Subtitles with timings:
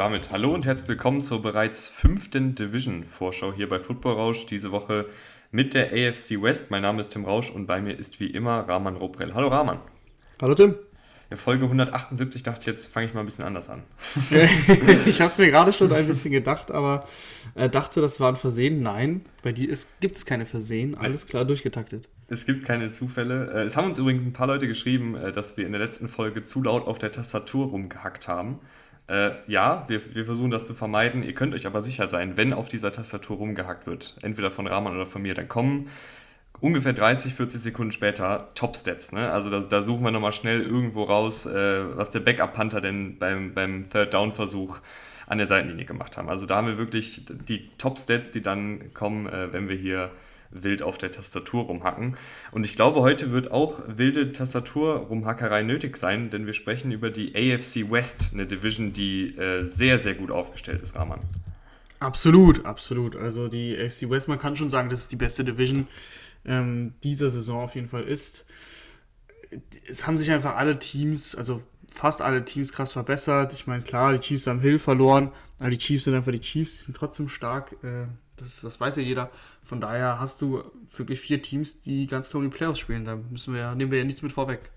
[0.00, 4.46] Damit hallo und herzlich willkommen zur bereits fünften Division-Vorschau hier bei Football Rausch.
[4.46, 5.04] Diese Woche
[5.50, 6.70] mit der AFC West.
[6.70, 9.34] Mein Name ist Tim Rausch und bei mir ist wie immer Rahman Robrell.
[9.34, 9.78] Hallo Rahman.
[10.40, 10.74] Hallo Tim.
[11.28, 13.82] In Folge 178 dachte ich, jetzt fange ich mal ein bisschen anders an.
[15.04, 17.06] ich habe es mir gerade schon ein bisschen gedacht, aber
[17.54, 18.82] äh, dachte, das war ein Versehen.
[18.82, 19.68] Nein, bei dir
[20.00, 20.94] gibt es keine Versehen.
[20.94, 22.08] Alles klar durchgetaktet.
[22.28, 23.52] Es gibt keine Zufälle.
[23.52, 26.08] Äh, es haben uns übrigens ein paar Leute geschrieben, äh, dass wir in der letzten
[26.08, 28.60] Folge zu laut auf der Tastatur rumgehackt haben.
[29.10, 31.24] Äh, ja, wir, wir versuchen das zu vermeiden.
[31.24, 34.94] Ihr könnt euch aber sicher sein, wenn auf dieser Tastatur rumgehackt wird, entweder von Rahman
[34.94, 35.88] oder von mir, dann kommen
[36.60, 39.10] ungefähr 30, 40 Sekunden später Top-Stats.
[39.10, 39.32] Ne?
[39.32, 43.52] Also da, da, suchen wir nochmal schnell irgendwo raus, äh, was der Backup-Panther denn beim,
[43.52, 44.78] beim Third-Down-Versuch
[45.26, 46.28] an der Seitenlinie gemacht haben.
[46.28, 50.10] Also da haben wir wirklich die Top-Stats, die dann kommen, äh, wenn wir hier
[50.50, 52.16] wild auf der Tastatur rumhacken.
[52.52, 57.34] Und ich glaube, heute wird auch wilde Tastatur-Rumhackerei nötig sein, denn wir sprechen über die
[57.34, 61.20] AFC West, eine Division, die äh, sehr, sehr gut aufgestellt ist, Rahman.
[62.00, 63.14] Absolut, absolut.
[63.14, 65.86] Also die AFC West, man kann schon sagen, dass es die beste Division
[66.44, 68.46] ähm, dieser Saison auf jeden Fall ist.
[69.86, 73.52] Es haben sich einfach alle Teams, also fast alle Teams krass verbessert.
[73.52, 76.78] Ich meine, klar, die Chiefs haben Hill verloren, aber die Chiefs sind einfach die Chiefs,
[76.78, 77.72] die sind trotzdem stark.
[77.82, 78.06] Äh,
[78.40, 79.30] das, das weiß ja jeder.
[79.64, 80.62] Von daher hast du
[80.96, 83.04] wirklich vier Teams, die ganz toll die Playoffs spielen.
[83.04, 84.70] Da müssen wir, nehmen wir ja nichts mit vorweg.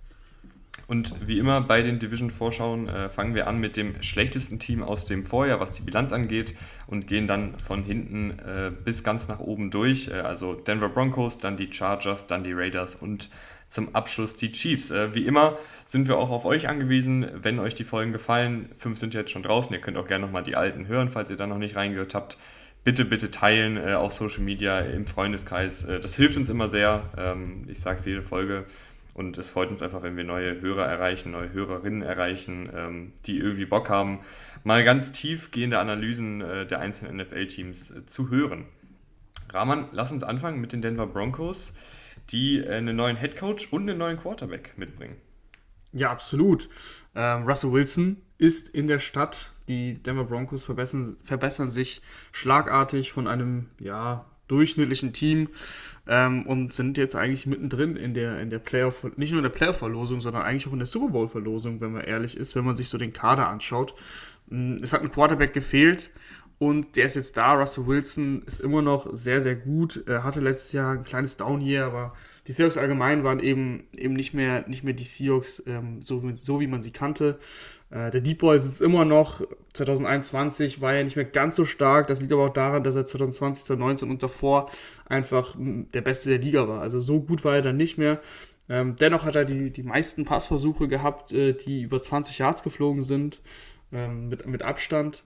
[0.87, 5.05] Und wie immer bei den Division-Vorschauen äh, fangen wir an mit dem schlechtesten Team aus
[5.05, 6.55] dem Vorjahr, was die Bilanz angeht,
[6.87, 10.09] und gehen dann von hinten äh, bis ganz nach oben durch.
[10.09, 13.29] Äh, also Denver Broncos, dann die Chargers, dann die Raiders und
[13.69, 14.91] zum Abschluss die Chiefs.
[14.91, 18.69] Äh, wie immer sind wir auch auf euch angewiesen, wenn euch die Folgen gefallen.
[18.75, 19.73] Fünf sind jetzt schon draußen.
[19.73, 22.37] Ihr könnt auch gerne nochmal die alten hören, falls ihr da noch nicht reingehört habt
[22.83, 25.85] bitte, bitte teilen äh, auf Social Media, im Freundeskreis.
[25.85, 27.09] Äh, das hilft uns immer sehr.
[27.17, 28.65] Ähm, ich sage es jede Folge.
[29.13, 33.37] Und es freut uns einfach, wenn wir neue Hörer erreichen, neue Hörerinnen erreichen, ähm, die
[33.37, 34.21] irgendwie Bock haben,
[34.63, 38.65] mal ganz tiefgehende Analysen äh, der einzelnen NFL-Teams äh, zu hören.
[39.51, 41.75] Rahman, lass uns anfangen mit den Denver Broncos,
[42.31, 45.17] die äh, einen neuen Headcoach und einen neuen Quarterback mitbringen.
[45.91, 46.69] Ja, absolut.
[47.13, 49.52] Ähm, Russell Wilson ist in der Stadt.
[49.67, 52.01] Die Denver Broncos verbessern, verbessern sich
[52.31, 55.49] schlagartig von einem ja, durchschnittlichen Team
[56.07, 59.49] ähm, und sind jetzt eigentlich mittendrin in der, in der Playoff, nicht nur in der
[59.49, 62.89] Playoff-Verlosung, sondern eigentlich auch in der Super Bowl-Verlosung, wenn man ehrlich ist, wenn man sich
[62.89, 63.95] so den Kader anschaut.
[64.47, 66.11] Mm, es hat ein Quarterback gefehlt
[66.59, 67.53] und der ist jetzt da.
[67.53, 70.03] Russell Wilson ist immer noch sehr, sehr gut.
[70.07, 72.13] Er hatte letztes Jahr ein kleines Down hier, aber
[72.47, 76.59] die Seahawks allgemein waren eben, eben nicht, mehr, nicht mehr die Seahawks, ähm, so, so
[76.59, 77.39] wie man sie kannte.
[77.93, 79.41] Äh, der Deep Boy sitzt immer noch.
[79.73, 82.07] 2021 war er nicht mehr ganz so stark.
[82.07, 84.69] Das liegt aber auch daran, dass er 2020, 2019 und davor
[85.05, 86.81] einfach der Beste der Liga war.
[86.81, 88.19] Also so gut war er dann nicht mehr.
[88.69, 93.03] Ähm, dennoch hat er die, die meisten Passversuche gehabt, äh, die über 20 Yards geflogen
[93.03, 93.41] sind,
[93.91, 95.23] ähm, mit, mit Abstand.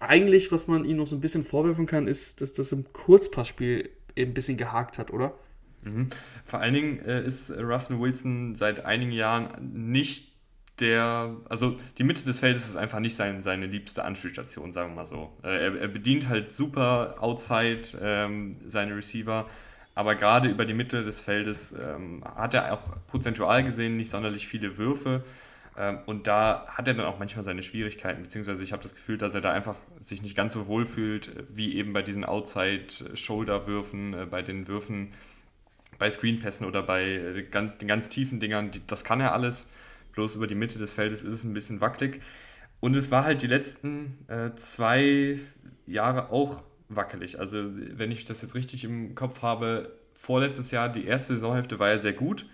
[0.00, 3.90] Eigentlich, was man ihm noch so ein bisschen vorwerfen kann, ist, dass das im Kurzpassspiel
[4.16, 5.34] ein bisschen gehakt hat, oder?
[5.82, 6.08] Mhm.
[6.44, 10.27] Vor allen Dingen äh, ist Russell Wilson seit einigen Jahren nicht
[10.80, 14.96] der, also die Mitte des Feldes ist einfach nicht sein, seine liebste Anspielstation, sagen wir
[14.96, 15.32] mal so.
[15.42, 19.46] Äh, er, er, bedient halt super outside ähm, seine Receiver,
[19.94, 24.46] aber gerade über die Mitte des Feldes ähm, hat er auch prozentual gesehen nicht sonderlich
[24.46, 25.24] viele Würfe.
[25.76, 29.18] Ähm, und da hat er dann auch manchmal seine Schwierigkeiten, beziehungsweise ich habe das Gefühl,
[29.18, 34.14] dass er da einfach sich nicht ganz so wohl fühlt, wie eben bei diesen Outside-Shoulder-Würfen,
[34.14, 35.12] äh, bei den Würfen
[35.98, 38.70] bei Screenpässen oder bei äh, ganz, den ganz tiefen Dingern.
[38.70, 39.68] Die, das kann er alles
[40.18, 42.20] bloß über die Mitte des Feldes ist es ein bisschen wackelig.
[42.80, 45.38] Und es war halt die letzten äh, zwei
[45.86, 47.38] Jahre auch wackelig.
[47.38, 51.90] Also, wenn ich das jetzt richtig im Kopf habe, vorletztes Jahr, die erste Saisonhälfte war
[51.90, 52.46] ja sehr gut.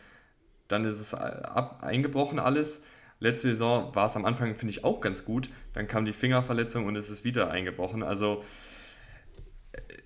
[0.68, 2.84] Dann ist es ab, eingebrochen alles.
[3.18, 5.48] Letzte Saison war es am Anfang, finde ich, auch ganz gut.
[5.72, 8.02] Dann kam die Fingerverletzung und es ist wieder eingebrochen.
[8.02, 8.44] Also,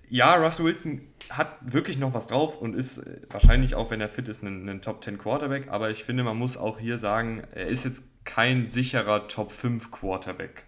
[0.09, 4.09] ja, Russell Wilson hat wirklich noch was drauf und ist äh, wahrscheinlich auch, wenn er
[4.09, 5.67] fit ist, ein, ein Top 10 Quarterback.
[5.69, 9.91] Aber ich finde, man muss auch hier sagen, er ist jetzt kein sicherer Top 5
[9.91, 10.65] Quarterback.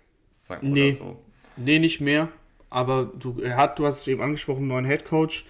[0.47, 1.21] Sagen nee, so.
[1.57, 2.29] nee, nicht mehr.
[2.69, 5.45] Aber du, er hat, du hast es eben angesprochen, einen neuen Head Coach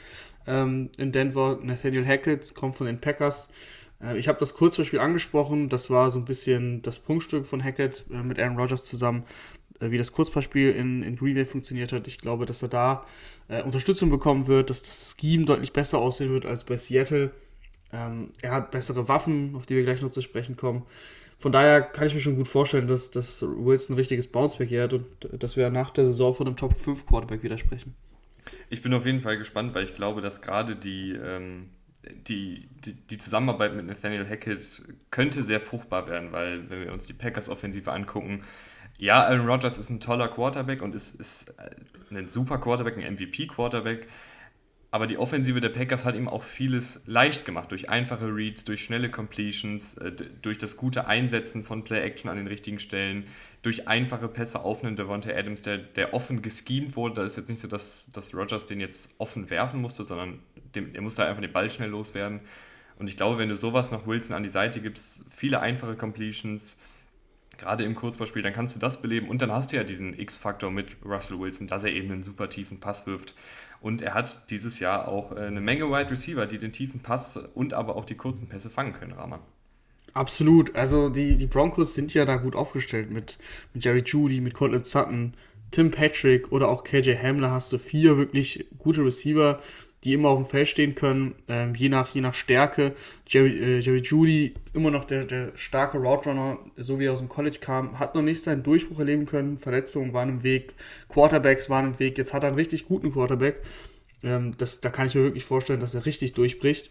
[0.47, 1.59] ähm, in Denver.
[1.61, 3.49] Nathaniel Hackett kommt von den Packers.
[4.01, 5.69] Äh, ich habe das Kurzbeispiel angesprochen.
[5.69, 9.23] Das war so ein bisschen das Prunkstück von Hackett äh, mit Aaron Rodgers zusammen.
[9.81, 12.07] Äh, wie das Kurzpassspiel in, in Green Bay funktioniert hat.
[12.07, 13.05] Ich glaube, dass er da
[13.47, 17.31] äh, Unterstützung bekommen wird, dass das Scheme deutlich besser aussehen wird als bei Seattle.
[17.91, 20.83] Ähm, er hat bessere Waffen, auf die wir gleich noch zu sprechen kommen.
[21.39, 24.83] Von daher kann ich mir schon gut vorstellen, dass, dass Wilson ein richtiges Bounceback hier
[24.83, 27.95] hat und dass wir nach der Saison von einem Top 5 Quarterback widersprechen.
[28.69, 31.69] Ich bin auf jeden Fall gespannt, weil ich glaube, dass gerade die, ähm,
[32.27, 37.05] die, die, die, Zusammenarbeit mit Nathaniel Hackett könnte sehr fruchtbar werden, weil wenn wir uns
[37.05, 38.43] die Packers-Offensive angucken,
[39.01, 43.15] ja, Aaron Rodgers ist ein toller Quarterback und ist, ist äh, ein super Quarterback, ein
[43.15, 44.07] MVP-Quarterback.
[44.91, 47.71] Aber die Offensive der Packers hat ihm auch vieles leicht gemacht.
[47.71, 50.11] Durch einfache Reads, durch schnelle Completions, äh,
[50.43, 53.25] durch das gute Einsetzen von Play-Action an den richtigen Stellen,
[53.63, 57.15] durch einfache Pässe auf einen Devontae Adams, der, der offen geschemt wurde.
[57.15, 60.37] Da ist jetzt nicht so, dass, dass Rodgers den jetzt offen werfen musste, sondern
[60.75, 62.41] dem, er musste einfach den Ball schnell loswerden.
[62.99, 66.77] Und ich glaube, wenn du sowas noch Wilson an die Seite gibst, viele einfache Completions,
[67.61, 69.29] gerade im Kurzballspiel, dann kannst du das beleben.
[69.29, 72.49] Und dann hast du ja diesen X-Faktor mit Russell Wilson, dass er eben einen super
[72.49, 73.35] tiefen Pass wirft.
[73.79, 77.37] Und er hat dieses Jahr auch äh, eine Menge Wide Receiver, die den tiefen Pass
[77.53, 79.39] und aber auch die kurzen Pässe fangen können, Rahman.
[80.13, 80.75] Absolut.
[80.75, 83.37] Also die, die Broncos sind ja da gut aufgestellt mit,
[83.73, 85.33] mit Jerry Judy, mit Cortland Sutton,
[85.71, 89.61] Tim Patrick oder auch KJ Hamler hast du vier wirklich gute Receiver,
[90.03, 92.95] die immer auf dem Feld stehen können, ähm, je, nach, je nach Stärke.
[93.27, 97.19] Jerry, äh, Jerry Judy, immer noch der, der starke Route Runner, so wie er aus
[97.19, 99.59] dem College kam, hat noch nicht seinen Durchbruch erleben können.
[99.59, 100.73] Verletzungen waren im Weg,
[101.07, 102.17] Quarterbacks waren im Weg.
[102.17, 103.61] Jetzt hat er einen richtig guten Quarterback.
[104.23, 106.89] Ähm, das, da kann ich mir wirklich vorstellen, dass er richtig durchbricht.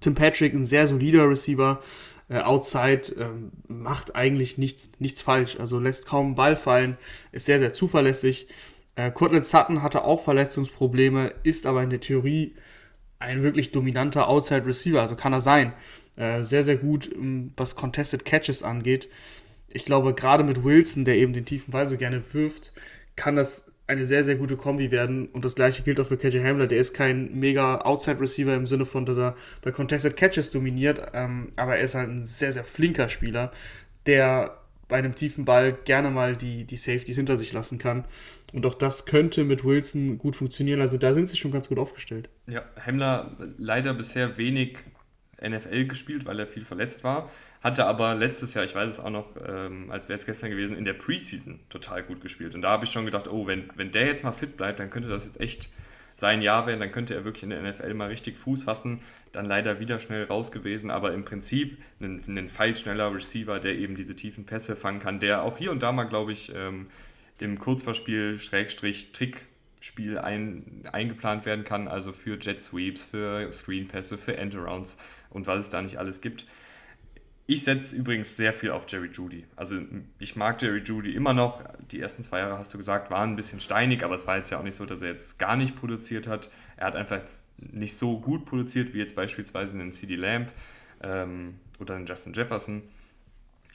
[0.00, 1.82] Tim Patrick, ein sehr solider Receiver,
[2.28, 5.58] äh, outside, ähm, macht eigentlich nichts, nichts falsch.
[5.58, 6.96] Also lässt kaum einen Ball fallen,
[7.32, 8.48] ist sehr, sehr zuverlässig.
[8.96, 12.56] Äh, Cortland Sutton hatte auch Verletzungsprobleme, ist aber in der Theorie
[13.18, 15.72] ein wirklich dominanter Outside Receiver, also kann er sein.
[16.16, 19.08] Äh, sehr, sehr gut, ähm, was Contested Catches angeht.
[19.68, 22.72] Ich glaube, gerade mit Wilson, der eben den tiefen Ball so gerne wirft,
[23.14, 25.28] kann das eine sehr, sehr gute Kombi werden.
[25.28, 26.66] Und das gleiche gilt auch für KJ Hamler.
[26.66, 31.00] Der ist kein mega Outside Receiver im Sinne von, dass er bei Contested Catches dominiert,
[31.12, 33.52] ähm, aber er ist halt ein sehr, sehr flinker Spieler,
[34.06, 34.58] der
[34.88, 38.04] bei einem tiefen Ball gerne mal die, die Safeties hinter sich lassen kann.
[38.52, 40.80] Und auch das könnte mit Wilson gut funktionieren.
[40.80, 42.28] Also da sind sie schon ganz gut aufgestellt.
[42.46, 44.78] Ja, Hemmler leider bisher wenig
[45.42, 47.30] NFL gespielt, weil er viel verletzt war.
[47.60, 50.76] Hatte aber letztes Jahr, ich weiß es auch noch, ähm, als wäre es gestern gewesen,
[50.76, 52.54] in der Preseason total gut gespielt.
[52.54, 54.90] Und da habe ich schon gedacht, oh, wenn, wenn der jetzt mal fit bleibt, dann
[54.90, 55.68] könnte das jetzt echt
[56.16, 59.00] sein Jahr werden, dann könnte er wirklich in der NFL mal richtig Fuß fassen.
[59.32, 63.94] Dann leider wieder schnell raus gewesen, aber im Prinzip ein, ein feilschneller Receiver, der eben
[63.94, 66.86] diese tiefen Pässe fangen kann, der auch hier und da mal, glaube ich, ähm,
[67.38, 74.38] im Kurzverspiel Schrägstrich Trickspiel ein, eingeplant werden kann, also für Jet Sweeps, für Screenpässe, für
[74.38, 74.96] Endarounds
[75.28, 76.46] und was es da nicht alles gibt.
[77.48, 79.44] Ich setze übrigens sehr viel auf Jerry Judy.
[79.54, 79.78] Also
[80.18, 81.62] ich mag Jerry Judy immer noch.
[81.92, 84.50] Die ersten zwei Jahre, hast du gesagt, waren ein bisschen steinig, aber es war jetzt
[84.50, 86.50] ja auch nicht so, dass er jetzt gar nicht produziert hat.
[86.76, 87.20] Er hat einfach
[87.56, 90.50] nicht so gut produziert wie jetzt beispielsweise einen CD Lamb
[91.04, 92.82] ähm, oder einen Justin Jefferson.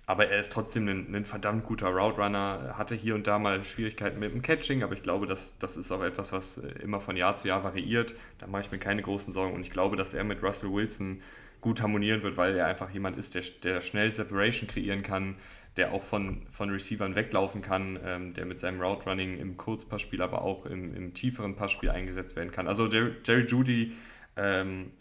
[0.05, 2.73] Aber er ist trotzdem ein, ein, verdammt guter Route Runner.
[2.77, 5.93] Hatte hier und da mal Schwierigkeiten mit dem Catching, aber ich glaube, dass, das ist
[5.93, 8.15] auch etwas, was immer von Jahr zu Jahr variiert.
[8.37, 11.21] Da mache ich mir keine großen Sorgen und ich glaube, dass er mit Russell Wilson
[11.61, 15.35] gut harmonieren wird, weil er einfach jemand ist, der, der schnell Separation kreieren kann,
[15.77, 20.21] der auch von, von Receivern weglaufen kann, ähm, der mit seinem Route Running im Kurzpassspiel,
[20.21, 22.67] aber auch im, im tieferen Passspiel eingesetzt werden kann.
[22.67, 23.93] Also Jerry, Jerry Judy
[24.35, 24.91] ähm,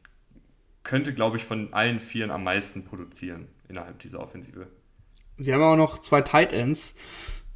[0.84, 4.68] könnte, glaube ich, von allen Vieren am meisten produzieren innerhalb dieser Offensive.
[5.38, 6.96] Sie haben auch noch zwei Tight Ends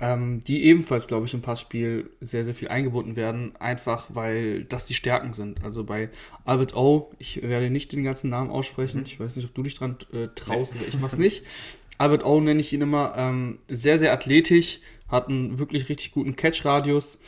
[0.01, 4.87] ähm, die ebenfalls, glaube ich, im Passspiel sehr, sehr viel eingebunden werden, einfach weil das
[4.87, 5.63] die Stärken sind.
[5.65, 6.11] Also bei
[6.45, 9.07] Albert O, ich werde nicht den ganzen Namen aussprechen, mhm.
[9.07, 11.45] ich weiß nicht, ob du dich dran äh, traust, aber ich mach's nicht.
[11.99, 16.35] Albert O nenne ich ihn immer, ähm, sehr, sehr athletisch, hat einen wirklich richtig guten
[16.35, 17.21] Catch-Radius.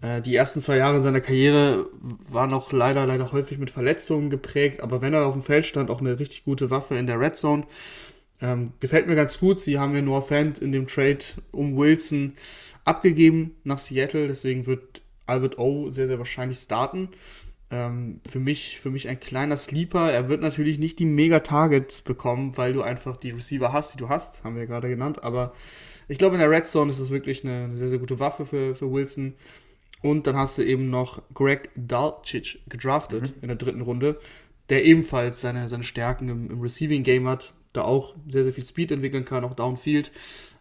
[0.00, 1.86] Äh, die ersten zwei Jahre seiner Karriere
[2.28, 5.90] waren noch leider, leider häufig mit Verletzungen geprägt, aber wenn er auf dem Feld stand,
[5.90, 7.64] auch eine richtig gute Waffe in der Red Zone.
[8.42, 9.60] Ähm, gefällt mir ganz gut.
[9.60, 11.20] Sie haben ja Fant in dem Trade
[11.52, 12.34] um Wilson
[12.84, 14.26] abgegeben nach Seattle.
[14.26, 17.10] Deswegen wird Albert O sehr, sehr wahrscheinlich starten.
[17.70, 20.10] Ähm, für, mich, für mich ein kleiner Sleeper.
[20.10, 24.08] Er wird natürlich nicht die Mega-Targets bekommen, weil du einfach die Receiver hast, die du
[24.08, 24.42] hast.
[24.42, 25.22] Haben wir ja gerade genannt.
[25.22, 25.54] Aber
[26.08, 28.44] ich glaube, in der Red Zone ist das wirklich eine, eine sehr, sehr gute Waffe
[28.44, 29.34] für, für Wilson.
[30.02, 33.42] Und dann hast du eben noch Greg Dalcic gedraftet mhm.
[33.42, 34.18] in der dritten Runde,
[34.68, 38.64] der ebenfalls seine, seine Stärken im, im Receiving Game hat da auch sehr, sehr viel
[38.64, 40.12] Speed entwickeln kann, auch Downfield.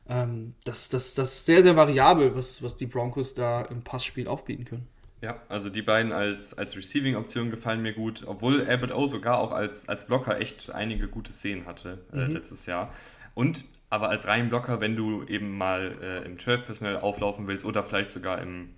[0.07, 4.27] Ähm, das, das, das ist sehr, sehr variabel, was, was die Broncos da im Passspiel
[4.27, 4.87] aufbieten können.
[5.21, 9.51] Ja, also die beiden als, als Receiving-Option gefallen mir gut, obwohl Albert O sogar auch
[9.51, 12.33] als, als Blocker echt einige gute Szenen hatte äh, mhm.
[12.33, 12.91] letztes Jahr.
[13.35, 17.83] Und aber als reinen Blocker, wenn du eben mal äh, im 12-Personal auflaufen willst oder
[17.83, 18.69] vielleicht sogar im,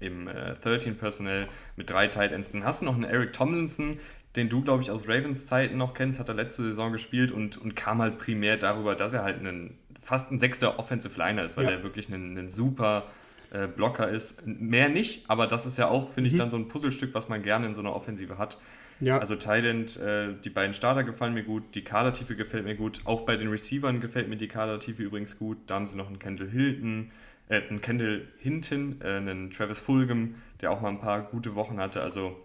[0.00, 3.98] im äh, 13-Personal mit drei Tight Ends, dann hast du noch einen Eric Tomlinson,
[4.36, 7.56] den du, glaube ich, aus Ravens Zeiten noch kennst, hat er letzte Saison gespielt und,
[7.56, 11.56] und kam halt primär darüber, dass er halt einen, fast ein sechster Offensive Liner ist,
[11.56, 11.72] weil ja.
[11.72, 13.04] er wirklich ein, ein super
[13.50, 14.46] äh, Blocker ist.
[14.46, 16.34] Mehr nicht, aber das ist ja auch, finde mhm.
[16.34, 18.58] ich, dann so ein Puzzlestück, was man gerne in so einer Offensive hat.
[19.00, 19.18] Ja.
[19.18, 23.00] Also Thailand, äh, die beiden Starter gefallen mir gut, die Kadertiefe gefällt mir gut.
[23.04, 25.56] Auch bei den Receivern gefällt mir die Kadertiefe übrigens gut.
[25.66, 27.10] Da haben sie noch einen Kendall Hilton,
[27.48, 31.80] äh, einen Kendall Hinton, äh, einen Travis Fulgham, der auch mal ein paar gute Wochen
[31.80, 32.02] hatte.
[32.02, 32.36] Also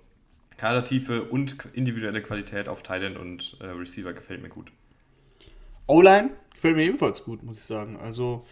[0.58, 4.72] Kadertiefe und individuelle Qualität auf Thailand und äh, Receiver gefällt mir gut.
[5.88, 7.98] O-Line gefällt mir ebenfalls gut, muss ich sagen.
[7.98, 8.46] Also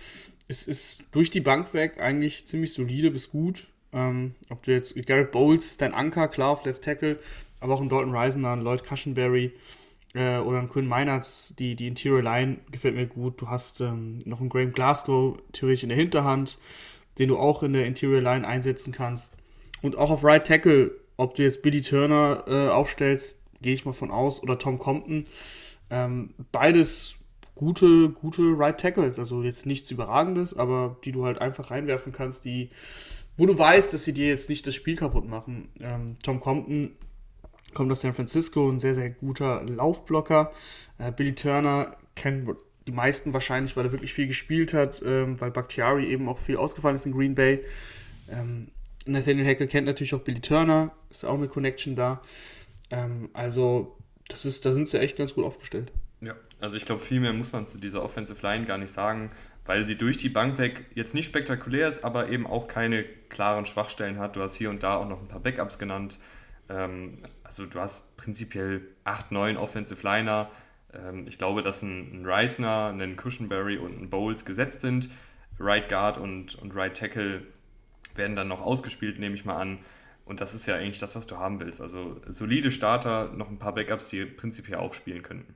[0.48, 3.68] es ist durch die Bank weg eigentlich ziemlich solide bis gut.
[3.92, 7.20] Ähm, ob du jetzt Garrett Bowles, dein Anker, klar auf Left Tackle,
[7.60, 9.54] aber auch ein Dalton Reisner, ein Lloyd Cushenberry
[10.16, 13.40] äh, oder ein Quinn Meinerts, die, die Interior Line gefällt mir gut.
[13.40, 16.58] Du hast ähm, noch einen Graham Glasgow theoretisch in der Hinterhand,
[17.20, 19.36] den du auch in der Interior Line einsetzen kannst.
[19.82, 23.94] Und auch auf Right Tackle, ob du jetzt Billy Turner äh, aufstellst, gehe ich mal
[23.94, 25.28] von aus, oder Tom Compton.
[25.90, 27.16] Ähm, beides
[27.56, 29.20] gute, gute Right Tackles.
[29.20, 32.70] Also jetzt nichts Überragendes, aber die du halt einfach reinwerfen kannst, die,
[33.38, 35.70] wo du weißt, dass sie dir jetzt nicht das Spiel kaputt machen.
[35.80, 36.92] Ähm, Tom Compton
[37.74, 40.52] kommt aus San Francisco, ein sehr, sehr guter Laufblocker.
[40.98, 42.50] Äh, Billy Turner kennt
[42.86, 46.58] die meisten wahrscheinlich, weil er wirklich viel gespielt hat, ähm, weil Bakhtiari eben auch viel
[46.58, 47.64] ausgefallen ist in Green Bay.
[48.30, 48.70] Ähm,
[49.06, 52.22] Nathaniel Hackle kennt natürlich auch Billy Turner, ist auch eine Connection da.
[52.92, 55.92] Ähm, also, das ist, da sind sie echt ganz gut aufgestellt.
[56.22, 59.32] Ja, also ich glaube, viel mehr muss man zu dieser Offensive Line gar nicht sagen,
[59.66, 63.66] weil sie durch die Bank weg jetzt nicht spektakulär ist, aber eben auch keine klaren
[63.66, 64.36] Schwachstellen hat.
[64.36, 66.18] Du hast hier und da auch noch ein paar Backups genannt.
[66.70, 70.50] Ähm, also du hast prinzipiell 8, 9 Offensive Liner.
[70.94, 75.10] Ähm, ich glaube, dass ein, ein Reisner, ein Cushionberry und ein Bowles gesetzt sind.
[75.60, 77.44] Right Guard und, und Right Tackle
[78.18, 79.80] werden dann noch ausgespielt, nehme ich mal an.
[80.26, 81.82] Und das ist ja eigentlich das, was du haben willst.
[81.82, 85.54] Also solide Starter, noch ein paar Backups, die prinzipiell auch spielen könnten.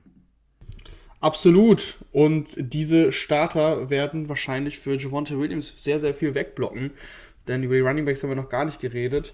[1.20, 1.98] Absolut.
[2.12, 6.92] Und diese Starter werden wahrscheinlich für Javonte Williams sehr, sehr viel wegblocken.
[7.48, 9.32] Denn über die Running Backs haben wir noch gar nicht geredet.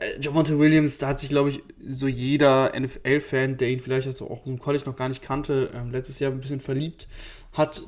[0.00, 4.28] Äh, Javonte Williams, da hat sich, glaube ich, so jeder NFL-Fan, der ihn vielleicht also
[4.28, 7.08] auch im College noch gar nicht kannte, ähm, letztes Jahr ein bisschen verliebt,
[7.52, 7.82] hat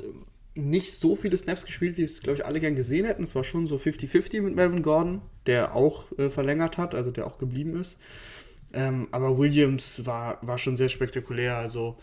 [0.59, 3.23] nicht so viele Snaps gespielt, wie es, glaube ich, alle gern gesehen hätten.
[3.23, 7.27] Es war schon so 50-50 mit Melvin Gordon, der auch äh, verlängert hat, also der
[7.27, 7.99] auch geblieben ist.
[8.73, 11.57] Ähm, aber Williams war, war schon sehr spektakulär.
[11.57, 11.97] Also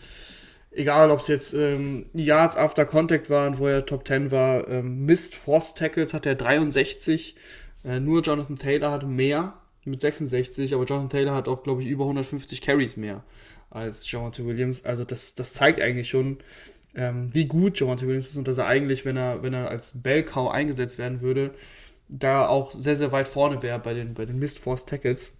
[0.72, 5.04] egal ob es jetzt ähm, Yards after Contact waren, wo er Top 10 war, ähm,
[5.04, 7.36] Missed Force Tackles hat er 63,
[7.84, 11.88] äh, nur Jonathan Taylor hatte mehr mit 66, aber Jonathan Taylor hat auch, glaube ich,
[11.88, 13.22] über 150 Carries mehr
[13.70, 14.84] als Javante Williams.
[14.84, 16.38] Also das, das zeigt eigentlich schon,
[16.96, 20.02] ähm, wie gut Javante Williams ist und dass er eigentlich, wenn er, wenn er als
[20.02, 21.54] Bellcow eingesetzt werden würde,
[22.08, 25.36] da auch sehr, sehr weit vorne wäre bei den, bei den Missed Force Tackles.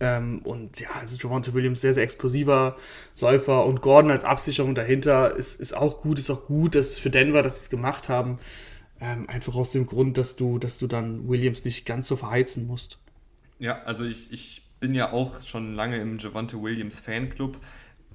[0.00, 2.76] Ähm, und ja, also Javante Williams sehr, sehr explosiver
[3.20, 7.10] Läufer und Gordon als Absicherung dahinter ist, ist auch gut, ist auch gut, dass für
[7.10, 8.38] Denver, dass sie es gemacht haben.
[9.00, 12.66] Ähm, einfach aus dem Grund, dass du, dass du dann Williams nicht ganz so verheizen
[12.66, 12.98] musst.
[13.58, 17.58] Ja, also ich, ich bin ja auch schon lange im Javante Williams Fanclub.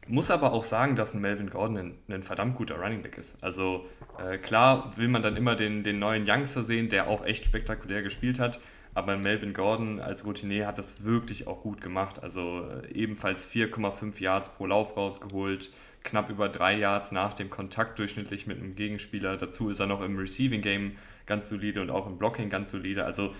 [0.10, 3.44] Muss aber auch sagen, dass ein Melvin Gordon ein, ein verdammt guter Running Back ist.
[3.44, 3.86] Also
[4.18, 8.02] äh, klar will man dann immer den, den neuen Youngster sehen, der auch echt spektakulär
[8.02, 8.60] gespielt hat.
[8.96, 12.24] Aber Melvin Gordon als Routinier hat das wirklich auch gut gemacht.
[12.24, 15.72] Also äh, ebenfalls 4,5 Yards pro Lauf rausgeholt,
[16.04, 19.38] knapp über 3 Yards nach dem Kontakt durchschnittlich mit einem Gegenspieler.
[19.38, 20.94] Dazu ist er noch im Receiving Game
[21.28, 23.06] ganz solide und auch im Blocking ganz solide.
[23.06, 23.36] Also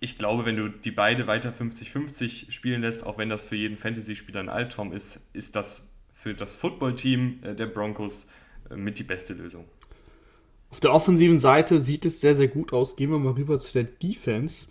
[0.00, 3.76] ich glaube, wenn du die beide weiter 50-50 spielen lässt, auch wenn das für jeden
[3.76, 8.26] Fantasy-Spieler ein Albtraum ist, ist das für das Football-Team äh, der Broncos
[8.70, 9.66] äh, mit die beste Lösung.
[10.70, 12.96] Auf der offensiven Seite sieht es sehr, sehr gut aus.
[12.96, 14.68] Gehen wir mal rüber zu der Defense,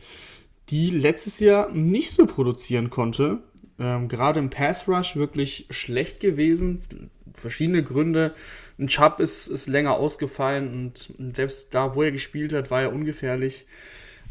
[0.70, 3.44] die letztes Jahr nicht so produzieren konnte.
[3.80, 7.10] Ähm, gerade im Pass Rush wirklich schlecht gewesen.
[7.34, 8.34] Verschiedene Gründe.
[8.80, 12.94] Ein Chubb ist, ist länger ausgefallen und selbst da, wo er gespielt hat, war er
[12.94, 13.66] ungefährlich.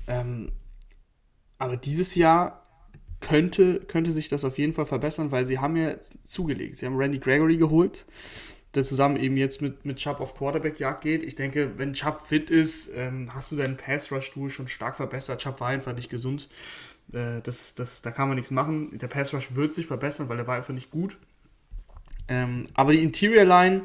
[0.06, 0.52] Ähm,
[1.58, 2.64] aber dieses Jahr
[3.20, 6.78] könnte, könnte sich das auf jeden Fall verbessern, weil sie haben ja zugelegt.
[6.78, 8.06] Sie haben Randy Gregory geholt
[8.74, 11.22] der zusammen eben jetzt mit, mit Chubb auf Quarterback-Jagd geht.
[11.22, 15.40] Ich denke, wenn Chubb fit ist, ähm, hast du deinen Pass-Rush-Tool schon stark verbessert.
[15.40, 16.48] Chubb war einfach nicht gesund.
[17.12, 18.96] Äh, das, das, da kann man nichts machen.
[18.98, 21.18] Der Pass-Rush wird sich verbessern, weil er war einfach nicht gut.
[22.28, 23.82] Ähm, aber die Interior-Line,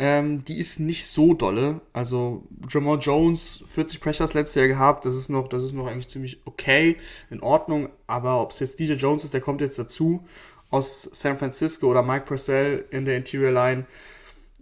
[0.00, 1.82] ähm, die ist nicht so dolle.
[1.92, 6.08] Also Jamal Jones, 40 Pressures letztes Jahr gehabt, das ist noch, das ist noch eigentlich
[6.08, 6.96] ziemlich okay,
[7.28, 7.90] in Ordnung.
[8.06, 10.24] Aber ob es jetzt DJ Jones ist, der kommt jetzt dazu
[10.70, 13.84] aus San Francisco oder Mike Purcell in der Interior Line,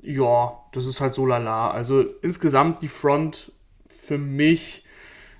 [0.02, 1.70] ja, das ist halt so lala.
[1.70, 3.52] Also insgesamt die Front
[3.88, 4.84] für mich,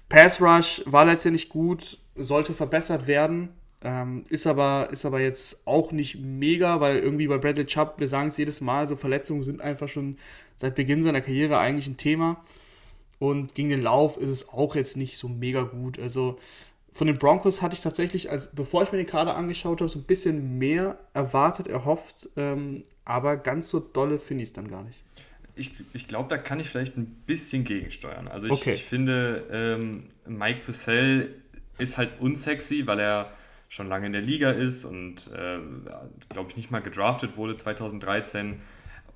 [0.09, 3.49] Pass Rush war letztendlich gut, sollte verbessert werden.
[3.83, 8.09] Ähm, ist, aber, ist aber jetzt auch nicht mega, weil irgendwie bei Bradley Chubb, wir
[8.09, 10.17] sagen es jedes Mal, so Verletzungen sind einfach schon
[10.57, 12.43] seit Beginn seiner Karriere eigentlich ein Thema.
[13.21, 15.99] Und gegen den Lauf ist es auch jetzt nicht so mega gut.
[15.99, 16.39] Also
[16.93, 20.01] von den Broncos hatte ich tatsächlich, als, bevor ich mir den Kader angeschaut habe, so
[20.01, 22.29] ein bisschen mehr erwartet, erhofft.
[22.37, 24.99] Ähm, aber ganz so dolle finde ich es dann gar nicht.
[25.55, 28.27] Ich, ich glaube, da kann ich vielleicht ein bisschen gegensteuern.
[28.29, 28.75] Also ich, okay.
[28.75, 31.35] ich finde, ähm, Mike Purcell
[31.79, 33.33] ist halt unsexy, weil er
[33.69, 35.59] schon lange in der Liga ist und, äh,
[36.29, 38.61] glaube ich, nicht mal gedraftet wurde 2013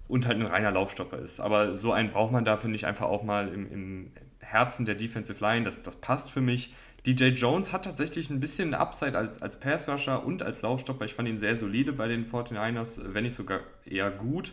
[0.09, 1.41] und halt ein reiner Laufstopper ist.
[1.41, 4.95] Aber so einen braucht man da, finde ich, einfach auch mal im, im Herzen der
[4.95, 5.65] Defensive Line.
[5.65, 6.75] Das, das passt für mich.
[7.07, 11.05] DJ Jones hat tatsächlich ein bisschen Upside als, als Passrusher und als Laufstopper.
[11.05, 14.53] Ich fand ihn sehr solide bei den 49ers, wenn nicht sogar eher gut.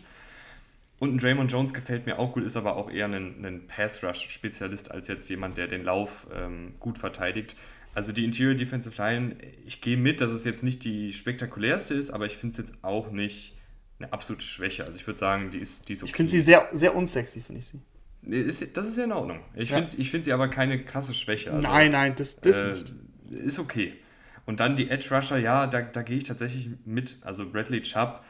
[0.98, 4.90] Und ein Draymond Jones gefällt mir auch gut, ist aber auch eher ein, ein Pass-Rush-Spezialist
[4.90, 7.56] als jetzt jemand, der den Lauf ähm, gut verteidigt.
[7.94, 12.10] Also die Interior Defensive Line, ich gehe mit, dass es jetzt nicht die spektakulärste ist,
[12.10, 13.56] aber ich finde es jetzt auch nicht
[13.98, 14.84] eine absolute Schwäche.
[14.84, 16.10] Also ich würde sagen, die ist, die ist okay.
[16.10, 17.80] Ich finde sie sehr, sehr unsexy, finde ich sie.
[18.22, 19.40] Ist, das ist ja in Ordnung.
[19.54, 19.78] Ich ja.
[19.78, 21.52] finde find sie aber keine krasse Schwäche.
[21.52, 22.92] Also, nein, nein, das, das äh, nicht.
[23.30, 23.94] Ist okay.
[24.46, 27.16] Und dann die Edge Rusher, ja, da, da gehe ich tatsächlich mit.
[27.22, 28.22] Also Bradley Chubb,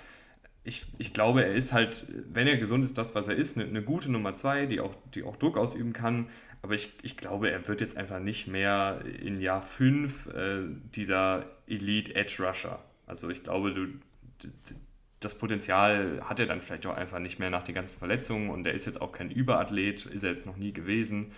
[0.65, 3.67] ich, ich glaube, er ist halt, wenn er gesund ist, das, was er ist, eine,
[3.67, 6.29] eine gute Nummer zwei, die auch, die auch Druck ausüben kann.
[6.63, 10.61] Aber ich, ich glaube, er wird jetzt einfach nicht mehr in Jahr 5 äh,
[10.95, 12.79] dieser Elite Edge Rusher.
[13.07, 13.87] Also ich glaube, du,
[15.21, 18.67] das Potenzial hat er dann vielleicht auch einfach nicht mehr nach den ganzen Verletzungen und
[18.67, 21.33] er ist jetzt auch kein Überathlet, ist er jetzt noch nie gewesen.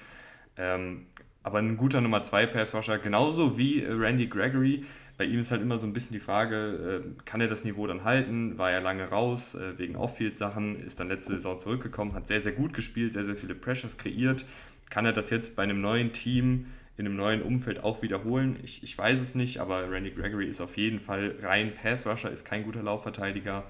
[0.57, 1.07] Ähm,
[1.45, 4.85] aber ein guter Nummer 2 Pass Rusher, genauso wie Randy Gregory.
[5.19, 7.87] Bei ihm ist halt immer so ein bisschen die Frage, äh, kann er das Niveau
[7.87, 8.59] dann halten?
[8.59, 12.53] War er lange raus äh, wegen Off-Field-Sachen, ist dann letzte Saison zurückgekommen, hat sehr, sehr
[12.53, 14.45] gut gespielt, sehr, sehr viele Pressures kreiert.
[14.91, 16.67] Kann er das jetzt bei einem neuen Team
[16.97, 18.59] in einem neuen Umfeld auch wiederholen?
[18.63, 22.45] Ich, ich weiß es nicht, aber Randy Gregory ist auf jeden Fall rein Pass-Rusher, ist
[22.45, 23.65] kein guter Laufverteidiger.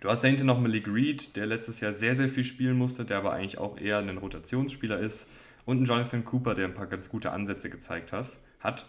[0.00, 3.18] Du hast dahinter noch Malik Reed, der letztes Jahr sehr, sehr viel spielen musste, der
[3.18, 5.28] aber eigentlich auch eher ein Rotationsspieler ist.
[5.64, 8.86] Und einen Jonathan Cooper, der ein paar ganz gute Ansätze gezeigt hat.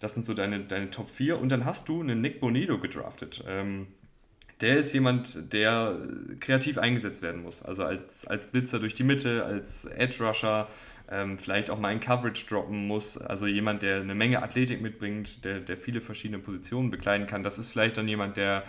[0.00, 1.38] Das sind so deine, deine Top 4.
[1.38, 3.44] Und dann hast du einen Nick Bonito gedraftet.
[3.46, 3.88] Ähm,
[4.60, 5.96] der ist jemand, der
[6.40, 7.62] kreativ eingesetzt werden muss.
[7.62, 10.68] Also als, als Blitzer durch die Mitte, als Edge Rusher,
[11.10, 13.16] ähm, vielleicht auch mal in Coverage droppen muss.
[13.16, 17.42] Also jemand, der eine Menge Athletik mitbringt, der, der viele verschiedene Positionen bekleiden kann.
[17.42, 18.64] Das ist vielleicht dann jemand, der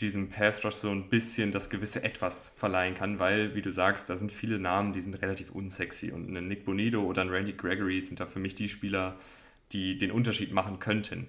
[0.00, 4.08] diesem Pass Rush so ein bisschen das gewisse Etwas verleihen kann, weil, wie du sagst,
[4.08, 6.12] da sind viele Namen, die sind relativ unsexy.
[6.12, 9.16] Und ein Nick Bonito oder ein Randy Gregory sind da für mich die Spieler,
[9.72, 11.28] die den Unterschied machen könnten.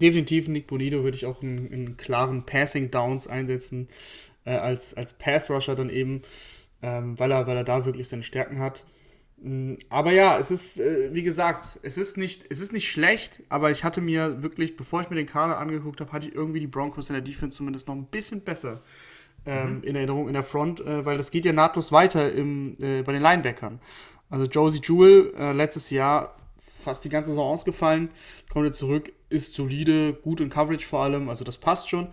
[0.00, 3.88] Definitiv Nick Bonito würde ich auch in, in klaren Passing Downs einsetzen,
[4.44, 6.22] äh, als, als Pass Rusher dann eben,
[6.82, 8.84] ähm, weil, er, weil er da wirklich seine Stärken hat.
[9.42, 13.42] Mm, aber ja, es ist, äh, wie gesagt, es ist, nicht, es ist nicht schlecht,
[13.50, 16.60] aber ich hatte mir wirklich, bevor ich mir den Kader angeguckt habe, hatte ich irgendwie
[16.60, 18.82] die Broncos in der Defense zumindest noch ein bisschen besser
[19.46, 19.82] ähm, mhm.
[19.82, 23.12] in Erinnerung in der Front, äh, weil das geht ja nahtlos weiter im, äh, bei
[23.12, 23.80] den Linebackern.
[24.30, 26.36] Also Josie Jewell, äh, letztes Jahr
[26.80, 28.10] fast die ganze Saison ausgefallen,
[28.50, 32.08] kommt jetzt zurück, ist solide, gut in Coverage vor allem, also das passt schon.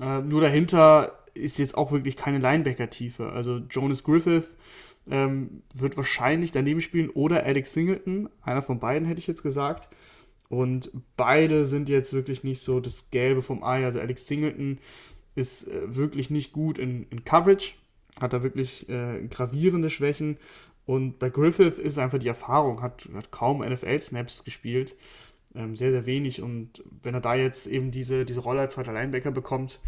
[0.00, 3.30] Äh, nur dahinter ist jetzt auch wirklich keine Linebacker-Tiefe.
[3.30, 4.48] Also Jonas Griffith
[5.10, 8.28] ähm, wird wahrscheinlich daneben spielen oder Alex Singleton.
[8.42, 9.88] Einer von beiden hätte ich jetzt gesagt.
[10.48, 13.84] Und beide sind jetzt wirklich nicht so das Gelbe vom Ei.
[13.84, 14.78] Also Alex Singleton
[15.34, 17.74] ist äh, wirklich nicht gut in, in Coverage,
[18.20, 20.38] hat da wirklich äh, gravierende Schwächen.
[20.88, 24.96] Und bei Griffith ist einfach die Erfahrung, hat, hat kaum NFL-Snaps gespielt,
[25.54, 26.40] ähm, sehr, sehr wenig.
[26.40, 29.80] Und wenn er da jetzt eben diese, diese Rolle als zweiter Linebacker bekommt,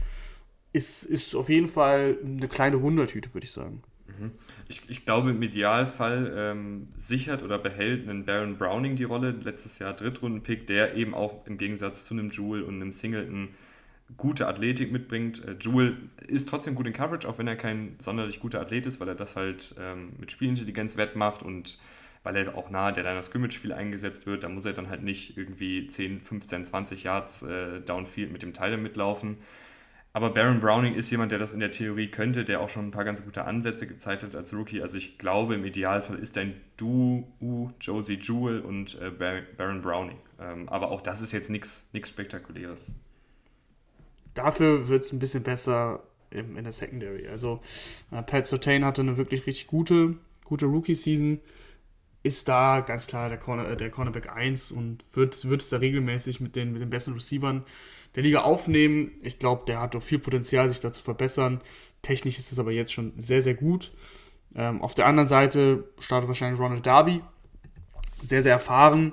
[0.75, 3.83] ist, ist auf jeden Fall eine kleine Wundertüte, würde ich sagen.
[4.09, 4.33] Mhm.
[4.69, 9.79] Ich, ich glaube, im Idealfall ähm, sichert oder behält einen Baron Browning die Rolle, letztes
[9.79, 13.55] Jahr Drittrunden-Pick, der eben auch im Gegensatz zu einem Jewel und einem Singleton
[14.17, 15.45] gute Athletik mitbringt.
[15.45, 15.97] Äh, Jewel
[16.27, 19.15] ist trotzdem gut in Coverage, auch wenn er kein sonderlich guter Athlet ist, weil er
[19.15, 21.79] das halt ähm, mit Spielintelligenz wettmacht und
[22.23, 24.45] weil er auch nahe der Liner Scrimmage viel eingesetzt wird.
[24.45, 28.53] Da muss er dann halt nicht irgendwie 10, 15, 20 Yards äh, Downfield mit dem
[28.53, 29.39] Teil mitlaufen.
[30.13, 32.91] Aber Baron Browning ist jemand, der das in der Theorie könnte, der auch schon ein
[32.91, 34.83] paar ganz gute Ansätze gezeigt hat als Rookie.
[34.83, 39.11] Also ich glaube, im Idealfall ist ein Duo Josie Jewell und äh,
[39.57, 40.19] Baron Browning.
[40.41, 42.93] Ähm, aber auch das ist jetzt nichts Spektakuläres.
[44.43, 47.29] Dafür wird es ein bisschen besser im, in der Secondary.
[47.29, 47.61] Also
[48.11, 51.41] äh, Pat Sotain hatte eine wirklich richtig gute, gute Rookie-Season.
[52.23, 55.77] Ist da ganz klar der, Corner, äh, der Cornerback 1 und wird, wird es da
[55.77, 57.65] regelmäßig mit den, mit den besten Receivern
[58.15, 59.13] der Liga aufnehmen.
[59.23, 61.61] Ich glaube, der hat doch viel Potenzial, sich da zu verbessern.
[62.01, 63.93] Technisch ist es aber jetzt schon sehr, sehr gut.
[64.55, 67.21] Ähm, auf der anderen Seite startet wahrscheinlich Ronald Darby.
[68.23, 69.13] Sehr, sehr erfahren.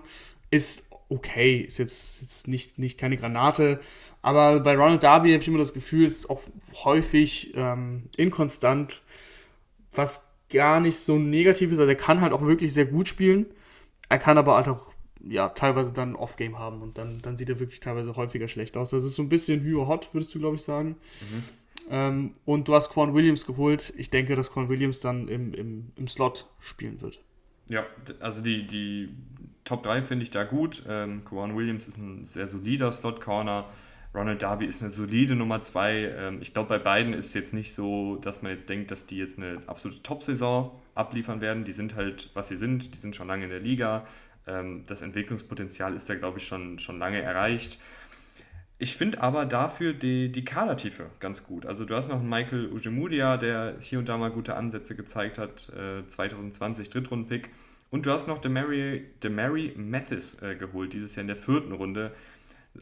[0.51, 3.79] Ist okay, ist jetzt, jetzt nicht, nicht keine Granate.
[4.21, 6.41] Aber bei Ronald Darby habe ich immer das Gefühl, ist auch
[6.83, 9.01] häufig ähm, inkonstant,
[9.93, 11.79] was gar nicht so negativ ist.
[11.79, 13.45] Also er kann halt auch wirklich sehr gut spielen.
[14.09, 14.91] Er kann aber halt auch
[15.27, 18.91] ja, teilweise dann Off-Game haben und dann, dann sieht er wirklich teilweise häufiger schlecht aus.
[18.91, 20.95] Das ist so ein bisschen Hü-Hot, würdest du, glaube ich, sagen.
[21.21, 21.43] Mhm.
[21.89, 23.93] Ähm, und du hast Quan Williams geholt.
[23.97, 27.21] Ich denke, dass Quan Williams dann im, im, im Slot spielen wird.
[27.69, 27.85] Ja,
[28.19, 29.09] also die, die
[29.67, 30.84] Top 3 finde ich da gut.
[30.88, 33.65] Ähm, Quan Williams ist ein sehr solider Slot-Corner.
[34.15, 36.13] Ronald Darby ist eine solide Nummer 2.
[36.17, 39.08] Ähm, ich glaube, bei beiden ist es jetzt nicht so, dass man jetzt denkt, dass
[39.08, 41.65] die jetzt eine absolute Top-Saison abliefern werden.
[41.65, 42.93] Die sind halt, was sie sind.
[42.95, 44.06] Die sind schon lange in der Liga.
[44.47, 47.77] Ähm, das Entwicklungspotenzial ist da, glaube ich, schon, schon lange erreicht.
[48.80, 51.65] Ich finde aber dafür die, die Kadertiefe ganz gut.
[51.65, 55.38] Also du hast noch einen Michael Ujemudia, der hier und da mal gute Ansätze gezeigt
[55.38, 57.49] hat, äh, 2020 Drittrunden-Pick.
[57.89, 62.12] Und du hast noch Demary, Demary Mathis äh, geholt, dieses Jahr in der vierten Runde.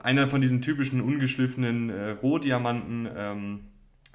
[0.02, 3.60] Einer von diesen typischen ungeschliffenen äh, Rohdiamanten, ähm,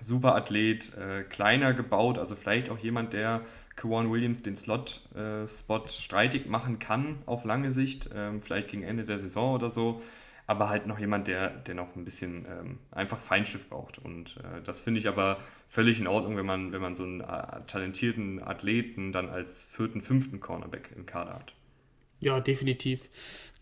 [0.01, 3.43] super Athlet, äh, kleiner gebaut, also vielleicht auch jemand, der
[3.77, 9.05] Kawan Williams den Slot-Spot äh, streitig machen kann auf lange Sicht, ähm, vielleicht gegen Ende
[9.05, 10.03] der Saison oder so
[10.51, 13.99] aber halt noch jemand, der, der noch ein bisschen ähm, einfach Feinschliff braucht.
[13.99, 17.21] Und äh, das finde ich aber völlig in Ordnung, wenn man, wenn man so einen
[17.21, 21.55] äh, talentierten Athleten dann als vierten, fünften Cornerback im Kader hat.
[22.19, 23.09] Ja, definitiv.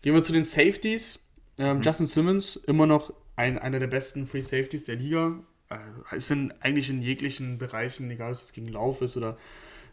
[0.01, 1.23] Gehen wir zu den Safeties.
[1.59, 1.81] Ähm, mhm.
[1.83, 5.39] Justin Simmons, immer noch ein, einer der besten Free Safeties der Liga.
[5.69, 9.37] Äh, ist in, eigentlich in jeglichen Bereichen, egal ob es gegen Lauf ist oder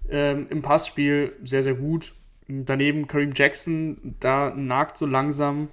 [0.08, 2.14] ähm, im Passspiel, sehr, sehr gut.
[2.48, 5.68] Daneben Kareem Jackson, da nagt so langsam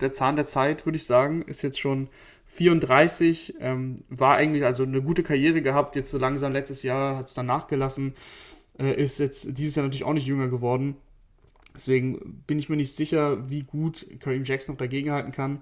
[0.00, 1.42] der Zahn der Zeit, würde ich sagen.
[1.42, 2.08] Ist jetzt schon
[2.46, 7.26] 34, ähm, war eigentlich also eine gute Karriere gehabt, jetzt so langsam letztes Jahr hat
[7.26, 8.14] es dann nachgelassen,
[8.78, 10.96] äh, ist jetzt dieses Jahr natürlich auch nicht jünger geworden.
[11.74, 15.60] Deswegen bin ich mir nicht sicher, wie gut Kareem Jackson noch dagegenhalten kann.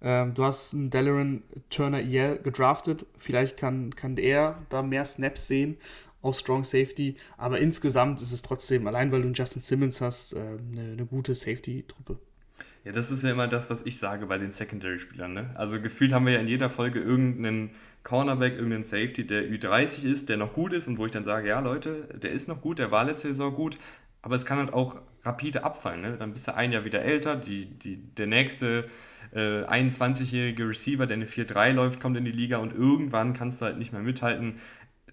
[0.00, 3.06] Ähm, du hast einen Delaran Turner EL gedraftet.
[3.16, 5.76] Vielleicht kann, kann er da mehr Snaps sehen
[6.22, 7.16] auf Strong Safety.
[7.36, 11.06] Aber insgesamt ist es trotzdem, allein weil du einen Justin Simmons hast, äh, eine, eine
[11.06, 12.20] gute Safety-Truppe.
[12.88, 15.34] Ja, das ist ja immer das, was ich sage bei den Secondary-Spielern.
[15.34, 15.50] Ne?
[15.56, 17.72] Also gefühlt haben wir ja in jeder Folge irgendeinen
[18.02, 21.48] Cornerback, irgendeinen Safety, der Ü30 ist, der noch gut ist und wo ich dann sage,
[21.48, 23.76] ja Leute, der ist noch gut, der war letzte Saison gut,
[24.22, 26.00] aber es kann halt auch rapide abfallen.
[26.00, 26.16] Ne?
[26.18, 28.88] Dann bist du ein Jahr wieder älter, die, die, der nächste
[29.32, 33.66] äh, 21-jährige Receiver, der eine 4-3 läuft, kommt in die Liga und irgendwann kannst du
[33.66, 34.60] halt nicht mehr mithalten.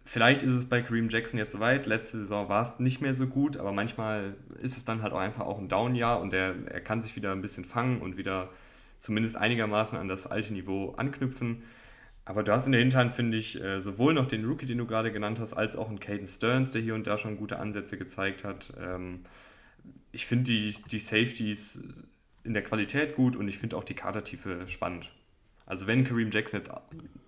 [0.07, 1.87] Vielleicht ist es bei Kareem Jackson jetzt soweit.
[1.87, 5.19] Letzte Saison war es nicht mehr so gut, aber manchmal ist es dann halt auch
[5.19, 8.49] einfach auch ein Down-Jahr und er, er kann sich wieder ein bisschen fangen und wieder
[8.99, 11.63] zumindest einigermaßen an das alte Niveau anknüpfen.
[12.23, 14.85] Aber du hast in der Hinterhand, finde ich, äh, sowohl noch den Rookie, den du
[14.85, 17.97] gerade genannt hast, als auch einen Caden Stearns, der hier und da schon gute Ansätze
[17.97, 18.73] gezeigt hat.
[18.79, 19.21] Ähm,
[20.11, 21.81] ich finde die, die Safeties
[22.43, 25.11] in der Qualität gut und ich finde auch die Kadertiefe spannend.
[25.65, 26.71] Also wenn Kareem Jackson jetzt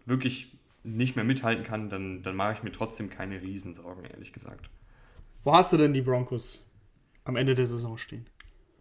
[0.06, 0.57] wirklich
[0.88, 4.70] nicht mehr mithalten kann, dann, dann mache ich mir trotzdem keine Riesensorgen, ehrlich gesagt.
[5.44, 6.64] Wo hast du denn die Broncos
[7.24, 8.26] am Ende der Saison stehen?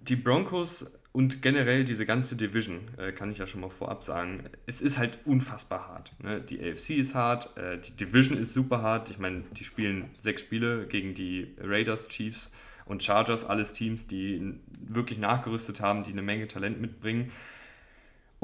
[0.01, 4.45] Die Broncos und generell diese ganze Division, äh, kann ich ja schon mal vorab sagen,
[4.67, 6.13] es ist halt unfassbar hart.
[6.23, 6.43] Ne?
[6.43, 9.09] Die AFC ist hart, äh, die Division ist super hart.
[9.09, 12.53] Ich meine, die spielen sechs Spiele gegen die Raiders, Chiefs
[12.85, 17.33] und Chargers, alles Teams, die wirklich nachgerüstet haben, die eine Menge Talent mitbringen.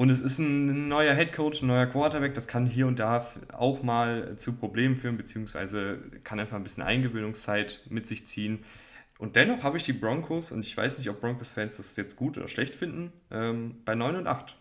[0.03, 3.83] Und es ist ein neuer Headcoach, ein neuer Quarterback, das kann hier und da auch
[3.83, 8.65] mal zu Problemen führen, beziehungsweise kann einfach ein bisschen Eingewöhnungszeit mit sich ziehen.
[9.17, 12.37] Und dennoch habe ich die Broncos, und ich weiß nicht, ob Broncos-Fans das jetzt gut
[12.37, 14.57] oder schlecht finden, ähm, bei 9 und 8.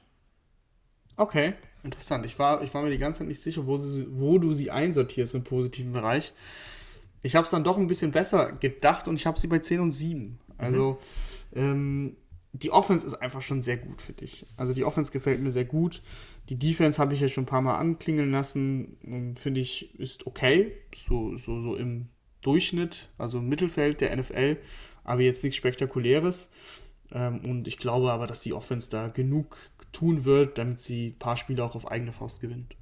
[1.17, 2.25] Okay, interessant.
[2.25, 4.71] Ich war, ich war mir die ganze Zeit nicht sicher, wo, sie, wo du sie
[4.71, 6.35] einsortierst im positiven Bereich.
[7.25, 9.81] Ich habe es dann doch ein bisschen besser gedacht und ich habe sie bei 10
[9.81, 10.39] und 7.
[10.57, 11.01] Also,
[11.51, 11.61] mhm.
[11.61, 12.17] ähm,
[12.53, 14.45] die Offense ist einfach schon sehr gut für dich.
[14.57, 16.03] Also die Offense gefällt mir sehr gut.
[16.49, 19.35] Die Defense habe ich ja schon ein paar Mal anklingeln lassen.
[19.39, 20.73] Finde ich, ist okay.
[20.95, 22.09] So, so, so im
[22.43, 24.59] Durchschnitt, also im Mittelfeld der NFL,
[25.05, 26.51] aber jetzt nichts Spektakuläres.
[27.11, 29.57] Ähm, und ich glaube aber, dass die Offense da genug
[29.93, 32.77] tun wird, damit sie ein paar Spiele auch auf eigene Faust gewinnt.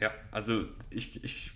[0.00, 1.52] Ja, also ich, ich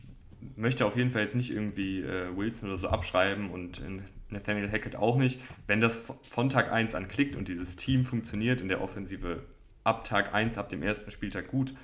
[0.56, 3.82] möchte auf jeden Fall jetzt nicht irgendwie äh, Wilson oder so abschreiben und
[4.30, 5.40] Nathaniel Hackett auch nicht.
[5.66, 9.42] Wenn das von Tag 1 an klickt und dieses Team funktioniert in der Offensive
[9.84, 11.74] ab Tag 1, ab dem ersten Spieltag gut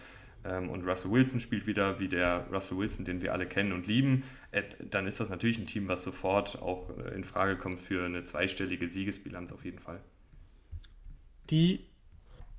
[0.45, 3.87] ähm, und Russell Wilson spielt wieder wie der Russell Wilson, den wir alle kennen und
[3.87, 7.79] lieben, äh, dann ist das natürlich ein Team, was sofort auch äh, in Frage kommt
[7.79, 10.01] für eine zweistellige Siegesbilanz auf jeden Fall.
[11.51, 11.87] Die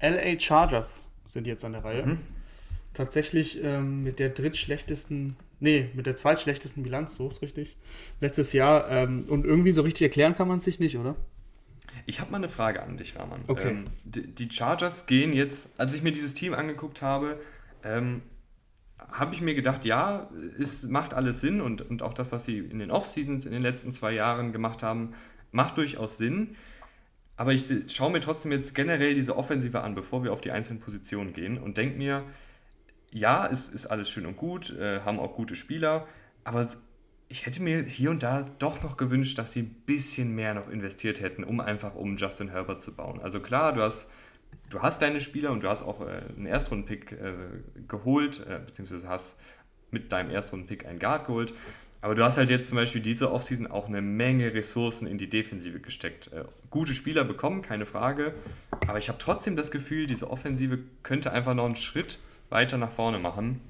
[0.01, 2.05] LA Chargers sind jetzt an der Reihe.
[2.05, 2.19] Mhm.
[2.97, 7.77] Tatsächlich ähm, mit der drittschlechtesten Nee, mit der zweitschlechtesten Bilanz, so ist richtig.
[8.21, 8.89] Letztes Jahr.
[8.89, 11.15] Ähm, und irgendwie so richtig erklären kann man es sich nicht, oder?
[12.05, 13.41] Ich habe mal eine Frage an dich, Rahman.
[13.47, 13.69] Okay.
[13.69, 17.39] Ähm, die, Chargers gehen jetzt, als ich mir dieses Team angeguckt habe,
[17.83, 18.21] ähm,
[19.12, 20.29] habe ich mir gedacht, ja,
[20.60, 23.62] es macht alles Sinn und, und auch das, was sie in den Off-Seasons in den
[23.62, 25.13] letzten zwei Jahren gemacht haben,
[25.51, 26.55] macht durchaus Sinn.
[27.36, 30.79] Aber ich schaue mir trotzdem jetzt generell diese Offensive an, bevor wir auf die einzelnen
[30.79, 32.23] Positionen gehen und denke mir,
[33.17, 36.08] ja, es ist alles schön und gut, äh, haben auch gute Spieler,
[36.43, 36.67] aber
[37.30, 40.69] ich hätte mir hier und da doch noch gewünscht, dass sie ein bisschen mehr noch
[40.69, 43.19] investiert hätten, um einfach um Justin Herbert zu bauen.
[43.21, 44.10] Also klar, du hast,
[44.69, 47.34] du hast deine Spieler und du hast auch äh, einen Erstrunden-Pick äh,
[47.88, 49.39] geholt, äh, beziehungsweise hast
[49.91, 51.53] mit deinem Erstrunden-Pick einen Guard geholt.
[51.99, 55.30] Aber du hast halt jetzt zum Beispiel diese Offseason auch eine Menge Ressourcen in die
[55.30, 56.32] Defensive gesteckt.
[56.32, 58.34] Äh, gute Spieler bekommen, keine Frage.
[58.88, 62.91] Aber ich habe trotzdem das Gefühl, diese Offensive könnte einfach noch einen Schritt weiter nach
[62.91, 63.62] vorne machen,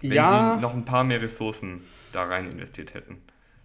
[0.00, 0.56] wenn ja.
[0.56, 1.82] sie noch ein paar mehr Ressourcen
[2.12, 3.18] da rein investiert hätten.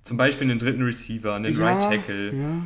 [0.03, 2.33] Zum Beispiel einen dritten Receiver, einen ja, Right Tackle.
[2.33, 2.61] Ja.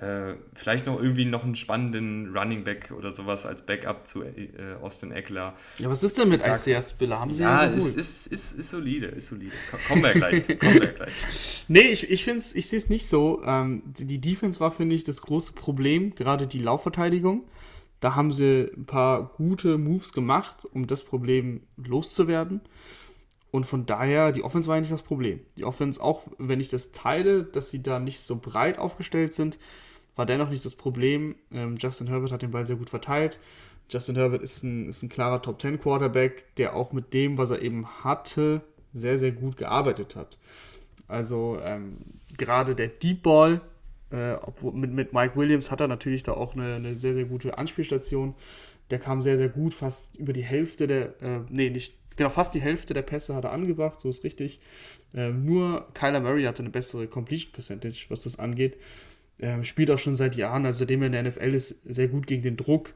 [0.00, 4.48] Äh, vielleicht noch irgendwie noch einen spannenden Running Back oder sowas als Backup zu äh,
[4.80, 5.54] Austin Eckler.
[5.78, 7.18] Ja, was ist denn mit Isaiah Spiller?
[7.18, 9.56] Haben sie ja, ja ist, ist, ist, ist solide, ist solide.
[9.88, 11.64] Kommen wir gleich Kommen wir gleich.
[11.68, 13.42] nee, ich, ich, ich sehe es nicht so.
[13.44, 17.42] Ähm, die Defense war, finde ich, das große Problem, gerade die Laufverteidigung.
[18.00, 22.60] Da haben sie ein paar gute Moves gemacht, um das Problem loszuwerden.
[23.50, 25.40] Und von daher, die Offense war ja nicht das Problem.
[25.56, 29.58] Die Offense, auch wenn ich das teile, dass sie da nicht so breit aufgestellt sind,
[30.16, 31.36] war dennoch nicht das Problem.
[31.52, 33.38] Ähm, Justin Herbert hat den Ball sehr gut verteilt.
[33.90, 37.50] Justin Herbert ist ein, ist ein klarer Top 10 Quarterback, der auch mit dem, was
[37.50, 38.60] er eben hatte,
[38.92, 40.36] sehr, sehr gut gearbeitet hat.
[41.06, 41.98] Also ähm,
[42.36, 43.62] gerade der Deep Ball
[44.10, 44.36] äh,
[44.72, 48.34] mit, mit Mike Williams hat er natürlich da auch eine, eine, sehr, sehr gute Anspielstation.
[48.90, 52.54] Der kam sehr, sehr gut, fast über die Hälfte der, äh, nee, nicht, genau, fast
[52.54, 54.60] die Hälfte der Pässe hat er angebracht, so ist richtig.
[55.14, 58.78] Äh, nur Kyler Murray hatte eine bessere Completion Percentage, was das angeht.
[59.40, 62.26] Ähm, spielt auch schon seit Jahren, also seitdem er in der NFL ist, sehr gut
[62.26, 62.94] gegen den Druck.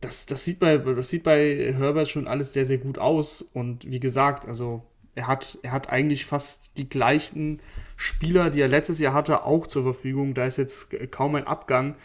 [0.00, 3.42] Das, das, sieht bei, das sieht bei Herbert schon alles sehr, sehr gut aus.
[3.42, 7.60] Und wie gesagt, also er hat, er hat eigentlich fast die gleichen
[8.02, 10.32] Spieler, die er letztes Jahr hatte, auch zur Verfügung.
[10.32, 11.96] Da ist jetzt kaum ein Abgang.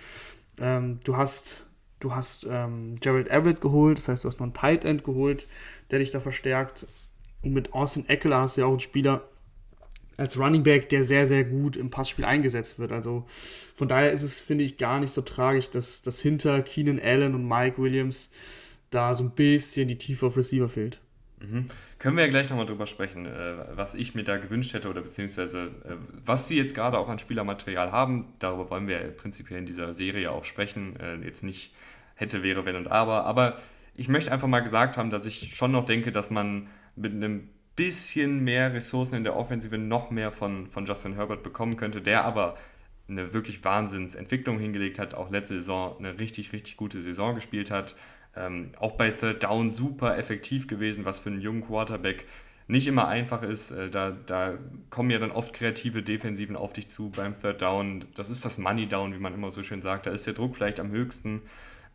[0.60, 1.66] Ähm, du hast,
[2.02, 5.48] du hast ähm, Gerald Everett geholt, das heißt, du hast noch einen Tight End geholt,
[5.92, 6.86] der dich da verstärkt.
[7.44, 9.24] Und mit Austin Eckler hast du ja auch einen Spieler,
[10.18, 12.92] als Running Back, der sehr, sehr gut im Passspiel eingesetzt wird.
[12.92, 13.26] Also
[13.78, 17.36] von daher ist es, finde ich, gar nicht so tragisch, dass, dass hinter Keenan Allen
[17.36, 18.32] und Mike Williams
[18.90, 21.00] da so ein bisschen die Tiefe auf Receiver fehlt.
[21.50, 21.66] Mhm.
[22.00, 25.02] Können wir ja gleich nochmal drüber sprechen, äh, was ich mir da gewünscht hätte oder
[25.02, 28.34] beziehungsweise äh, was sie jetzt gerade auch an Spielermaterial haben.
[28.40, 31.00] Darüber wollen wir prinzipiell in dieser Serie auch sprechen.
[31.00, 31.74] Äh, jetzt nicht
[32.16, 33.26] hätte, wäre, wenn und aber.
[33.26, 33.58] Aber
[33.96, 37.50] ich möchte einfach mal gesagt haben, dass ich schon noch denke, dass man mit einem
[37.76, 42.24] bisschen mehr Ressourcen in der Offensive noch mehr von, von Justin Herbert bekommen könnte, der
[42.24, 42.56] aber
[43.08, 47.96] eine wirklich Wahnsinnsentwicklung hingelegt hat, auch letzte Saison eine richtig, richtig gute Saison gespielt hat.
[48.36, 52.26] Ähm, auch bei Third Down super effektiv gewesen, was für einen jungen Quarterback
[52.68, 53.72] nicht immer einfach ist.
[53.72, 54.58] Äh, da, da
[54.90, 58.06] kommen ja dann oft kreative Defensiven auf dich zu beim Third Down.
[58.16, 60.06] Das ist das Money Down, wie man immer so schön sagt.
[60.06, 61.42] Da ist der Druck vielleicht am höchsten.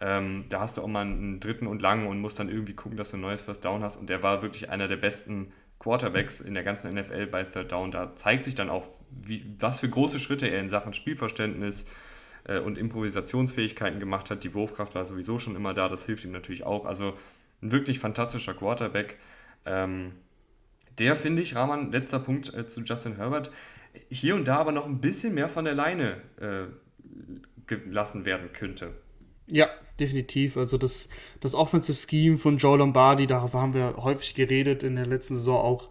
[0.00, 2.96] Ähm, da hast du auch mal einen dritten und langen und musst dann irgendwie gucken,
[2.96, 3.96] dass du ein neues First Down hast.
[3.96, 7.90] Und der war wirklich einer der besten Quarterbacks in der ganzen NFL bei Third Down.
[7.90, 11.86] Da zeigt sich dann auch, wie, was für große Schritte er in Sachen Spielverständnis
[12.50, 14.44] äh, und Improvisationsfähigkeiten gemacht hat.
[14.44, 16.84] Die Wurfkraft war sowieso schon immer da, das hilft ihm natürlich auch.
[16.84, 17.14] Also
[17.62, 19.16] ein wirklich fantastischer Quarterback.
[19.64, 20.12] Ähm,
[20.98, 23.50] der finde ich, Rahman, letzter Punkt äh, zu Justin Herbert,
[24.10, 26.66] hier und da aber noch ein bisschen mehr von der Leine äh,
[27.66, 28.92] gelassen werden könnte.
[29.46, 30.56] Ja, definitiv.
[30.56, 31.08] Also das,
[31.40, 35.56] das Offensive Scheme von Joe Lombardi, darüber haben wir häufig geredet in der letzten Saison
[35.56, 35.88] auch.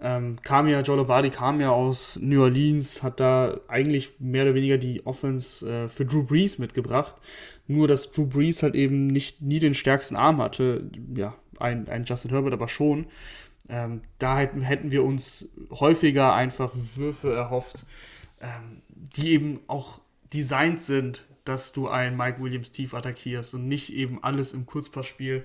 [0.00, 4.54] Ähm, kam ja, Joe Lombardi kam ja aus New Orleans, hat da eigentlich mehr oder
[4.54, 7.14] weniger die Offense äh, für Drew Brees mitgebracht.
[7.66, 10.90] Nur, dass Drew Brees halt eben nicht nie den stärksten Arm hatte.
[11.14, 13.06] Ja, ein, ein Justin Herbert aber schon.
[13.68, 17.84] Ähm, da hätten, hätten wir uns häufiger einfach Würfe erhofft,
[18.40, 18.82] ähm,
[19.16, 20.00] die eben auch
[20.32, 25.44] designt sind dass du einen Mike Williams tief attackierst und nicht eben alles im Kurzpassspiel,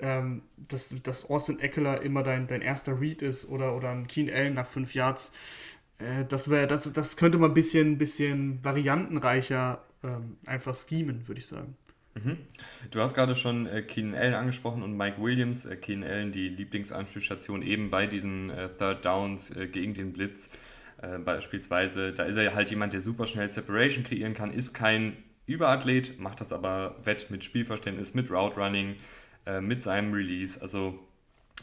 [0.00, 4.30] ähm, dass, dass Austin Eckler immer dein, dein erster Read ist oder, oder ein Keen
[4.32, 5.32] Allen nach fünf Yards.
[5.98, 11.40] Äh, das, wär, das, das könnte man ein bisschen, bisschen variantenreicher ähm, einfach schemen, würde
[11.40, 11.76] ich sagen.
[12.14, 12.38] Mhm.
[12.90, 15.66] Du hast gerade schon äh, Keenan Allen angesprochen und Mike Williams.
[15.66, 20.50] Äh, Keenan Allen, die Lieblingsanspielstation eben bei diesen äh, Third Downs äh, gegen den Blitz.
[21.00, 25.16] Äh, beispielsweise, da ist er halt jemand, der super schnell Separation kreieren kann, ist kein
[25.46, 28.96] Überathlet, macht das aber wett mit Spielverständnis, mit Route Running,
[29.48, 30.60] äh, mit seinem Release.
[30.60, 30.98] Also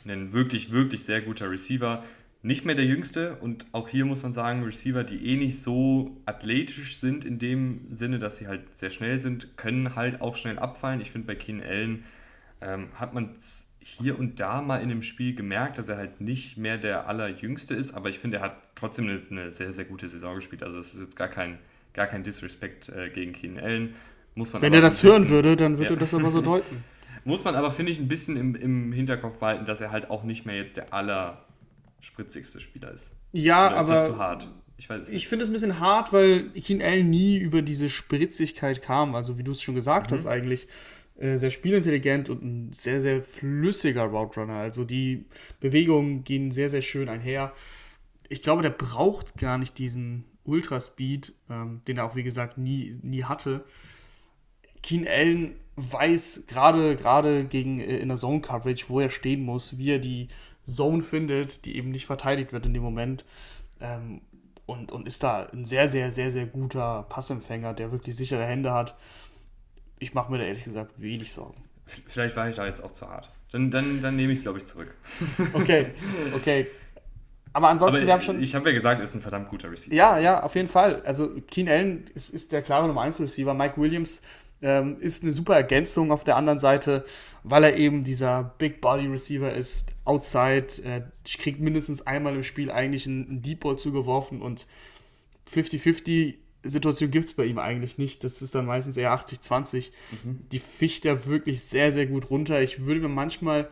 [0.05, 2.03] ein wirklich, wirklich sehr guter Receiver.
[2.41, 6.17] Nicht mehr der jüngste und auch hier muss man sagen, Receiver, die eh nicht so
[6.25, 10.59] athletisch sind, in dem Sinne, dass sie halt sehr schnell sind, können halt auch schnell
[10.59, 11.01] abfallen.
[11.01, 12.03] Ich finde, bei Keenan Allen
[12.61, 16.21] ähm, hat man es hier und da mal in dem Spiel gemerkt, dass er halt
[16.21, 19.85] nicht mehr der allerjüngste ist, aber ich finde, er hat trotzdem eine, eine sehr, sehr
[19.85, 20.61] gute Saison gespielt.
[20.63, 21.59] Also es ist jetzt gar kein
[21.93, 23.95] gar kein Disrespect äh, gegen Keenan Allen.
[24.35, 25.97] Muss man Wenn er das hören würde, dann würde ja.
[25.97, 26.83] er das aber so deuten.
[27.25, 30.23] Muss man aber, finde ich, ein bisschen im, im Hinterkopf behalten, dass er halt auch
[30.23, 33.13] nicht mehr jetzt der allerspritzigste Spieler ist.
[33.33, 33.93] Ja, Oder ist aber.
[33.95, 34.47] Das zu hart?
[34.77, 39.15] Ich, ich finde es ein bisschen hart, weil Keen Allen nie über diese Spritzigkeit kam.
[39.15, 40.15] Also, wie du es schon gesagt mhm.
[40.15, 40.67] hast, eigentlich
[41.17, 44.57] äh, sehr spielintelligent und ein sehr, sehr flüssiger Route Runner.
[44.57, 45.25] Also, die
[45.59, 47.53] Bewegungen gehen sehr, sehr schön einher.
[48.29, 52.99] Ich glaube, der braucht gar nicht diesen Ultraspeed, ähm, den er auch, wie gesagt, nie,
[53.01, 53.63] nie hatte.
[54.83, 59.77] Keen Allen weiß gerade gerade gegen äh, in der Zone Coverage, wo er stehen muss,
[59.77, 60.29] wie er die
[60.65, 63.25] Zone findet, die eben nicht verteidigt wird in dem Moment.
[63.79, 64.21] Ähm,
[64.65, 68.73] und, und ist da ein sehr, sehr, sehr, sehr guter Passempfänger, der wirklich sichere Hände
[68.73, 68.95] hat.
[69.99, 71.63] Ich mache mir da ehrlich gesagt wenig Sorgen.
[71.85, 73.29] Vielleicht war ich da jetzt auch zu hart.
[73.51, 74.93] Dann, dann, dann nehme ich es, glaube ich, zurück.
[75.53, 75.91] Okay,
[76.35, 76.67] okay.
[77.53, 78.41] Aber ansonsten, Aber wir haben schon.
[78.41, 79.95] Ich habe ja gesagt, ist ein verdammt guter Receiver.
[79.95, 81.01] Ja, ja, auf jeden Fall.
[81.05, 83.53] Also, Keen Allen ist, ist der klare Nummer 1 Receiver.
[83.53, 84.21] Mike Williams
[84.65, 87.05] ähm, ist eine super Ergänzung auf der anderen Seite,
[87.43, 92.71] weil er eben dieser Big Body Receiver ist, outside, äh, kriegt mindestens einmal im Spiel
[92.71, 94.65] eigentlich einen, einen Deep Ball zugeworfen und
[95.53, 98.23] 50-50 Situation gibt es bei ihm eigentlich nicht.
[98.23, 99.91] Das ist dann meistens eher 80-20.
[100.23, 100.39] Mhm.
[100.51, 102.59] Die ficht er wirklich sehr, sehr gut runter.
[102.63, 103.69] Ich würde mir manchmal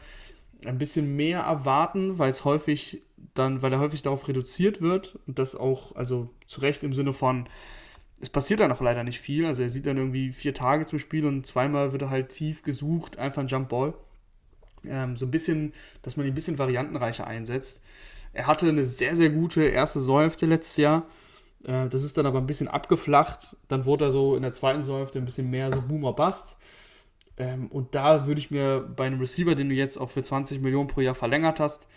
[0.64, 3.02] ein bisschen mehr erwarten, weil es häufig
[3.34, 7.14] dann, weil er häufig darauf reduziert wird und das auch, also zu Recht im Sinne
[7.14, 7.48] von,
[8.24, 9.46] es passiert dann auch leider nicht viel.
[9.46, 12.64] Also er sieht dann irgendwie vier Tage zum Spiel und zweimal wird er halt tief
[12.64, 13.94] gesucht, einfach ein Jump Ball.
[14.86, 17.84] Ähm, so ein bisschen, dass man ihn ein bisschen variantenreicher einsetzt.
[18.32, 21.06] Er hatte eine sehr, sehr gute erste Säufte letztes Jahr.
[21.66, 23.58] Äh, das ist dann aber ein bisschen abgeflacht.
[23.68, 26.56] Dann wurde er so in der zweiten Säufte ein bisschen mehr so Boomer Bust.
[27.38, 30.62] Ähm, und da würde ich mir bei einem Receiver, den du jetzt auch für 20
[30.62, 31.88] Millionen pro Jahr verlängert hast,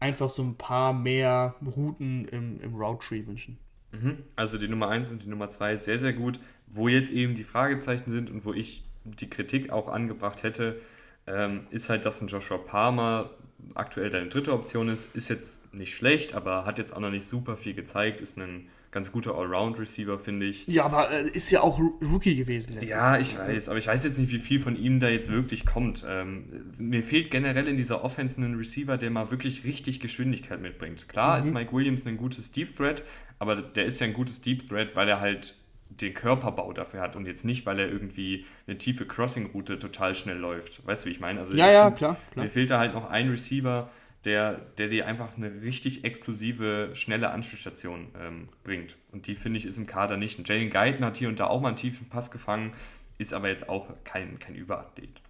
[0.00, 3.58] einfach so ein paar mehr Routen im, im Route Tree wünschen.
[3.92, 4.18] Mhm.
[4.36, 6.38] Also die Nummer 1 und die Nummer 2 sehr, sehr gut.
[6.66, 10.78] Wo jetzt eben die Fragezeichen sind und wo ich die Kritik auch angebracht hätte,
[11.26, 13.30] ähm, ist halt, dass ein Joshua Palmer
[13.74, 15.14] aktuell deine dritte Option ist.
[15.16, 18.20] Ist jetzt nicht schlecht, aber hat jetzt auch noch nicht super viel gezeigt.
[18.20, 20.66] Ist ein ganz guter Allround-Receiver, finde ich.
[20.66, 23.20] Ja, aber äh, ist ja auch Rookie gewesen letztes Ja, Jahr.
[23.20, 26.04] ich weiß, aber ich weiß jetzt nicht, wie viel von ihm da jetzt wirklich kommt.
[26.08, 31.08] Ähm, mir fehlt generell in dieser Offense ein Receiver, der mal wirklich richtig Geschwindigkeit mitbringt.
[31.08, 31.44] Klar mhm.
[31.44, 33.04] ist Mike Williams ein gutes Deep Threat,
[33.38, 35.54] aber der ist ja ein gutes Deep Threat, weil er halt
[35.90, 40.38] den Körperbau dafür hat und jetzt nicht, weil er irgendwie eine tiefe Crossing-Route total schnell
[40.38, 40.84] läuft.
[40.84, 41.38] Weißt du, wie ich meine?
[41.38, 42.44] Also ja, ja, find, klar, klar.
[42.44, 43.90] Mir fehlt da halt noch ein Receiver,
[44.24, 48.96] der, der dir einfach eine richtig exklusive, schnelle Anspielstation ähm, bringt.
[49.12, 50.46] Und die, finde ich, ist im Kader nicht.
[50.48, 52.72] Jalen Guyton hat hier und da auch mal einen tiefen Pass gefangen,
[53.18, 55.20] ist aber jetzt auch kein, kein Überathlet.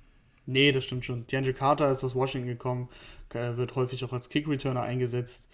[0.46, 1.26] Nee, das stimmt schon.
[1.26, 2.88] DeAndre Carter ist aus Washington gekommen,
[3.30, 5.50] wird häufig auch als Kick-Returner eingesetzt.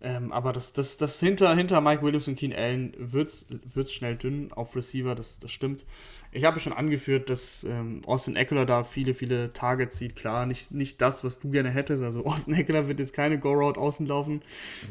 [0.00, 4.14] Ähm, aber das, das, das hinter, hinter Mike Williams und Keen Allen wird es schnell
[4.14, 5.84] dünn auf Receiver, das, das stimmt.
[6.30, 10.16] Ich habe schon angeführt, dass ähm, Austin Eckler da viele, viele Targets sieht.
[10.16, 12.02] Klar, nicht, nicht das, was du gerne hättest.
[12.02, 14.42] Also Austin Eckler wird jetzt keine Go-Route außen laufen.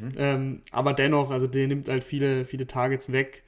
[0.01, 0.11] Mhm.
[0.17, 3.43] Ähm, aber dennoch, also der nimmt halt viele, viele Targets weg.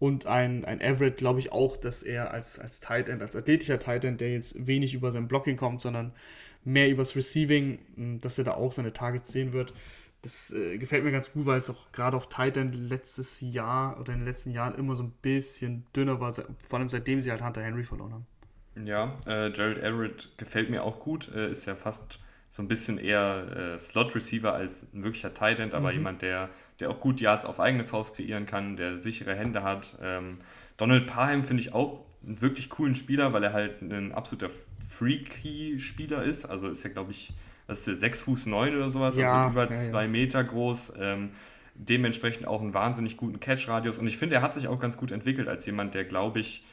[0.00, 3.80] Und ein, ein Everett, glaube ich auch, dass er als, als Tight End, als athletischer
[3.80, 6.12] Tight End, der jetzt wenig über sein Blocking kommt, sondern
[6.64, 7.78] mehr übers Receiving,
[8.20, 9.72] dass er da auch seine Targets sehen wird.
[10.22, 14.12] Das äh, gefällt mir ganz gut, weil es auch gerade auf Titan letztes Jahr oder
[14.12, 17.42] in den letzten Jahren immer so ein bisschen dünner war, vor allem seitdem sie halt
[17.42, 18.26] Hunter Henry verloren haben.
[18.84, 22.98] Ja, äh, Jared Everett gefällt mir auch gut, äh, ist ja fast so ein bisschen
[22.98, 25.98] eher äh, Slot-Receiver als ein wirklicher Titan, aber mhm.
[25.98, 26.48] jemand, der,
[26.80, 29.98] der auch gut Yards auf eigene Faust kreieren kann, der sichere Hände hat.
[30.00, 30.38] Ähm,
[30.76, 34.50] Donald Parham finde ich auch einen wirklich coolen Spieler, weil er halt ein absoluter
[34.88, 36.46] Freaky-Spieler ist.
[36.46, 37.32] Also ist ja, glaube ich,
[37.68, 40.94] was ist der, 6 Fuß 9 oder sowas, ja, also über 2 ja, Meter groß.
[40.98, 41.30] Ähm,
[41.74, 43.98] dementsprechend auch einen wahnsinnig guten Catch-Radius.
[43.98, 46.64] Und ich finde, er hat sich auch ganz gut entwickelt als jemand, der, glaube ich,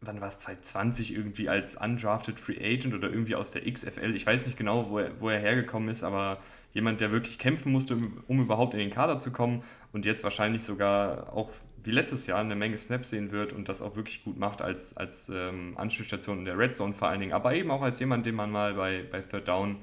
[0.00, 4.26] wann war es 2020 irgendwie als undrafted Free Agent oder irgendwie aus der XFL, ich
[4.26, 6.38] weiß nicht genau, wo er, wo er hergekommen ist, aber
[6.72, 7.96] jemand, der wirklich kämpfen musste,
[8.26, 9.62] um überhaupt in den Kader zu kommen
[9.92, 11.50] und jetzt wahrscheinlich sogar auch
[11.82, 14.96] wie letztes Jahr eine Menge Snaps sehen wird und das auch wirklich gut macht als,
[14.96, 18.26] als ähm, Anspielstation in der Red Zone vor allen Dingen, aber eben auch als jemand,
[18.26, 19.76] den man mal bei, bei Third Down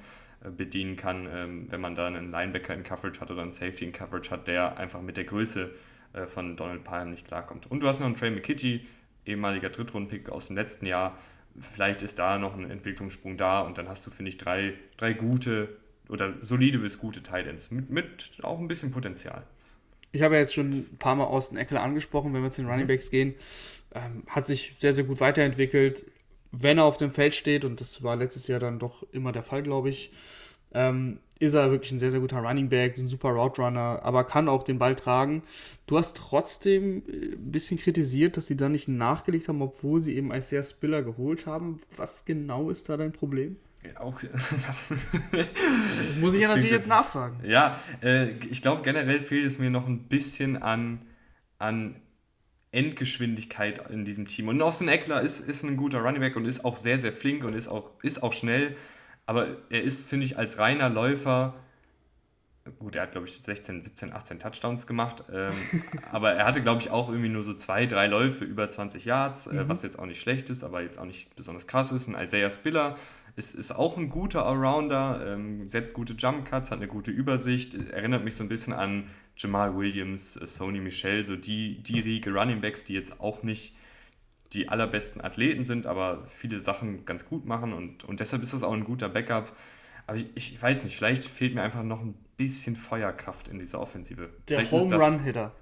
[0.50, 3.92] bedienen kann, ähm, wenn man da einen Linebacker in Coverage hat oder einen Safety in
[3.92, 5.72] Coverage hat, der einfach mit der Größe
[6.14, 7.70] äh, von Donald Palm nicht klarkommt.
[7.70, 8.86] Und du hast noch einen Trey McKitty,
[9.26, 11.18] ehemaliger Drittrundpick aus dem letzten Jahr.
[11.60, 15.14] Vielleicht ist da noch ein Entwicklungssprung da und dann hast du, finde ich, drei, drei
[15.14, 15.78] gute
[16.10, 19.44] oder solide bis gute Titans mit, mit auch ein bisschen Potenzial.
[20.12, 22.70] Ich habe ja jetzt schon ein paar Mal Austin Eckler angesprochen, wenn wir zu den
[22.70, 23.36] Running Backs gehen.
[23.94, 26.04] Ähm, hat sich sehr, sehr gut weiterentwickelt
[26.52, 29.43] wenn er auf dem Feld steht, und das war letztes Jahr dann doch immer der
[29.43, 30.12] Fall, glaube ich,
[30.74, 34.26] ähm, ist er wirklich ein sehr, sehr guter Running Back, ein super Route Runner, aber
[34.26, 35.43] kann auch den Ball tragen.
[35.88, 40.16] Du hast trotzdem äh, ein bisschen kritisiert, dass sie da nicht nachgelegt haben, obwohl sie
[40.16, 41.80] eben Isaiah Spiller geholt haben.
[41.97, 43.58] Was genau ist da dein Problem?
[43.95, 44.22] Auch.
[45.32, 47.39] das muss ich ja natürlich jetzt nachfragen.
[47.43, 51.02] Ja, äh, ich glaube generell fehlt es mir noch ein bisschen an,
[51.58, 51.95] an
[52.72, 54.48] Endgeschwindigkeit in diesem Team.
[54.48, 57.44] Und Austin Eckler ist, ist ein guter Running Back und ist auch sehr, sehr flink
[57.44, 58.76] und ist auch, ist auch schnell.
[59.26, 61.56] Aber er ist, finde ich, als reiner Läufer,
[62.80, 65.54] gut, er hat, glaube ich, 16, 17, 18 Touchdowns gemacht, ähm,
[66.12, 69.48] aber er hatte, glaube ich, auch irgendwie nur so zwei, drei Läufe über 20 Yards,
[69.48, 69.70] äh, mhm.
[69.70, 72.08] was jetzt auch nicht schlecht ist, aber jetzt auch nicht besonders krass ist.
[72.08, 72.96] Ein Isaiah Spiller
[73.36, 77.74] ist, ist auch ein guter Allrounder, ähm, setzt gute Jump Cuts, hat eine gute Übersicht,
[77.74, 79.08] erinnert mich so ein bisschen an
[79.38, 83.76] Jamal Williams, äh, Sony Michel, so die, die Riege Running Backs, die jetzt auch nicht
[84.54, 88.64] die allerbesten Athleten sind, aber viele Sachen ganz gut machen und, und deshalb ist das
[88.64, 89.56] auch ein guter Backup.
[90.08, 93.80] Aber ich, ich weiß nicht, vielleicht fehlt mir einfach noch ein bisschen Feuerkraft in dieser
[93.80, 94.30] Offensive.
[94.50, 95.54] Der Home Run Hitter.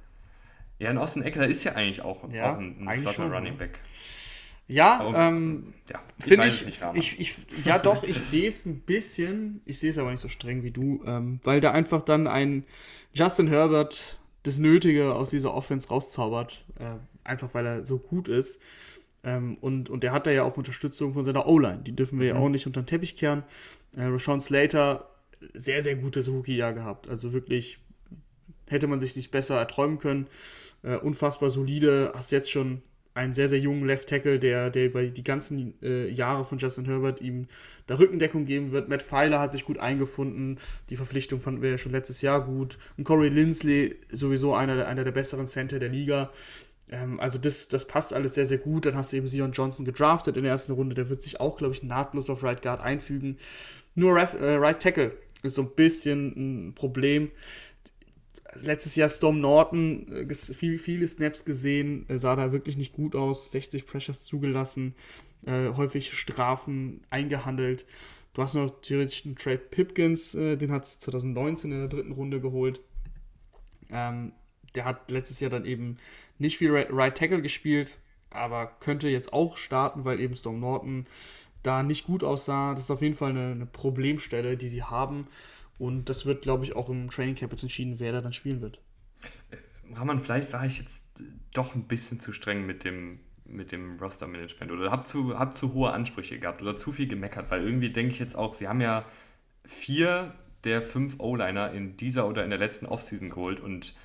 [0.79, 3.79] Ja, und Austin Eckler ist ja eigentlich auch, ja, auch ein, ein flotter Running Back.
[3.81, 3.83] Ja,
[5.15, 9.79] ähm, ja finde ich, ich, ich, ich, ja doch, ich sehe es ein bisschen, ich
[9.79, 12.65] sehe es aber nicht so streng wie du, ähm, weil da einfach dann ein
[13.13, 18.61] Justin Herbert das Nötige aus dieser Offense rauszaubert, äh, einfach weil er so gut ist.
[19.23, 22.33] Ähm, und, und er hat da ja auch Unterstützung von seiner O-Line, die dürfen wir
[22.33, 22.39] mhm.
[22.39, 23.43] ja auch nicht unter den Teppich kehren.
[23.95, 25.09] Äh, Rashawn Slater,
[25.53, 27.79] sehr, sehr gutes Rookie-Jahr gehabt, also wirklich
[28.67, 30.27] hätte man sich nicht besser erträumen können.
[30.83, 32.81] Äh, unfassbar solide, hast jetzt schon
[33.19, 36.85] einen sehr, sehr jungen Left Tackle, der, der über die ganzen äh, Jahre von Justin
[36.85, 37.47] Herbert ihm
[37.85, 38.87] da Rückendeckung geben wird.
[38.87, 40.57] Matt Pfeiler hat sich gut eingefunden.
[40.89, 42.77] Die Verpflichtung fanden wir ja schon letztes Jahr gut.
[42.97, 46.31] Und Corey Lindsley, sowieso einer, einer der besseren Center der Liga.
[46.89, 48.85] Ähm, also das, das passt alles sehr, sehr gut.
[48.85, 50.95] Dann hast du eben Sion Johnson gedraftet in der ersten Runde.
[50.95, 53.37] Der wird sich auch, glaube ich, nahtlos auf Right Guard einfügen.
[53.95, 55.11] Nur Ref, äh, Right Tackle
[55.43, 57.31] ist so ein bisschen ein Problem
[58.55, 63.51] letztes Jahr Storm Norton, äh, viel, viele Snaps gesehen, sah da wirklich nicht gut aus,
[63.51, 64.95] 60 Pressures zugelassen,
[65.45, 67.85] äh, häufig Strafen eingehandelt.
[68.33, 72.11] Du hast noch theoretisch einen Trey Pipkins, äh, den hat es 2019 in der dritten
[72.11, 72.81] Runde geholt.
[73.89, 74.33] Ähm,
[74.75, 75.97] der hat letztes Jahr dann eben
[76.37, 77.97] nicht viel Right Tackle gespielt,
[78.29, 81.05] aber könnte jetzt auch starten, weil eben Storm Norton
[81.63, 82.75] da nicht gut aussah.
[82.75, 85.27] Das ist auf jeden Fall eine, eine Problemstelle, die sie haben.
[85.79, 88.61] Und das wird, glaube ich, auch im Training Camp jetzt entschieden, wer da dann spielen
[88.61, 88.79] wird.
[89.49, 91.05] Äh, Raman, vielleicht war ich jetzt
[91.53, 95.73] doch ein bisschen zu streng mit dem, mit dem Roster-Management oder habe zu, hab zu
[95.73, 98.81] hohe Ansprüche gehabt oder zu viel gemeckert, weil irgendwie denke ich jetzt auch, sie haben
[98.81, 99.05] ja
[99.65, 103.95] vier der fünf O-Liner in dieser oder in der letzten Offseason geholt und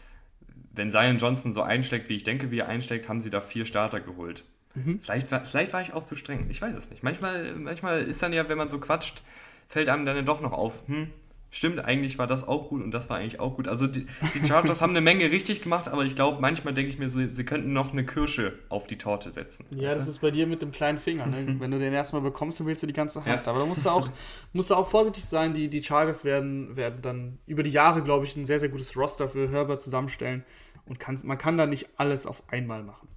[0.73, 3.65] wenn Zion Johnson so einschlägt, wie ich denke, wie er einschlägt, haben sie da vier
[3.65, 4.45] Starter geholt.
[4.75, 5.01] Mhm.
[5.01, 6.47] Vielleicht, war, vielleicht war ich auch zu streng.
[6.51, 7.03] Ich weiß es nicht.
[7.03, 9.23] Manchmal, manchmal ist dann ja, wenn man so quatscht,
[9.69, 11.11] fällt einem dann doch noch auf, hm,
[11.55, 13.69] stimmt, eigentlich war das auch gut und das war eigentlich auch gut.
[13.69, 16.99] Also die, die Chargers haben eine Menge richtig gemacht, aber ich glaube, manchmal denke ich
[16.99, 19.65] mir, sie, sie, könnten noch eine Kirsche auf die Torte setzen.
[19.71, 20.11] Ja, das du?
[20.11, 21.27] ist bei dir mit dem kleinen Finger.
[21.27, 21.57] Ne?
[21.61, 23.47] Wenn du den erstmal bekommst, dann willst du die ganze Hand.
[23.47, 23.53] Ja.
[23.53, 24.09] Aber da musst du auch,
[24.53, 25.55] musst du auch vorsichtig sein.
[25.55, 28.97] Die, die Chargers werden, werden dann über die Jahre, glaube ich, ein sehr, sehr gutes
[28.97, 30.45] Roster für Herbert zusammenstellen.
[30.87, 33.09] Und kann, man kann da nicht alles auf einmal machen.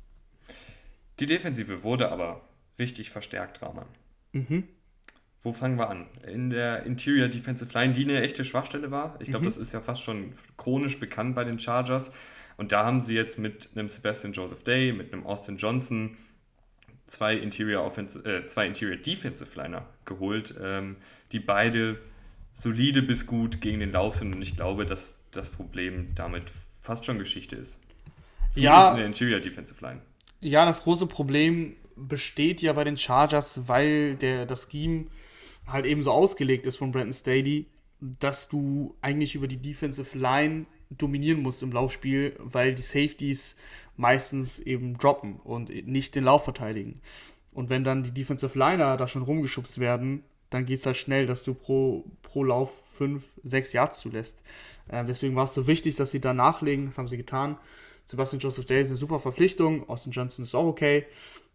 [1.20, 2.42] Die Defensive wurde aber
[2.78, 3.88] richtig verstärkt, Rahman.
[4.32, 4.68] Mhm
[5.48, 6.08] wo fangen wir an?
[6.30, 9.16] In der Interior Defensive Line, die eine echte Schwachstelle war.
[9.22, 9.50] Ich glaube, mhm.
[9.50, 12.12] das ist ja fast schon chronisch bekannt bei den Chargers.
[12.58, 16.18] Und da haben sie jetzt mit einem Sebastian Joseph Day, mit einem Austin Johnson
[17.06, 20.98] zwei Interior, Offensive, äh, zwei Interior Defensive Liner geholt, ähm,
[21.32, 21.98] die beide
[22.52, 24.36] solide bis gut gegen den Lauf sind.
[24.36, 26.44] Und ich glaube, dass das Problem damit
[26.82, 27.80] fast schon Geschichte ist.
[28.52, 30.02] Zumindest ja, in der Interior Defensive Line.
[30.42, 35.06] Ja, das große Problem besteht ja bei den Chargers, weil der, das Scheme
[35.68, 37.68] halt eben so ausgelegt ist von Brandon Staley,
[38.00, 43.58] dass du eigentlich über die Defensive Line dominieren musst im Laufspiel, weil die Safeties
[43.98, 47.02] meistens eben droppen und nicht den Lauf verteidigen.
[47.52, 51.26] Und wenn dann die Defensive Liner da schon rumgeschubst werden, dann geht es halt schnell,
[51.26, 54.42] dass du pro, pro Lauf 5, 6 Yards zulässt.
[54.88, 56.86] Äh, deswegen war es so wichtig, dass sie da nachlegen.
[56.86, 57.58] Das haben sie getan.
[58.06, 59.90] Sebastian Joseph Dale ist eine super Verpflichtung.
[59.90, 61.06] Austin Johnson ist auch okay.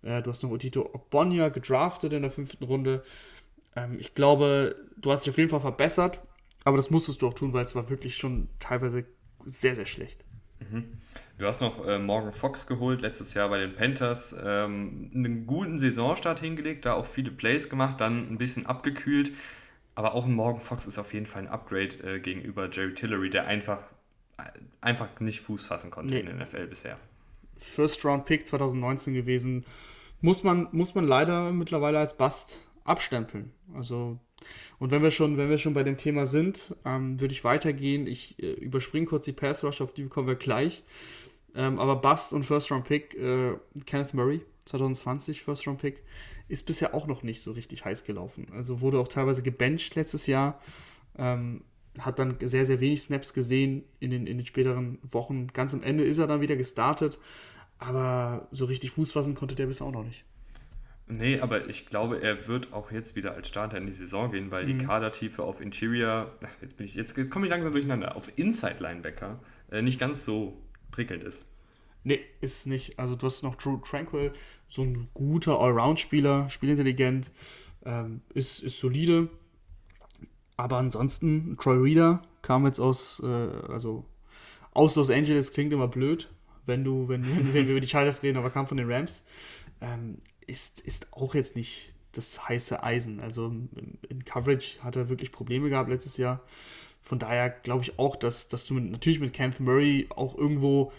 [0.02, 3.02] Äh, du hast noch Otito Ogbonia gedraftet in der fünften Runde.
[3.76, 6.20] Ähm, ich glaube, du hast dich auf jeden Fall verbessert,
[6.64, 9.04] aber das musstest du auch tun, weil es war wirklich schon teilweise
[9.44, 10.24] sehr, sehr schlecht.
[10.70, 10.98] Mhm.
[11.38, 14.36] Du hast noch äh, Morgan Fox geholt, letztes Jahr bei den Panthers.
[14.44, 19.32] Ähm, einen guten Saisonstart hingelegt, da auch viele Plays gemacht, dann ein bisschen abgekühlt.
[19.94, 23.28] Aber auch ein Morgan Fox ist auf jeden Fall ein Upgrade äh, gegenüber Jerry Tillery,
[23.28, 23.82] der einfach,
[24.38, 24.44] äh,
[24.80, 26.20] einfach nicht Fuß fassen konnte nee.
[26.20, 26.96] in der NFL bisher.
[27.58, 29.64] First Round Pick 2019 gewesen.
[30.20, 33.52] Muss man, muss man leider mittlerweile als Bust abstempeln.
[33.74, 34.18] Also
[34.78, 38.06] Und wenn wir schon, wenn wir schon bei dem Thema sind, ähm, würde ich weitergehen.
[38.06, 40.82] Ich äh, überspringe kurz die Pass Rush, auf die kommen wir gleich.
[41.54, 43.54] Ähm, aber Bust und First Round Pick, äh,
[43.84, 46.02] Kenneth Murray, 2020 First Round Pick,
[46.48, 48.46] ist bisher auch noch nicht so richtig heiß gelaufen.
[48.52, 50.60] Also wurde auch teilweise gebencht letztes Jahr.
[51.18, 51.62] Ähm,
[51.98, 55.48] hat dann sehr, sehr wenig Snaps gesehen in den, in den späteren Wochen.
[55.48, 57.18] Ganz am Ende ist er dann wieder gestartet,
[57.78, 60.24] aber so richtig Fuß fassen konnte der bisher auch noch nicht.
[61.08, 64.50] Nee, aber ich glaube, er wird auch jetzt wieder als Starter in die Saison gehen,
[64.50, 64.78] weil mhm.
[64.78, 68.76] die Kadertiefe auf Interior, jetzt bin ich, jetzt, jetzt komme ich langsam durcheinander, auf Inside
[68.80, 69.40] Linebacker
[69.70, 70.56] äh, nicht ganz so
[70.90, 71.46] prickelnd ist.
[72.04, 72.98] Nee, ist nicht.
[72.98, 74.32] Also du hast noch True Tranquil,
[74.68, 77.30] so ein guter Allround-Spieler, spielintelligent,
[77.84, 79.28] ähm, ist, ist solide.
[80.56, 84.04] Aber ansonsten, Troy Reader kam jetzt aus, äh, also
[84.72, 86.28] aus Los Angeles, klingt immer blöd,
[86.66, 87.24] wenn du, wenn,
[87.54, 89.24] wenn wir über die Chargers reden, aber kam von den Rams.
[89.80, 90.18] Ähm,
[90.52, 93.20] ist, ist auch jetzt nicht das heiße Eisen.
[93.20, 93.46] Also
[94.08, 96.42] in Coverage hat er wirklich Probleme gehabt letztes Jahr.
[97.02, 100.92] Von daher glaube ich auch, dass, dass du mit, natürlich mit Kenneth Murray auch irgendwo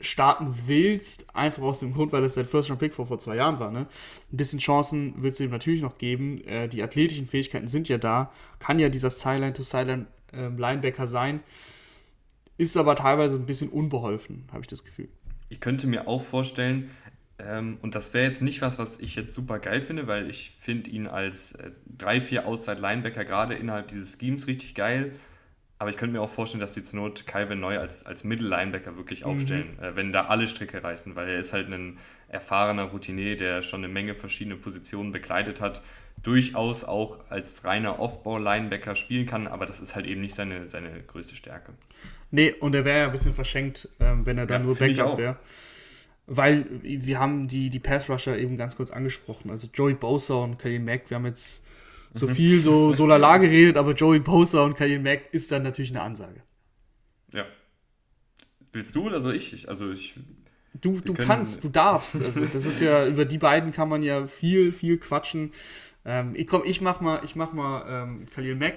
[0.00, 3.36] starten willst, einfach aus dem Grund, weil das dein First Round Pick vor, vor zwei
[3.36, 3.70] Jahren war.
[3.70, 3.86] Ne?
[4.32, 6.42] Ein bisschen Chancen willst du ihm natürlich noch geben.
[6.44, 8.32] Äh, die athletischen Fähigkeiten sind ja da.
[8.58, 11.40] Kann ja dieser Sideline-to-Sideline äh, Linebacker sein.
[12.56, 15.08] Ist aber teilweise ein bisschen unbeholfen, habe ich das Gefühl.
[15.50, 16.90] Ich könnte mir auch vorstellen,
[17.46, 20.52] ähm, und das wäre jetzt nicht was, was ich jetzt super geil finde, weil ich
[20.58, 25.12] finde ihn als äh, 3-4 Outside-Linebacker gerade innerhalb dieses Schemes richtig geil.
[25.78, 28.96] Aber ich könnte mir auch vorstellen, dass die zur Not Calvin Neu als, als Mittellinebacker
[28.96, 29.30] wirklich mhm.
[29.30, 29.84] aufstellen, mhm.
[29.84, 33.82] äh, wenn da alle Stricke reißen, weil er ist halt ein erfahrener Routinier, der schon
[33.82, 35.82] eine Menge verschiedene Positionen bekleidet hat,
[36.22, 40.90] durchaus auch als reiner Off-Ball-Linebacker spielen kann, aber das ist halt eben nicht seine, seine
[41.06, 41.72] größte Stärke.
[42.30, 45.18] Nee, und er wäre ja ein bisschen verschenkt, ähm, wenn er dann ja, nur Backup
[45.18, 45.38] wäre.
[46.32, 49.50] Weil wir haben die, die Pass-Rusher eben ganz kurz angesprochen.
[49.50, 51.64] Also Joey Bosa und Khalil Mack, wir haben jetzt
[52.14, 52.34] so mhm.
[52.36, 56.02] viel so, so lala geredet, aber Joey Bosa und Khalil Mack ist dann natürlich eine
[56.02, 56.40] Ansage.
[57.32, 57.46] Ja.
[58.72, 59.68] Willst du oder soll ich?
[59.68, 60.14] Also ich.
[60.80, 62.14] Du, du kannst, du darfst.
[62.14, 65.52] Also das ist ja, über die beiden kann man ja viel, viel quatschen.
[66.04, 68.76] Ähm, ich komm, ich mach mal, ich mach mal ähm, Khalil Mack,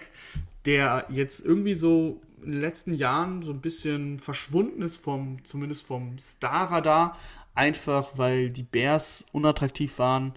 [0.66, 5.86] der jetzt irgendwie so in den letzten Jahren so ein bisschen verschwunden ist vom, zumindest
[5.86, 7.18] vom Star-Radar,
[7.56, 10.34] einfach weil die Bears unattraktiv waren.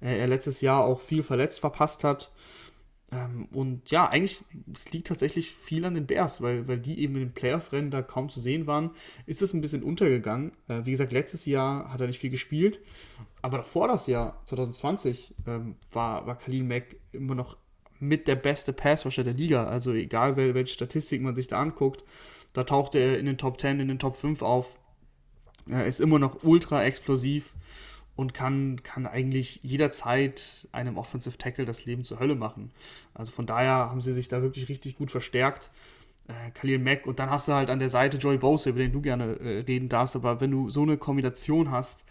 [0.00, 2.30] Äh, er letztes Jahr auch viel verletzt verpasst hat.
[3.12, 4.40] Ähm, und ja, eigentlich,
[4.72, 8.02] es liegt tatsächlich viel an den Bears, weil, weil die eben in den Playoff-Rennen da
[8.02, 8.90] kaum zu sehen waren,
[9.26, 10.52] ist es ein bisschen untergegangen.
[10.68, 12.80] Äh, wie gesagt, letztes Jahr hat er nicht viel gespielt,
[13.42, 17.56] aber davor das Jahr, 2020, ähm, war, war Khalil Mack immer noch
[17.98, 19.66] mit der beste Passrusher der Liga.
[19.66, 22.04] Also egal, welche Statistik man sich da anguckt,
[22.52, 24.78] da taucht er in den Top 10, in den Top 5 auf.
[25.68, 27.54] Er ist immer noch ultra explosiv
[28.16, 32.70] und kann, kann eigentlich jederzeit einem Offensive Tackle das Leben zur Hölle machen.
[33.14, 35.70] Also von daher haben sie sich da wirklich richtig gut verstärkt.
[36.28, 38.92] Äh, Khalil Mack und dann hast du halt an der Seite Joey Bosa, über den
[38.92, 42.04] du gerne äh, reden darfst, aber wenn du so eine Kombination hast,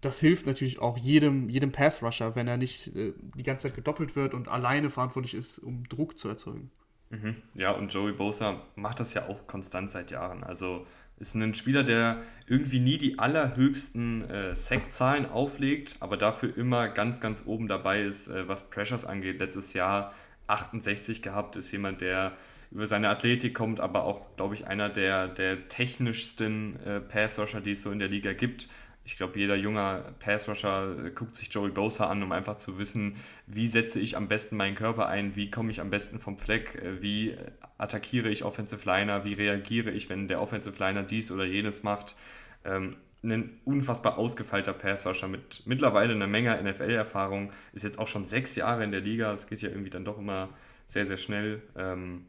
[0.00, 4.16] das hilft natürlich auch jedem, jedem Pass-Rusher, wenn er nicht äh, die ganze Zeit gedoppelt
[4.16, 6.70] wird und alleine verantwortlich ist, um Druck zu erzeugen.
[7.10, 7.36] Mhm.
[7.54, 10.44] Ja, und Joey Bosa macht das ja auch konstant seit Jahren.
[10.44, 10.86] Also
[11.18, 17.20] ist ein Spieler, der irgendwie nie die allerhöchsten äh, Sack-Zahlen auflegt, aber dafür immer ganz,
[17.20, 19.40] ganz oben dabei ist, äh, was Pressures angeht.
[19.40, 20.12] Letztes Jahr
[20.46, 22.32] 68 gehabt, ist jemand, der
[22.70, 27.72] über seine Athletik kommt, aber auch, glaube ich, einer der, der technischsten äh, Pass-Rusher, die
[27.72, 28.68] es so in der Liga gibt
[29.04, 33.66] ich glaube, jeder junger Pass-Rusher guckt sich Joey Bosa an, um einfach zu wissen, wie
[33.66, 37.02] setze ich am besten meinen Körper ein, wie komme ich am besten vom Fleck, äh,
[37.02, 37.36] wie
[37.76, 42.16] attackiere ich Offensive Liner, wie reagiere ich, wenn der Offensive Liner dies oder jenes macht.
[42.64, 48.54] Ähm, ein unfassbar ausgefeilter Pass-Rusher mit mittlerweile einer Menge NFL-Erfahrung, ist jetzt auch schon sechs
[48.56, 50.50] Jahre in der Liga, es geht ja irgendwie dann doch immer
[50.86, 51.62] sehr, sehr schnell.
[51.76, 52.26] Ähm,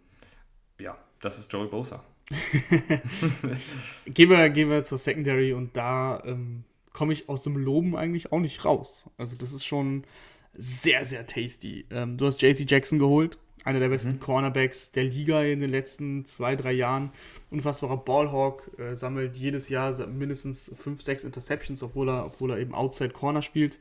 [0.80, 2.04] ja, das ist Joey Bosa.
[4.06, 8.32] gehen, wir, gehen wir zur Secondary und da ähm, komme ich aus dem Loben eigentlich
[8.32, 9.06] auch nicht raus.
[9.18, 10.06] Also das ist schon
[10.54, 11.86] sehr, sehr tasty.
[11.92, 14.20] Ähm, du hast JC Jackson geholt, einer der besten mhm.
[14.20, 17.12] Cornerbacks der Liga in den letzten zwei, drei Jahren.
[17.52, 22.74] Unfassbarer Ballhawk, äh, sammelt jedes Jahr mindestens fünf, sechs Interceptions, obwohl er, obwohl er eben
[22.74, 23.80] Outside Corner spielt.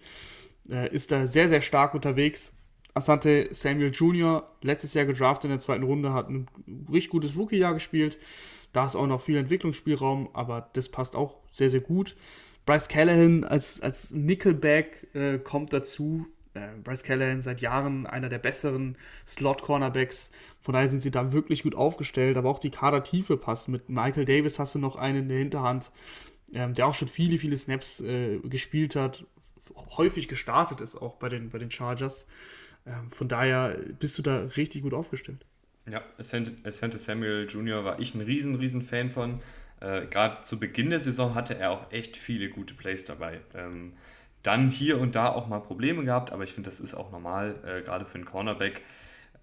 [0.68, 2.52] Äh, ist da sehr, sehr stark unterwegs.
[2.94, 6.46] Asante Samuel Jr., letztes Jahr gedraftet in der zweiten Runde, hat ein
[6.90, 8.18] richtig gutes Rookie-Jahr gespielt.
[8.72, 12.16] Da ist auch noch viel Entwicklungsspielraum, aber das passt auch sehr, sehr gut.
[12.66, 16.26] Bryce Callahan als, als Nickelback äh, kommt dazu.
[16.54, 20.30] Äh, Bryce Callahan seit Jahren einer der besseren Slot-Cornerbacks.
[20.60, 23.68] Von daher sind sie da wirklich gut aufgestellt, aber auch die Kadertiefe passt.
[23.68, 25.92] Mit Michael Davis hast du noch einen in der Hinterhand,
[26.52, 29.24] ähm, der auch schon viele, viele Snaps äh, gespielt hat
[29.96, 32.26] häufig gestartet ist, auch bei den, bei den Chargers.
[32.86, 35.44] Ähm, von daher bist du da richtig gut aufgestellt.
[35.86, 37.84] Ja, Asante Samuel Jr.
[37.84, 39.40] war ich ein riesen, riesen Fan von.
[39.80, 43.40] Äh, Gerade zu Beginn der Saison hatte er auch echt viele gute Plays dabei.
[43.54, 43.92] Ähm,
[44.42, 47.56] dann hier und da auch mal Probleme gehabt, aber ich finde, das ist auch normal,
[47.66, 48.82] äh, gerade für einen Cornerback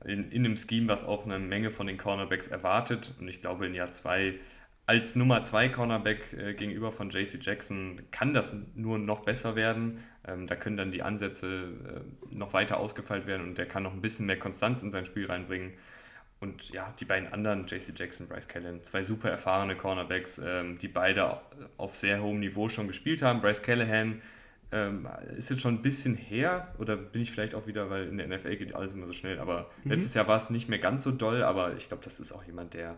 [0.05, 3.13] in, in einem Scheme, was auch eine Menge von den Cornerbacks erwartet.
[3.19, 4.36] Und ich glaube, in Jahr 2
[4.86, 10.03] als Nummer 2 Cornerback äh, gegenüber von JC Jackson kann das nur noch besser werden.
[10.28, 13.93] Ähm, da können dann die Ansätze äh, noch weiter ausgefeilt werden und der kann noch
[13.93, 15.74] ein bisschen mehr Konstanz in sein Spiel reinbringen.
[16.39, 20.88] Und ja, die beiden anderen, JC Jackson, Bryce Callahan, zwei super erfahrene Cornerbacks, ähm, die
[20.88, 21.39] beide
[21.78, 23.41] auf sehr hohem Niveau schon gespielt haben.
[23.41, 24.22] Bryce Callahan
[24.72, 25.07] ähm,
[25.38, 28.28] ist jetzt schon ein bisschen her, oder bin ich vielleicht auch wieder, weil in der
[28.28, 29.91] NFL geht alles immer so schnell, aber mhm.
[29.91, 32.43] letztes Jahr war es nicht mehr ganz so doll, aber ich glaube, das ist auch
[32.43, 32.95] jemand, der,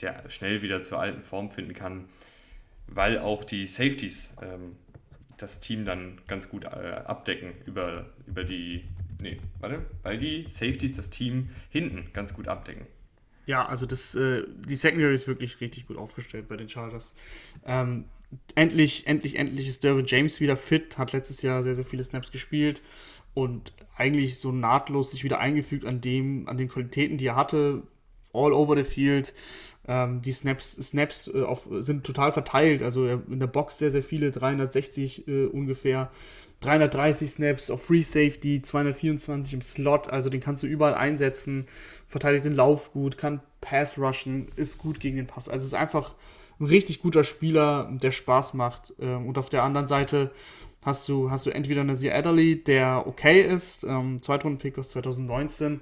[0.00, 2.06] der schnell wieder zur alten Form finden kann,
[2.86, 4.76] weil auch die Safeties ähm,
[5.38, 8.84] das Team dann ganz gut äh, abdecken über, über die
[9.20, 9.84] Nee, warte.
[10.02, 12.86] Weil die Safeties das Team hinten ganz gut abdecken.
[13.46, 17.14] Ja, also das, äh, die Secondary ist wirklich richtig gut aufgestellt bei den Chargers.
[17.64, 18.04] Ähm,
[18.54, 22.30] endlich, endlich, endlich ist Derwin James wieder fit, hat letztes Jahr sehr, sehr viele Snaps
[22.30, 22.82] gespielt
[23.32, 27.82] und eigentlich so nahtlos sich wieder eingefügt an dem, an den Qualitäten, die er hatte,
[28.34, 29.32] all over the field.
[29.88, 34.02] Ähm, die Snaps, Snaps äh, auf, sind total verteilt, also in der Box sehr, sehr
[34.02, 36.10] viele, 360 äh, ungefähr.
[36.60, 41.66] 330 Snaps auf Free Safety, 224 im Slot, also den kannst du überall einsetzen,
[42.08, 45.48] verteidigt den Lauf gut, kann Pass rushen, ist gut gegen den Pass.
[45.48, 46.14] Also ist einfach
[46.60, 48.94] ein richtig guter Spieler, der Spaß macht.
[49.00, 50.32] Ähm, und auf der anderen Seite
[50.82, 55.80] hast du, hast du entweder Nazir Adderley, der okay ist, ähm, Zweitrunden-Pick aus 2019.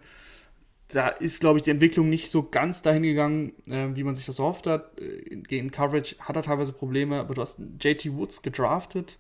[0.89, 4.27] Da ist, glaube ich, die Entwicklung nicht so ganz dahin gegangen, äh, wie man sich
[4.27, 4.99] das erhofft hat.
[5.01, 9.19] Äh, in Coverage hat er teilweise Probleme, aber du hast JT Woods gedraftet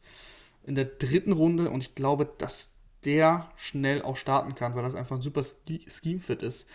[0.65, 4.95] in der dritten Runde und ich glaube, dass der schnell auch starten kann, weil das
[4.95, 6.69] einfach ein super Scheme-Fit ist.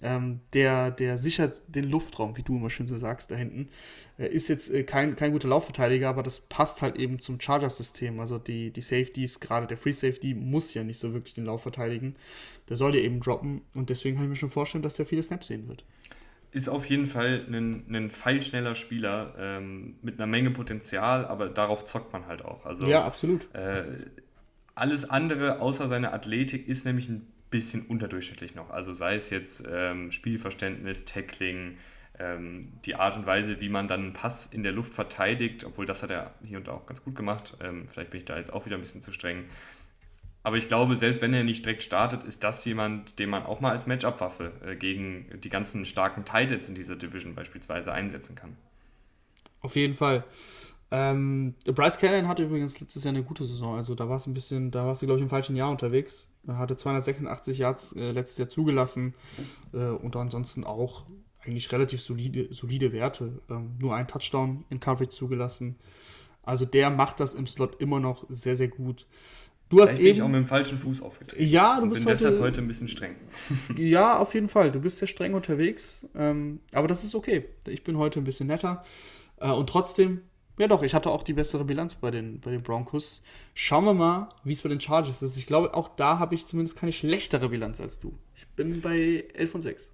[0.00, 3.68] Ähm, der, der sichert den Luftraum, wie du immer schön so sagst, da hinten.
[4.16, 8.20] Er ist jetzt äh, kein, kein guter Laufverteidiger, aber das passt halt eben zum Charger-System.
[8.20, 11.62] Also die, die Safeties, gerade der Free Safety, muss ja nicht so wirklich den Lauf
[11.62, 12.14] verteidigen.
[12.68, 15.22] Der soll ja eben droppen und deswegen kann ich mir schon vorstellen, dass der viele
[15.22, 15.84] Snaps sehen wird
[16.50, 21.84] ist auf jeden Fall ein, ein feilschneller Spieler ähm, mit einer Menge Potenzial, aber darauf
[21.84, 22.64] zockt man halt auch.
[22.64, 23.54] Also, ja, absolut.
[23.54, 23.84] Äh,
[24.74, 28.70] alles andere außer seiner Athletik ist nämlich ein bisschen unterdurchschnittlich noch.
[28.70, 31.78] Also sei es jetzt ähm, Spielverständnis, Tackling,
[32.18, 35.86] ähm, die Art und Weise, wie man dann einen Pass in der Luft verteidigt, obwohl
[35.86, 37.56] das hat er hier und da auch ganz gut gemacht.
[37.60, 39.44] Ähm, vielleicht bin ich da jetzt auch wieder ein bisschen zu streng.
[40.42, 43.60] Aber ich glaube, selbst wenn er nicht direkt startet, ist das jemand, den man auch
[43.60, 48.56] mal als Matchup-Waffe äh, gegen die ganzen starken Titans in dieser Division beispielsweise einsetzen kann.
[49.60, 50.24] Auf jeden Fall.
[50.90, 53.76] Ähm, Bryce Callahan hatte übrigens letztes Jahr eine gute Saison.
[53.76, 56.28] Also da war es ein bisschen, da warst du, glaube ich, im falschen Jahr unterwegs.
[56.46, 59.14] Er hatte 286 Yards äh, letztes Jahr zugelassen
[59.74, 61.04] äh, und ansonsten auch
[61.44, 63.40] eigentlich relativ solide, solide Werte.
[63.50, 65.76] Ähm, nur ein Touchdown in Coverage zugelassen.
[66.42, 69.06] Also der macht das im Slot immer noch sehr, sehr gut.
[69.68, 71.44] Du hast Vielleicht eben, bin ich auch mit dem falschen Fuß aufgetreten.
[71.44, 73.16] Ja, du bist bin heute, deshalb heute ein bisschen streng.
[73.76, 74.72] ja, auf jeden Fall.
[74.72, 76.06] Du bist sehr streng unterwegs.
[76.14, 77.44] Ähm, aber das ist okay.
[77.66, 78.82] Ich bin heute ein bisschen netter.
[79.36, 80.22] Äh, und trotzdem,
[80.58, 83.22] ja doch, ich hatte auch die bessere Bilanz bei den, bei den Broncos.
[83.54, 85.36] Schauen wir mal, wie es bei den Chargers ist.
[85.36, 88.16] Ich glaube, auch da habe ich zumindest keine schlechtere Bilanz als du.
[88.34, 89.90] Ich bin bei 11 und 6.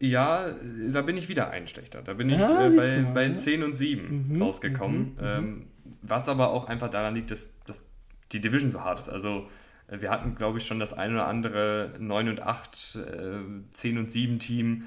[0.00, 0.54] Ja,
[0.90, 2.02] da bin ich wieder ein schlechter.
[2.02, 5.00] Da bin ich ja, äh, bei, bei 10 und 7 mhm, rausgekommen.
[5.00, 5.66] Mhm, mhm, ähm,
[6.02, 7.84] was aber auch einfach daran liegt, dass, dass
[8.32, 9.08] die Division so hart ist.
[9.08, 9.48] Also
[9.88, 13.38] äh, wir hatten, glaube ich, schon das ein oder andere 9 und 8, äh,
[13.72, 14.84] 10 und 7 Team,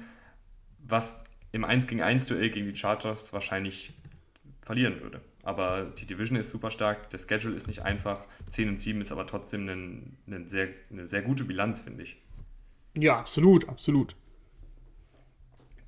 [0.86, 3.94] was im 1 gegen 1 Duell gegen die Chargers wahrscheinlich
[4.68, 5.22] verlieren würde.
[5.42, 8.26] Aber die Division ist super stark, der Schedule ist nicht einfach.
[8.50, 12.18] 10 und 7 ist aber trotzdem ein, ein sehr, eine sehr gute Bilanz, finde ich.
[12.94, 14.14] Ja, absolut, absolut.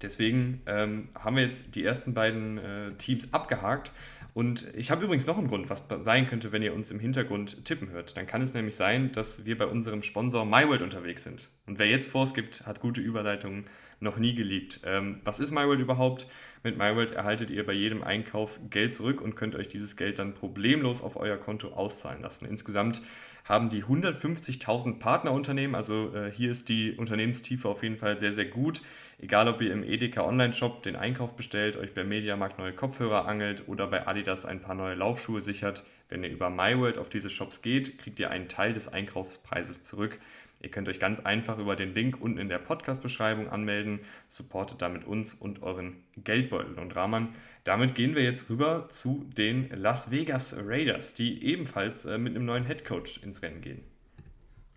[0.01, 3.93] Deswegen ähm, haben wir jetzt die ersten beiden äh, Teams abgehakt.
[4.33, 7.63] Und ich habe übrigens noch einen Grund, was sein könnte, wenn ihr uns im Hintergrund
[7.67, 8.17] tippen hört.
[8.17, 11.51] Dann kann es nämlich sein, dass wir bei unserem Sponsor MyWorld unterwegs sind.
[11.67, 13.67] Und wer jetzt vorskippt, hat gute Überleitungen
[13.99, 14.81] noch nie geliebt.
[14.85, 16.27] Ähm, was ist MyWorld überhaupt?
[16.63, 20.35] Mit MyWorld erhaltet ihr bei jedem Einkauf Geld zurück und könnt euch dieses Geld dann
[20.35, 22.45] problemlos auf euer Konto auszahlen lassen.
[22.45, 23.01] Insgesamt
[23.45, 28.45] haben die 150.000 Partnerunternehmen, also äh, hier ist die Unternehmenstiefe auf jeden Fall sehr, sehr
[28.45, 28.83] gut.
[29.19, 33.65] Egal, ob ihr im Edeka Online-Shop den Einkauf bestellt, euch bei Mediamarkt neue Kopfhörer angelt
[33.67, 37.63] oder bei Adidas ein paar neue Laufschuhe sichert, wenn ihr über MyWorld auf diese Shops
[37.63, 40.19] geht, kriegt ihr einen Teil des Einkaufspreises zurück.
[40.63, 45.05] Ihr könnt euch ganz einfach über den Link unten in der Podcast-Beschreibung anmelden, supportet damit
[45.05, 46.79] uns und euren Geldbeutel.
[46.79, 47.35] Und Rahman,
[47.65, 52.45] damit gehen wir jetzt rüber zu den Las Vegas Raiders, die ebenfalls äh, mit einem
[52.45, 53.81] neuen Headcoach ins Rennen gehen.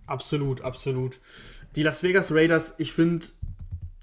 [0.05, 1.19] Absolut, absolut.
[1.75, 3.27] Die Las Vegas Raiders, ich finde,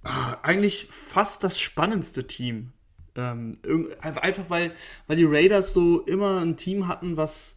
[0.03, 2.73] ah, eigentlich fast das spannendste Team.
[3.17, 3.59] Ähm,
[4.01, 4.73] einfach weil,
[5.07, 7.57] weil die Raiders so immer ein Team hatten, was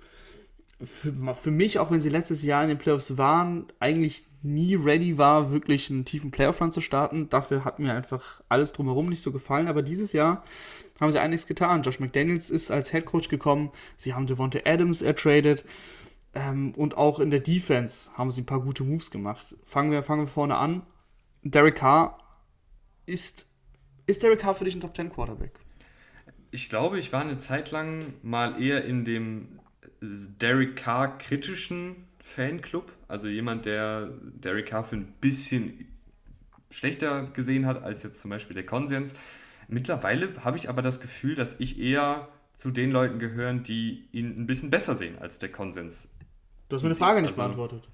[0.85, 5.17] für, für mich, auch wenn sie letztes Jahr in den Playoffs waren, eigentlich nie ready
[5.17, 7.29] war, wirklich einen tiefen Playoff-Run zu starten.
[7.29, 9.67] Dafür hat mir einfach alles drumherum nicht so gefallen.
[9.67, 10.43] Aber dieses Jahr
[10.99, 11.81] haben sie einiges getan.
[11.83, 13.71] Josh McDaniels ist als Head Coach gekommen.
[13.97, 15.63] Sie haben Devonta Adams ertradet.
[16.35, 19.55] Ähm, und auch in der Defense haben sie ein paar gute Moves gemacht.
[19.63, 20.83] Fangen wir, fangen wir vorne an.
[21.43, 22.17] Derek Carr
[23.05, 23.51] ist,
[24.07, 25.59] ist Derek Carr für dich ein Top 10 Quarterback?
[26.51, 29.59] Ich glaube, ich war eine Zeit lang mal eher in dem
[30.03, 32.91] Derek Carr kritischen Fanclub.
[33.07, 35.87] Also jemand, der Derek Carr für ein bisschen
[36.69, 39.13] schlechter gesehen hat als jetzt zum Beispiel der Konsens.
[39.67, 44.41] Mittlerweile habe ich aber das Gefühl, dass ich eher zu den Leuten gehöre, die ihn
[44.41, 46.09] ein bisschen besser sehen als der Konsens.
[46.69, 47.87] Du hast meine Frage nicht also, beantwortet.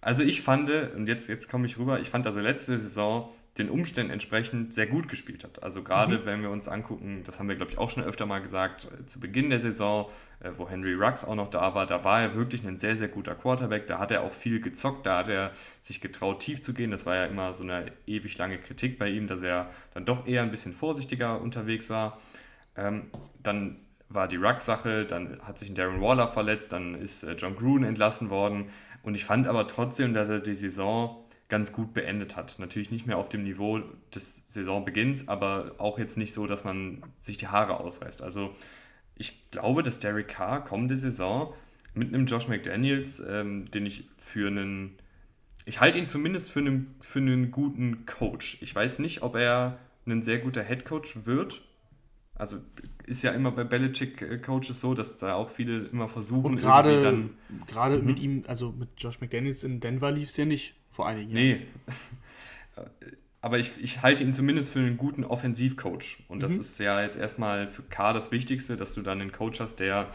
[0.00, 3.70] Also ich fand, und jetzt, jetzt komme ich rüber, ich fand also letzte Saison den
[3.70, 5.62] Umständen entsprechend sehr gut gespielt hat.
[5.62, 6.26] Also gerade mhm.
[6.26, 9.06] wenn wir uns angucken, das haben wir glaube ich auch schon öfter mal gesagt, äh,
[9.06, 12.34] zu Beginn der Saison, äh, wo Henry Rux auch noch da war, da war er
[12.34, 13.86] wirklich ein sehr, sehr guter Quarterback.
[13.86, 15.52] Da hat er auch viel gezockt, da hat er
[15.82, 16.90] sich getraut, tief zu gehen.
[16.90, 20.26] Das war ja immer so eine ewig lange Kritik bei ihm, dass er dann doch
[20.26, 22.18] eher ein bisschen vorsichtiger unterwegs war.
[22.76, 23.10] Ähm,
[23.42, 23.76] dann
[24.08, 27.86] war die Rux-Sache, dann hat sich ein Darren Waller verletzt, dann ist äh, John Gruden
[27.86, 28.70] entlassen worden.
[29.02, 32.58] Und ich fand aber trotzdem, dass er die Saison ganz gut beendet hat.
[32.58, 33.80] Natürlich nicht mehr auf dem Niveau
[34.14, 38.22] des Saisonbeginns, aber auch jetzt nicht so, dass man sich die Haare ausreißt.
[38.22, 38.54] Also
[39.16, 41.54] ich glaube, dass Derek Carr kommende Saison
[41.94, 44.96] mit einem Josh McDaniels, ähm, den ich für einen,
[45.64, 48.58] ich halte ihn zumindest für einen, für einen guten Coach.
[48.60, 51.62] Ich weiß nicht, ob er ein sehr guter Head Coach wird.
[52.34, 52.58] Also
[53.06, 57.30] ist ja immer bei Belichick-Coaches so, dass da auch viele immer versuchen, Und gerade, dann.
[57.68, 58.24] Gerade mit mhm.
[58.24, 61.44] ihm, also mit Josh McDaniels in Denver lief es ja nicht vor einigen Jahren.
[61.44, 61.66] Nee.
[63.40, 66.18] Aber ich, ich halte ihn zumindest für einen guten Offensivcoach.
[66.28, 66.60] Und das mhm.
[66.60, 70.08] ist ja jetzt erstmal für K das Wichtigste, dass du dann einen Coach hast, der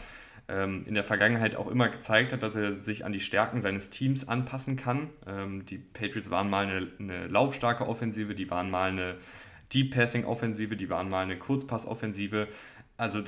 [0.48, 3.90] ähm, in der Vergangenheit auch immer gezeigt hat, dass er sich an die Stärken seines
[3.90, 5.10] Teams anpassen kann.
[5.28, 9.16] Ähm, die Patriots waren mal eine, eine laufstarke Offensive, die waren mal eine
[9.72, 12.48] Deep Passing Offensive, die waren mal eine Kurzpass Offensive.
[12.96, 13.22] Also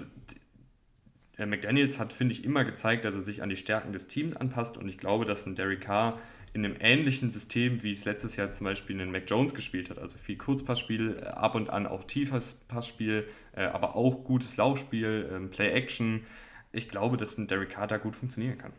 [1.39, 4.77] McDaniels hat, finde ich, immer gezeigt, dass er sich an die Stärken des Teams anpasst
[4.77, 6.19] und ich glaube, dass ein Derek Carr
[6.55, 9.99] in einem ähnlichen System, wie es letztes Jahr zum Beispiel in Mac Jones gespielt hat.
[9.99, 13.27] Also viel Kurzpassspiel, äh, ab und an auch tiefes Passspiel,
[13.57, 16.25] äh, aber auch gutes Laufspiel, ähm, Play-Action.
[16.73, 18.73] Ich glaube, dass ein Derek Carter gut funktionieren kann.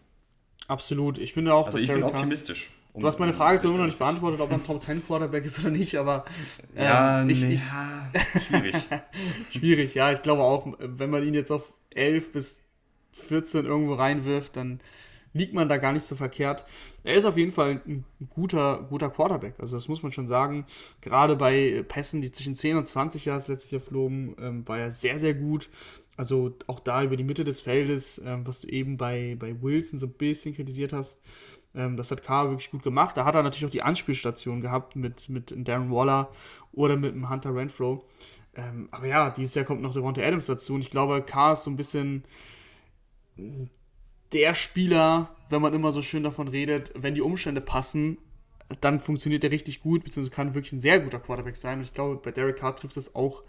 [0.68, 1.18] Absolut.
[1.18, 2.70] Ich finde auch, also dass ich Derek bin optimistisch.
[2.94, 5.06] Um, du hast meine Frage zu immer noch nicht beantwortet, ob er ein Top 10
[5.08, 6.26] Quarterback ist oder nicht, aber
[6.76, 8.76] ähm, ja, ich, nee, ich, ja, schwierig.
[9.52, 10.12] schwierig, ja.
[10.12, 12.62] Ich glaube auch, wenn man ihn jetzt auf 11 bis
[13.14, 14.80] 14 irgendwo reinwirft, dann
[15.34, 16.64] liegt man da gar nicht so verkehrt.
[17.04, 19.56] Er ist auf jeden Fall ein guter, guter Quarterback.
[19.60, 20.66] Also das muss man schon sagen.
[21.02, 24.92] Gerade bei Pässen, die zwischen 10 und 20 Jahre letztes Jahr flogen, ähm, war er
[24.92, 25.70] sehr, sehr gut.
[26.16, 29.98] Also auch da über die Mitte des Feldes, ähm, was du eben bei, bei Wilson
[29.98, 31.20] so ein bisschen kritisiert hast,
[31.76, 33.18] ähm, das hat Carr wirklich gut gemacht.
[33.18, 36.30] Da hat er natürlich auch die Anspielstation gehabt mit, mit Darren Waller
[36.72, 38.06] oder mit dem Hunter Renfro.
[38.56, 41.64] Ähm, aber ja, dieses Jahr kommt noch Devonta Adams dazu und ich glaube, Carr ist
[41.64, 42.24] so ein bisschen
[44.34, 48.18] der Spieler, wenn man immer so schön davon redet, wenn die Umstände passen,
[48.82, 51.80] dann funktioniert er richtig gut, beziehungsweise kann wirklich ein sehr guter Quarterback sein.
[51.80, 53.44] Und ich glaube, bei Derek Carr trifft das auch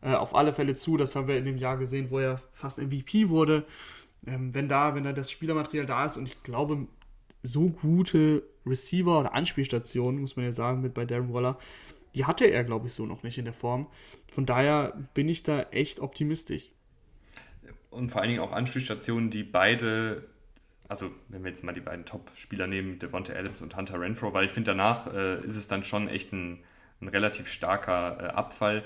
[0.00, 0.96] äh, auf alle Fälle zu.
[0.96, 3.64] Das haben wir in dem Jahr gesehen, wo er fast MVP wurde.
[4.26, 6.86] Ähm, wenn da, wenn da das Spielermaterial da ist und ich glaube,
[7.42, 11.58] so gute Receiver oder Anspielstationen, muss man ja sagen, mit bei Darren Waller,
[12.14, 13.86] die hatte er, glaube ich, so noch nicht in der Form.
[14.30, 16.70] Von daher bin ich da echt optimistisch
[17.90, 20.24] und vor allen Dingen auch Anspielstationen, die beide,
[20.88, 24.46] also wenn wir jetzt mal die beiden Top-Spieler nehmen, Devonta Adams und Hunter Renfro, weil
[24.46, 26.60] ich finde, danach äh, ist es dann schon echt ein,
[27.00, 28.84] ein relativ starker äh, Abfall.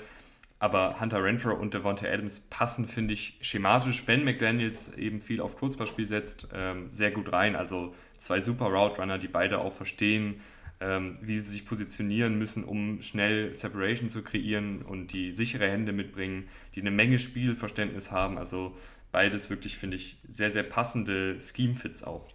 [0.57, 5.57] Aber Hunter Renfro und Devonta Adams passen, finde ich, schematisch, wenn McDaniels eben viel auf
[5.57, 7.55] Kurzballspiel setzt, ähm, sehr gut rein.
[7.55, 10.41] Also zwei super Route Runner, die beide auch verstehen,
[10.79, 15.93] ähm, wie sie sich positionieren müssen, um schnell Separation zu kreieren und die sichere Hände
[15.93, 18.37] mitbringen, die eine Menge Spielverständnis haben.
[18.37, 18.75] Also
[19.15, 22.27] beides wirklich, finde ich, sehr, sehr passende Scheme-Fits auch.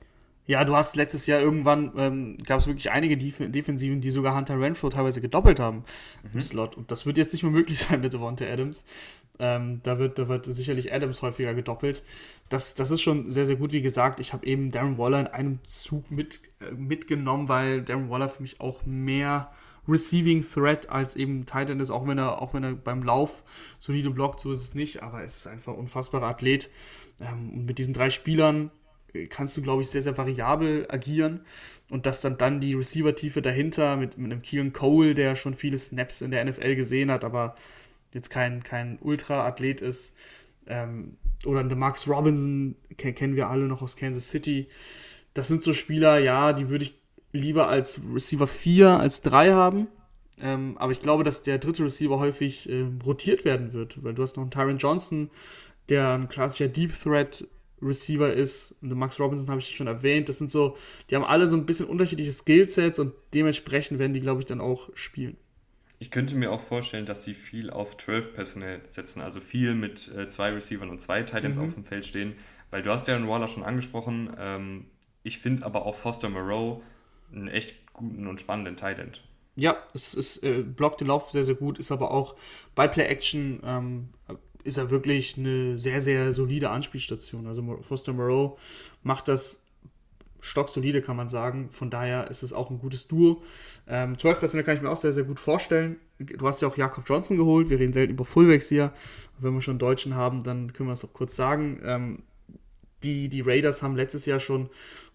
[0.46, 4.34] Ja, du hast letztes Jahr irgendwann, ähm, gab es wirklich einige Def Defensiven, die sogar
[4.34, 5.84] Hunter Renfro teilweise gedoppelt haben
[6.22, 6.30] mhm.
[6.32, 6.78] im Slot.
[6.78, 8.86] Und das wird jetzt nicht mehr möglich sein mit Devonta Adams.
[9.38, 12.02] Ähm, da, wird, da wird sicherlich Adams häufiger gedoppelt.
[12.48, 13.72] Das, das ist schon sehr, sehr gut.
[13.72, 18.08] Wie gesagt, ich habe eben Darren Waller in einem Zug mit, äh, mitgenommen, weil Darren
[18.08, 19.52] Waller für mich auch mehr
[19.90, 23.42] Receiving Threat als eben Titan ist, auch wenn er, auch wenn er beim Lauf
[23.78, 26.70] solide blockt, so ist es nicht, aber er ist einfach ein unfassbarer Athlet.
[27.20, 28.70] Ähm, und mit diesen drei Spielern
[29.12, 31.40] äh, kannst du, glaube ich, sehr, sehr variabel agieren.
[31.88, 35.78] Und dass dann, dann die Receiver-Tiefe dahinter mit, mit einem Keelan Cole, der schon viele
[35.78, 37.56] Snaps in der NFL gesehen hat, aber
[38.14, 40.14] jetzt kein, kein Ultra-Athlet ist.
[40.66, 44.68] Ähm, oder der Max Robinson, kennen wir alle noch aus Kansas City.
[45.34, 46.99] Das sind so Spieler, ja, die würde ich
[47.32, 49.88] lieber als Receiver 4 als 3 haben.
[50.40, 54.22] Ähm, aber ich glaube, dass der dritte Receiver häufig äh, rotiert werden wird, weil du
[54.22, 55.30] hast noch einen Tyron Johnson,
[55.88, 57.46] der ein klassischer Deep Threat
[57.82, 58.74] Receiver ist.
[58.82, 60.28] Und Max Robinson habe ich schon erwähnt.
[60.28, 60.76] Das sind so,
[61.08, 64.60] die haben alle so ein bisschen unterschiedliche Skillsets und dementsprechend werden die, glaube ich, dann
[64.60, 65.36] auch spielen.
[65.98, 70.10] Ich könnte mir auch vorstellen, dass sie viel auf 12 Personell setzen, also viel mit
[70.16, 71.64] äh, zwei Receivern und zwei Titans mhm.
[71.64, 72.34] auf dem Feld stehen,
[72.70, 74.30] weil du hast Darren Waller schon angesprochen.
[74.38, 74.86] Ähm,
[75.22, 76.82] ich finde aber auch Foster Moreau
[77.32, 79.12] einen echt guten und spannenden Titan.
[79.56, 82.36] Ja, es ist, äh, blockt den Lauf sehr, sehr gut, ist aber auch
[82.74, 84.08] bei Play-Action ähm,
[84.64, 87.46] ist er wirklich eine sehr, sehr solide Anspielstation.
[87.46, 88.58] Also Foster Moreau
[89.02, 89.62] macht das
[90.40, 91.70] stocksolide, kann man sagen.
[91.70, 93.42] Von daher ist es auch ein gutes Duo.
[93.86, 95.96] Ähm, 12 Personal kann ich mir auch sehr, sehr gut vorstellen.
[96.18, 97.70] Du hast ja auch Jakob Johnson geholt.
[97.70, 98.92] Wir reden selten über Fullbacks hier.
[99.38, 101.80] Wenn wir schon einen Deutschen haben, dann können wir es auch kurz sagen.
[101.84, 102.22] Ähm,
[103.02, 104.68] die, die Raiders haben letztes Jahr schon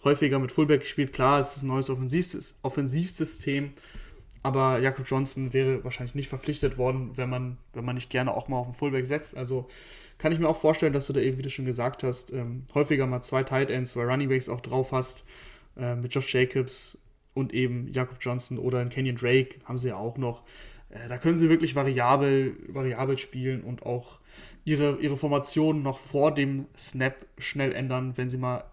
[0.05, 1.11] häufiger mit Fullback gespielt.
[1.11, 2.59] Klar, es ist ein neues Offensivsystem.
[2.61, 3.73] Offensivsystem
[4.45, 8.47] aber Jakob Johnson wäre wahrscheinlich nicht verpflichtet worden, wenn man, wenn man nicht gerne auch
[8.47, 9.35] mal auf den Fullback setzt.
[9.35, 9.67] Also
[10.19, 12.67] kann ich mir auch vorstellen, dass du da eben, wie du schon gesagt hast, ähm,
[12.75, 15.25] häufiger mal zwei Tight Ends, zwei Running Backs auch drauf hast,
[15.77, 16.99] äh, mit Josh Jacobs
[17.33, 20.43] und eben Jakob Johnson oder in Kenyon Drake haben sie ja auch noch.
[20.89, 24.19] Äh, da können sie wirklich variabel, variabel spielen und auch
[24.63, 28.63] ihre, ihre Formation noch vor dem Snap schnell ändern, wenn sie mal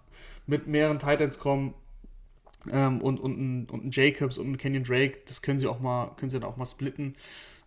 [0.52, 1.74] mit mehreren Tight Ends kommen
[2.70, 5.80] ähm, und, und, ein, und ein Jacobs und ein Kenyon Drake, das können sie auch
[5.80, 7.16] mal, können sie dann auch mal splitten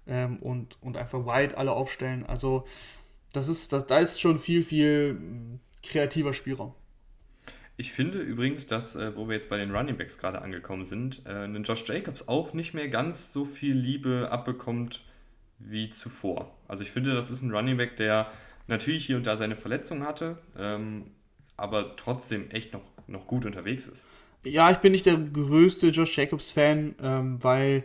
[0.08, 2.26] ähm, und, und einfach wide alle aufstellen.
[2.26, 2.66] Also
[3.34, 5.20] das ist, das, da ist schon viel, viel
[5.84, 6.74] kreativer Spielraum.
[7.76, 11.24] Ich finde übrigens, dass, äh, wo wir jetzt bei den Running Backs gerade angekommen sind,
[11.26, 15.04] äh, ein Josh Jacobs auch nicht mehr ganz so viel Liebe abbekommt
[15.58, 16.56] wie zuvor.
[16.68, 18.32] Also ich finde, das ist ein Running Back, der
[18.68, 21.12] natürlich hier und da seine Verletzung hatte, ähm,
[21.58, 24.08] aber trotzdem echt noch, noch gut unterwegs ist
[24.46, 27.84] ja, ich bin nicht der größte Josh Jacobs-Fan, ähm, weil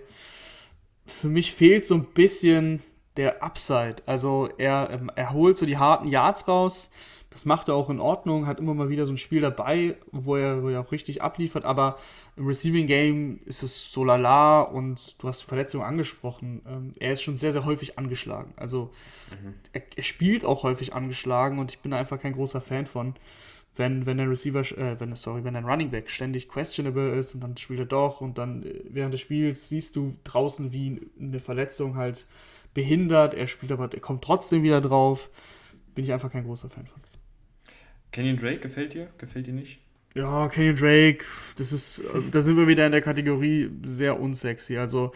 [1.07, 2.83] für mich fehlt so ein bisschen
[3.17, 3.97] der Upside.
[4.07, 6.91] Also er, ähm, er holt so die harten Yards raus.
[7.31, 10.35] Das macht er auch in Ordnung, hat immer mal wieder so ein Spiel dabei, wo
[10.35, 11.97] er, wo er auch richtig abliefert, aber
[12.37, 16.63] im Receiving Game ist es so lala und du hast Verletzungen angesprochen.
[16.67, 18.53] Ähm, er ist schon sehr, sehr häufig angeschlagen.
[18.57, 18.91] Also
[19.31, 19.55] mhm.
[19.73, 23.15] er, er, spielt auch häufig angeschlagen und ich bin da einfach kein großer Fan von
[23.77, 27.41] wenn, wenn der Receiver, äh, wenn, sorry, wenn ein Running Back ständig questionable ist und
[27.41, 31.41] dann spielt er doch und dann äh, während des Spiels siehst du draußen, wie eine
[31.41, 32.27] Verletzung halt
[32.75, 35.31] behindert, er spielt aber, er kommt trotzdem wieder drauf,
[35.95, 37.01] bin ich einfach kein großer Fan von.
[38.13, 39.09] Kenyon Drake gefällt dir?
[39.19, 39.81] Gefällt dir nicht?
[40.15, 41.25] Ja, Kenyon Drake,
[41.57, 42.01] das ist,
[42.33, 44.77] da sind wir wieder in der Kategorie sehr unsexy.
[44.77, 45.13] Also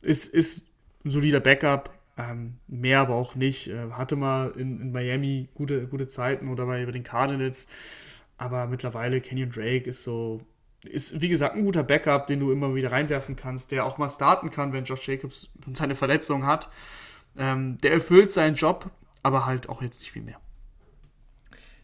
[0.00, 0.66] ist, ist
[1.04, 3.68] ein solider Backup, ähm, mehr aber auch nicht.
[3.68, 7.66] Äh, hatte mal in, in Miami gute, gute Zeiten oder bei, bei den Cardinals.
[8.36, 10.40] Aber mittlerweile Kenyon Drake ist so,
[10.82, 14.08] ist wie gesagt ein guter Backup, den du immer wieder reinwerfen kannst, der auch mal
[14.08, 16.68] starten kann, wenn Josh Jacobs seine Verletzung hat.
[17.36, 18.90] Ähm, der erfüllt seinen Job,
[19.22, 20.40] aber halt auch jetzt nicht viel mehr.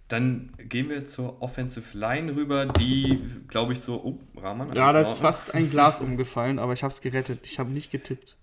[0.09, 4.03] Dann gehen wir zur Offensive Line rüber, die, glaube ich, so.
[4.03, 4.73] Oh, Rahman.
[4.75, 7.45] Ja, da ist fast ein Glas umgefallen, aber ich habe es gerettet.
[7.45, 8.37] Ich habe nicht getippt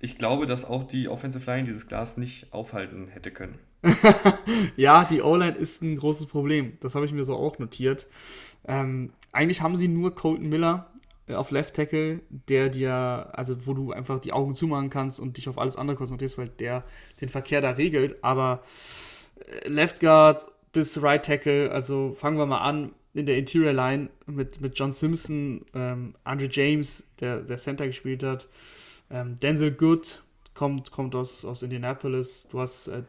[0.00, 3.58] ich glaube, dass auch die Offensive Line dieses Glas nicht aufhalten hätte können.
[4.76, 6.78] ja, die O-Line ist ein großes Problem.
[6.80, 8.06] Das habe ich mir so auch notiert.
[8.66, 10.90] Ähm, eigentlich haben sie nur Colton Miller
[11.26, 15.36] äh, auf Left Tackle, der dir, also wo du einfach die Augen zumachen kannst und
[15.36, 16.84] dich auf alles andere konzentrierst, weil der
[17.20, 18.22] den Verkehr da regelt.
[18.22, 18.62] Aber
[19.36, 24.10] äh, Left Guard bis Right Tackle, also fangen wir mal an in der Interior Line
[24.26, 28.48] mit, mit John Simpson, ähm, Andre James, der, der Center gespielt hat,
[29.10, 30.22] ähm, Denzel Good
[30.54, 32.48] kommt, kommt aus, aus Indianapolis.
[32.50, 33.02] Du hast äh,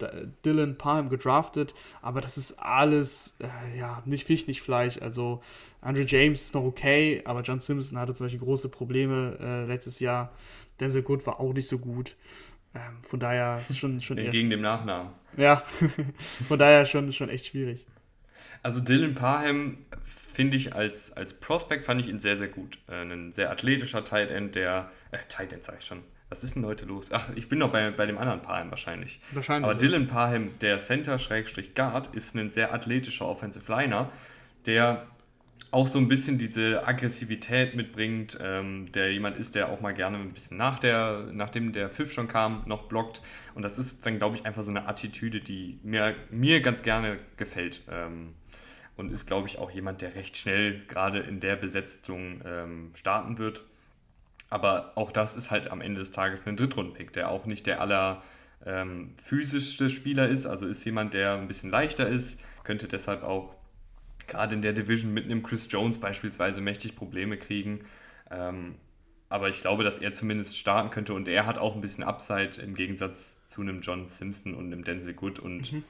[0.46, 5.02] Dylan Palm gedraftet, aber das ist alles äh, ja nicht Fisch, nicht Fleisch.
[5.02, 5.42] Also
[5.82, 10.00] Andrew James ist noch okay, aber John Simpson hatte zum Beispiel große Probleme äh, letztes
[10.00, 10.32] Jahr.
[10.80, 12.16] Denzel Good war auch nicht so gut.
[12.76, 14.62] Ähm, von daher ist es schon, schon Gegen dem
[15.36, 15.64] Ja,
[16.48, 17.88] von daher schon, schon echt schwierig.
[18.62, 19.78] Also Dylan Parham
[20.40, 22.78] finde ich als, als Prospect fand ich ihn sehr, sehr gut.
[22.88, 26.56] Äh, ein sehr athletischer Tight End, der, äh, Tight End sag ich schon, was ist
[26.56, 27.10] denn heute los?
[27.12, 29.20] Ach, ich bin noch bei, bei dem anderen Parham wahrscheinlich.
[29.34, 29.70] Wahrscheinlich.
[29.70, 34.14] Aber Dylan Parham, der Center-Guard, ist ein sehr athletischer Offensive Liner,
[34.66, 35.08] der
[35.72, 40.20] auch so ein bisschen diese Aggressivität mitbringt, ähm, der jemand ist, der auch mal gerne
[40.20, 43.22] ein bisschen nach der, nachdem der Pfiff schon kam, noch blockt.
[43.56, 47.18] Und das ist dann, glaube ich, einfach so eine Attitüde, die mir, mir ganz gerne
[47.36, 47.82] gefällt.
[47.92, 48.36] Ähm,
[49.00, 53.38] und ist, glaube ich, auch jemand, der recht schnell gerade in der Besetzung ähm, starten
[53.38, 53.64] wird.
[54.50, 57.80] Aber auch das ist halt am Ende des Tages ein Drittrunden-Pick, der auch nicht der
[57.80, 58.22] aller
[58.66, 63.56] ähm, physischste Spieler ist, also ist jemand, der ein bisschen leichter ist, könnte deshalb auch
[64.28, 67.86] gerade in der Division mit einem Chris Jones beispielsweise mächtig Probleme kriegen.
[68.30, 68.76] Ähm,
[69.30, 72.62] aber ich glaube, dass er zumindest starten könnte und er hat auch ein bisschen Upside
[72.62, 75.40] im Gegensatz zu einem John Simpson und einem Denzel Good.
[75.40, 75.84] Und mhm.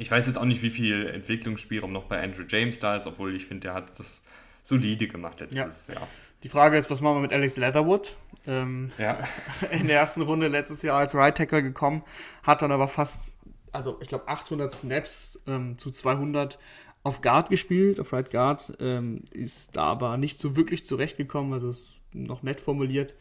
[0.00, 3.36] Ich weiß jetzt auch nicht, wie viel Entwicklungsspielraum noch bei Andrew James da ist, obwohl
[3.36, 4.22] ich finde, der hat das
[4.62, 5.94] solide gemacht letztes ja.
[5.94, 6.08] Jahr.
[6.42, 8.16] Die Frage ist, was machen wir mit Alex Leatherwood?
[8.46, 9.22] Ähm, ja.
[9.70, 12.02] In der ersten Runde letztes Jahr als Right Tackle gekommen,
[12.42, 13.34] hat dann aber fast,
[13.72, 16.58] also ich glaube 800 Snaps ähm, zu 200
[17.02, 21.68] auf Guard gespielt, auf Right Guard, ähm, ist da aber nicht so wirklich zurechtgekommen, also
[21.68, 23.14] ist noch nett formuliert.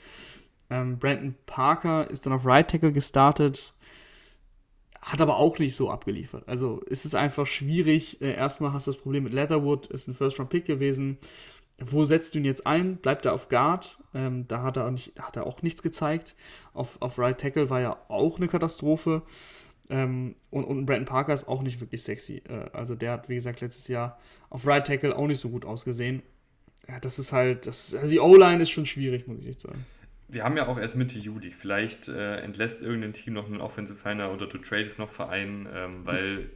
[0.70, 3.74] Ähm, Brandon Parker ist dann auf Right Tackle gestartet,
[5.02, 6.44] hat aber auch nicht so abgeliefert.
[6.48, 8.22] Also ist es einfach schwierig.
[8.22, 11.18] Äh, erstmal hast du das Problem mit Leatherwood, ist ein First-Round-Pick gewesen.
[11.80, 12.98] Wo setzt du ihn jetzt ein?
[12.98, 13.98] Bleibt er auf Guard?
[14.14, 16.36] Ähm, da hat er, auch nicht, hat er auch nichts gezeigt.
[16.74, 19.22] Auf, auf Right Tackle war ja auch eine Katastrophe.
[19.90, 22.44] Ähm, und, und Brandon Parker ist auch nicht wirklich sexy.
[22.50, 24.20] Äh, also der hat, wie gesagt, letztes Jahr
[24.50, 26.22] auf Right Tackle auch nicht so gut ausgesehen.
[26.88, 29.86] Ja, das ist halt, das, also die O-Line ist schon schwierig, muss ich echt sagen.
[30.32, 31.52] Wir haben ja auch erst Mitte Juli.
[31.52, 36.06] Vielleicht äh, entlässt irgendein Team noch einen Offensive Liner oder du tradest noch Verein, ähm,
[36.06, 36.50] weil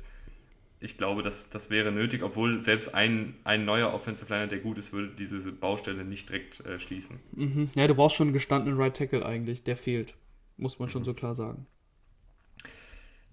[0.80, 4.78] ich glaube, das, das wäre nötig, obwohl selbst ein, ein neuer Offensive Liner, der gut
[4.78, 7.20] ist, würde diese Baustelle nicht direkt äh, schließen.
[7.32, 7.70] Mhm.
[7.74, 10.14] Ja, du brauchst schon einen gestandenen Right Tackle eigentlich, der fehlt.
[10.58, 11.06] Muss man schon mhm.
[11.06, 11.66] so klar sagen.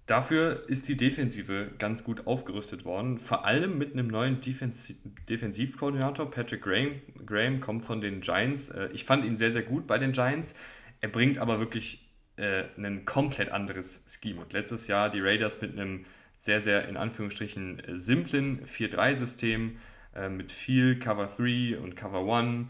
[0.07, 4.97] Dafür ist die Defensive ganz gut aufgerüstet worden, vor allem mit einem neuen Defensiv
[5.29, 6.29] Defensivkoordinator.
[6.29, 8.69] Patrick Graham, Graham kommt von den Giants.
[8.69, 10.55] Äh, ich fand ihn sehr, sehr gut bei den Giants.
[10.99, 14.41] Er bringt aber wirklich äh, ein komplett anderes Scheme.
[14.41, 19.77] Und letztes Jahr die Raiders mit einem sehr, sehr in Anführungsstrichen äh, simplen 4-3-System
[20.15, 22.69] äh, mit viel Cover 3 und Cover 1 ähm,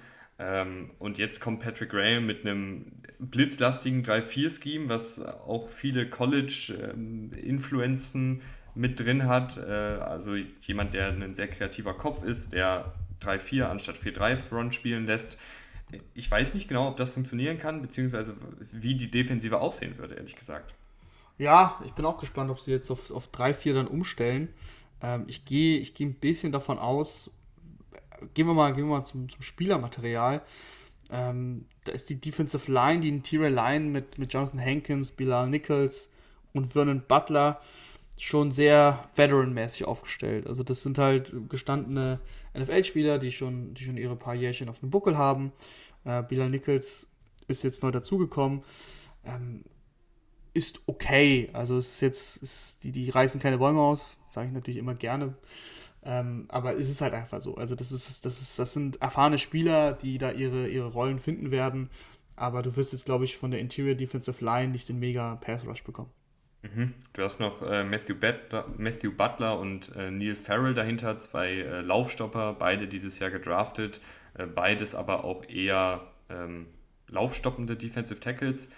[1.00, 8.42] und jetzt kommt Patrick Graham mit einem blitzlastigen 3-4-Scheme, was auch viele College-Influenzen ähm,
[8.74, 9.58] mit drin hat.
[9.58, 15.38] Äh, also jemand, der ein sehr kreativer Kopf ist, der 3-4 anstatt 4-3-Front spielen lässt.
[16.14, 18.36] Ich weiß nicht genau, ob das funktionieren kann, beziehungsweise
[18.72, 20.74] wie die Defensive aussehen würde, ehrlich gesagt.
[21.38, 24.50] Ja, ich bin auch gespannt, ob sie jetzt auf, auf 3-4 dann umstellen.
[25.02, 27.32] Ähm, ich gehe ich geh ein bisschen davon aus,
[28.34, 30.41] gehen wir mal, gehen wir mal zum, zum Spielermaterial.
[31.09, 36.09] Ähm, da ist die Defensive Line, die Interior Line mit, mit Jonathan Hankins, Bilal Nichols
[36.53, 37.61] und Vernon Butler
[38.17, 40.47] schon sehr veteran-mäßig aufgestellt.
[40.47, 42.19] Also das sind halt gestandene
[42.57, 45.51] NFL-Spieler, die schon, die schon ihre paar Jährchen auf dem Buckel haben.
[46.05, 47.09] Äh, Bilal Nichols
[47.47, 48.63] ist jetzt neu dazugekommen.
[49.26, 49.63] Ähm,
[50.53, 51.49] ist okay.
[51.53, 54.95] Also es ist jetzt, ist, die, die reißen keine Bäume aus, sage ich natürlich immer
[54.95, 55.36] gerne.
[56.04, 57.56] Ähm, aber es ist halt einfach so.
[57.56, 61.52] Also das ist, das ist, das sind erfahrene Spieler, die da ihre, ihre Rollen finden
[61.52, 61.89] werden.
[62.36, 65.66] Aber du wirst jetzt, glaube ich, von der Interior Defensive Line nicht den mega Pass
[65.66, 66.10] Rush bekommen.
[66.64, 66.93] Mhm.
[67.14, 71.82] Du hast noch äh, Matthew, Butler, Matthew, Butler, und äh, Neil Farrell dahinter, zwei äh,
[71.82, 73.99] Laufstopper, beide dieses Jahr gedraftet,
[74.36, 76.68] äh, beides aber auch eher ähm,
[77.10, 78.70] laufstoppende Defensive Tackles.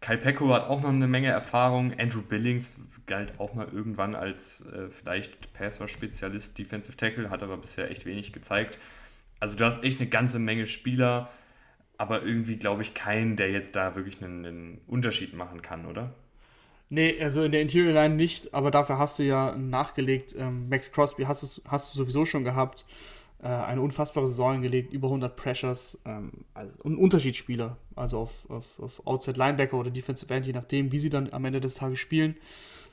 [0.00, 1.92] Kai Pecco hat auch noch eine Menge Erfahrung.
[1.98, 2.72] Andrew Billings
[3.06, 8.32] galt auch mal irgendwann als äh, vielleicht Passer-Spezialist, Defensive Tackle, hat aber bisher echt wenig
[8.32, 8.78] gezeigt.
[9.40, 11.30] Also du hast echt eine ganze Menge Spieler,
[11.96, 16.14] aber irgendwie glaube ich keinen, der jetzt da wirklich einen, einen, Unterschied machen kann, oder?
[16.90, 20.34] Nee, also in der Interior Line nicht, aber dafür hast du ja nachgelegt.
[20.38, 22.86] Ähm, Max Crosby hast du, hast du sowieso schon gehabt
[23.42, 28.80] äh, eine unfassbare Saison hingelegt, über 100 Pressures, ähm, also ein Unterschiedsspieler, also auf, auf,
[28.80, 32.00] auf Outside Linebacker oder Defensive End, je nachdem, wie sie dann am Ende des Tages
[32.00, 32.36] spielen.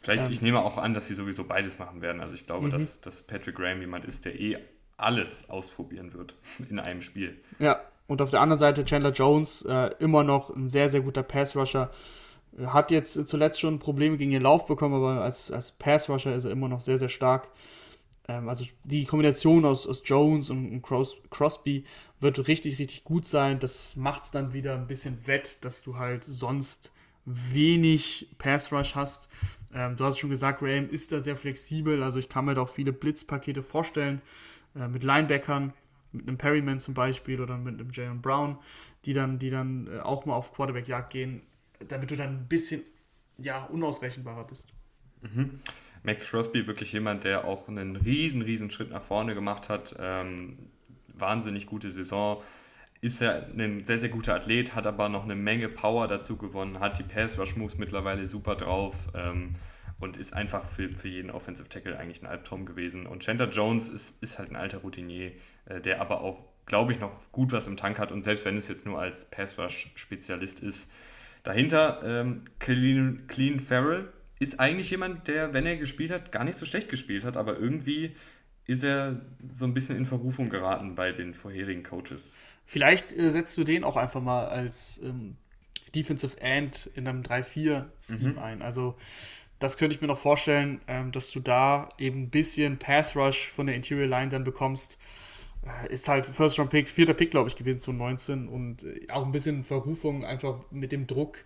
[0.01, 2.21] Vielleicht, ähm, ich nehme auch an, dass sie sowieso beides machen werden.
[2.21, 2.71] Also ich glaube, mhm.
[2.71, 4.57] dass, dass Patrick Graham jemand ist, der eh
[4.97, 6.35] alles ausprobieren wird
[6.69, 7.37] in einem Spiel.
[7.59, 11.23] Ja, und auf der anderen Seite Chandler Jones, äh, immer noch ein sehr, sehr guter
[11.23, 11.89] Pass-Rusher.
[12.67, 16.51] Hat jetzt zuletzt schon Probleme gegen den Lauf bekommen, aber als, als Pass-Rusher ist er
[16.51, 17.49] immer noch sehr, sehr stark.
[18.27, 21.85] Ähm, also die Kombination aus, aus Jones und, Cros Crosby
[22.19, 23.59] wird richtig, richtig gut sein.
[23.59, 26.91] Das macht es dann wieder ein bisschen wett, dass du halt sonst
[27.25, 29.29] wenig Pass Rush hast.
[29.73, 32.03] Ähm, du hast schon gesagt, Graham ist da sehr flexibel.
[32.03, 34.21] Also ich kann mir da auch viele Blitzpakete vorstellen.
[34.75, 35.73] äh, mit Linebackern,
[36.11, 38.57] mit einem Perryman zum Beispiel oder mit einem Jalen Brown,
[39.05, 41.41] die dann, die dann äh, auch mal auf Quarterback-Jagd gehen,
[41.87, 42.81] damit du dann ein bisschen
[43.37, 44.69] ja, unausrechenbarer bist.
[45.21, 45.59] Mhm.
[46.05, 49.95] Max Crosby wirklich jemand, der auch einen riesen, riesen Schritt nach vorne gemacht hat.
[49.99, 50.57] Ähm,
[51.13, 52.41] wahnsinnig gute Saison.
[53.01, 56.79] Ist er ein sehr, sehr guter Athlet, hat aber noch eine Menge Power dazu gewonnen,
[56.79, 59.53] hat die Pass-Rush-Moves mittlerweile super drauf ähm,
[59.99, 63.05] und ist einfach für, für jeden Offensive Tackle eigentlich ein Albtraum gewesen.
[63.05, 65.31] Und Chandler Jones ist, ist halt ein alter Routinier,
[65.65, 68.57] äh, der aber auch, glaube ich, noch gut was im Tank hat und selbst wenn
[68.57, 70.91] es jetzt nur als Pass-Rush-Spezialist ist.
[71.43, 74.11] Dahinter ähm, Clean, Clean Farrell,
[74.45, 77.57] ist eigentlich jemand, der, wenn er gespielt hat, gar nicht so schlecht gespielt hat, aber
[77.59, 78.15] irgendwie
[78.67, 79.21] ist er
[79.53, 82.35] so ein bisschen in Verrufung geraten bei den vorherigen Coaches.
[82.63, 85.35] Vielleicht äh, setzt du den auch einfach mal als ähm,
[85.95, 88.39] Defensive End in einem 3-4-Scheme mhm.
[88.39, 88.61] ein.
[88.61, 88.95] Also
[89.59, 93.47] das könnte ich mir noch vorstellen, ähm, dass du da eben ein bisschen Pass Rush
[93.47, 94.99] von der Interior Line dann bekommst.
[95.63, 99.07] Äh, ist halt First Round Pick, vierter Pick, glaube ich, gewesen zu 19 und äh,
[99.09, 101.39] auch ein bisschen Verrufung einfach mit dem Druck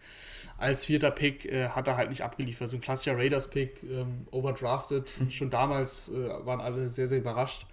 [0.59, 2.69] als vierter Pick äh, hat er halt nicht abgeliefert.
[2.69, 5.09] So ein klassischer Raiders-Pick, ähm, overdrafted.
[5.19, 5.31] Mhm.
[5.31, 7.65] Schon damals äh, waren alle sehr, sehr überrascht.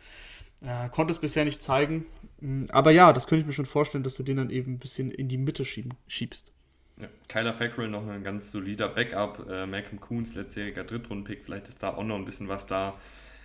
[0.62, 2.06] Äh, konnte es bisher nicht zeigen.
[2.40, 4.78] Mm, aber ja, das könnte ich mir schon vorstellen, dass du den dann eben ein
[4.78, 6.52] bisschen in die Mitte schieben, schiebst.
[6.98, 9.46] Ja, Kyler Fackrell noch ein ganz solider Backup.
[9.50, 11.44] Äh, Malcolm Coons, letztjähriger Drittrunden-Pick.
[11.44, 12.94] Vielleicht ist da auch noch ein bisschen was da.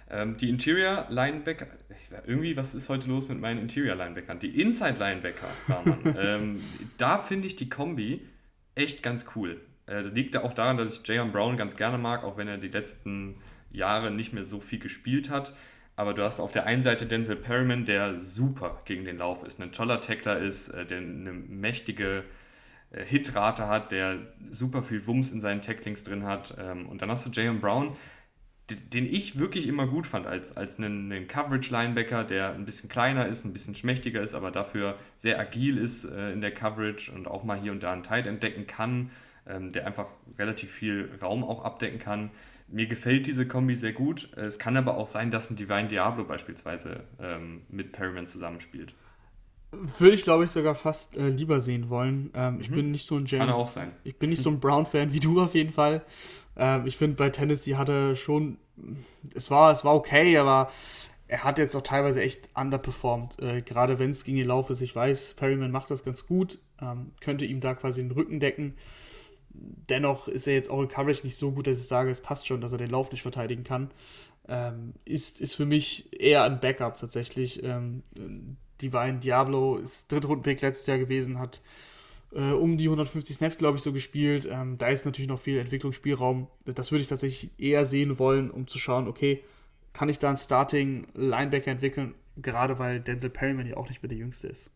[0.09, 1.67] Ähm, die Interior Linebacker,
[2.25, 4.39] irgendwie, was ist heute los mit meinen Interior Linebackern?
[4.39, 5.47] Die Inside Linebacker,
[6.17, 6.61] ähm,
[6.97, 8.21] da finde ich die Kombi
[8.75, 9.61] echt ganz cool.
[9.87, 12.57] Äh, liegt ja auch daran, dass ich Jayon Brown ganz gerne mag, auch wenn er
[12.57, 13.35] die letzten
[13.71, 15.53] Jahre nicht mehr so viel gespielt hat.
[15.95, 19.59] Aber du hast auf der einen Seite Denzel Perryman, der super gegen den Lauf ist,
[19.61, 22.23] ein toller Tackler ist, äh, der eine mächtige
[22.91, 24.19] äh, Hitrate hat, der
[24.49, 26.55] super viel Wumms in seinen Tacklings drin hat.
[26.59, 27.95] Ähm, und dann hast du Jayon Brown,
[28.75, 33.27] den ich wirklich immer gut fand, als, als einen, einen Coverage-Linebacker, der ein bisschen kleiner
[33.27, 37.27] ist, ein bisschen schmächtiger ist, aber dafür sehr agil ist äh, in der Coverage und
[37.27, 39.11] auch mal hier und da einen Tight entdecken kann,
[39.47, 40.07] ähm, der einfach
[40.37, 42.31] relativ viel Raum auch abdecken kann.
[42.67, 44.31] Mir gefällt diese Kombi sehr gut.
[44.37, 48.93] Es kann aber auch sein, dass ein Divine Diablo beispielsweise ähm, mit Perryman zusammenspielt.
[49.71, 52.29] Würde ich, glaube ich, sogar fast äh, lieber sehen wollen.
[52.33, 52.61] Ähm, mhm.
[52.61, 53.91] Ich bin nicht so ein Jalen, Kann auch sein.
[54.03, 56.01] Ich bin nicht so ein Brown-Fan wie du auf jeden Fall.
[56.61, 58.57] Ähm, ich finde, bei Tennessee hat er schon,
[59.33, 60.71] es war, es war okay, aber
[61.27, 63.39] er hat jetzt auch teilweise echt underperformed.
[63.41, 64.81] Äh, gerade wenn es gegen den Lauf ist.
[64.81, 68.75] Ich weiß, Perryman macht das ganz gut, ähm, könnte ihm da quasi den Rücken decken.
[69.53, 72.47] Dennoch ist er jetzt auch in Coverage nicht so gut, dass ich sage, es passt
[72.47, 73.91] schon, dass er den Lauf nicht verteidigen kann.
[74.47, 77.63] Ähm, ist, ist für mich eher ein Backup tatsächlich.
[77.63, 78.03] Ähm,
[78.81, 81.61] Divine Diablo ist Drittrundenpick letztes Jahr gewesen, hat
[82.33, 84.47] äh, um die 150 Snaps, glaube ich, so gespielt.
[84.49, 86.47] Ähm, da ist natürlich noch viel Entwicklungsspielraum.
[86.65, 89.43] Das würde ich tatsächlich eher sehen wollen, um zu schauen, okay,
[89.93, 94.09] kann ich da einen Starting Linebacker entwickeln, gerade weil Denzel Perryman ja auch nicht mehr
[94.09, 94.69] der Jüngste ist.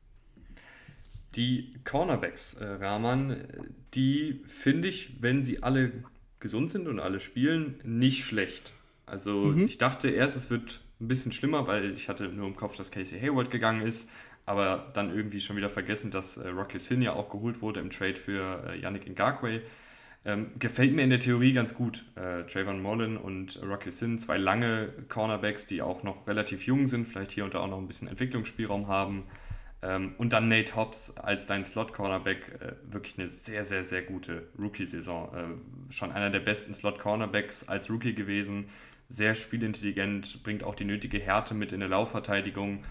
[1.36, 3.48] Die Cornerbacks, äh, Rahman,
[3.94, 5.92] die finde ich, wenn sie alle
[6.40, 8.74] gesund sind und alle spielen, nicht schlecht.
[9.06, 9.66] Also mhm.
[9.66, 12.92] ich dachte erst, es wird ein bisschen schlimmer, weil ich hatte nur im Kopf, dass
[12.92, 14.10] Casey Hayward gegangen ist
[14.46, 17.90] aber dann irgendwie schon wieder vergessen, dass äh, Rocky Sin ja auch geholt wurde im
[17.90, 19.62] Trade für äh, Yannick Ngakwe.
[20.28, 22.04] Ähm, gefällt mir in der Theorie ganz gut.
[22.16, 27.08] Äh, Trayvon Mullen und Rocky Sin, zwei lange Cornerbacks, die auch noch relativ jung sind,
[27.08, 29.24] vielleicht hier und da auch noch ein bisschen Entwicklungsspielraum haben.
[29.84, 34.48] Ähm, und dann Nate Hobbs als dein Slot-Cornerback, äh, wirklich eine sehr, sehr, sehr gute
[34.58, 35.36] Rookie-Saison.
[35.36, 38.70] Äh, schon einer der besten Slot-Cornerbacks als Rookie gewesen.
[39.10, 42.84] Sehr spielintelligent, bringt auch die nötige Härte mit in der Laufverteidigung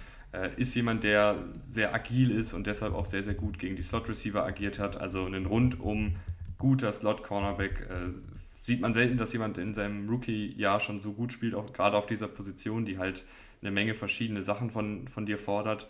[0.57, 4.45] ist jemand, der sehr agil ist und deshalb auch sehr, sehr gut gegen die Slot-Receiver
[4.45, 5.01] agiert hat.
[5.01, 6.16] Also ein rundum
[6.59, 7.89] guter Slot-Cornerback.
[7.91, 8.18] Äh,
[8.55, 12.07] sieht man selten, dass jemand in seinem Rookie-Jahr schon so gut spielt, auch gerade auf
[12.07, 13.24] dieser Position, die halt
[13.61, 15.89] eine Menge verschiedene Sachen von, von dir fordert.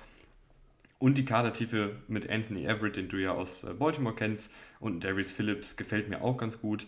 [0.98, 4.50] Und die Kadertiefe mit Anthony Everett, den du ja aus äh, Baltimore kennst,
[4.80, 6.86] und Darius Phillips gefällt mir auch ganz gut.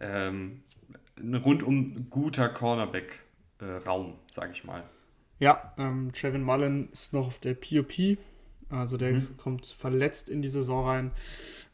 [0.00, 0.62] Ähm,
[1.20, 4.82] ein rundum guter Cornerback-Raum, äh, sage ich mal.
[5.40, 8.18] Ja, ähm, Trevin Mullen ist noch auf der POP.
[8.68, 9.36] Also der mhm.
[9.36, 11.10] kommt verletzt in die Saison rein.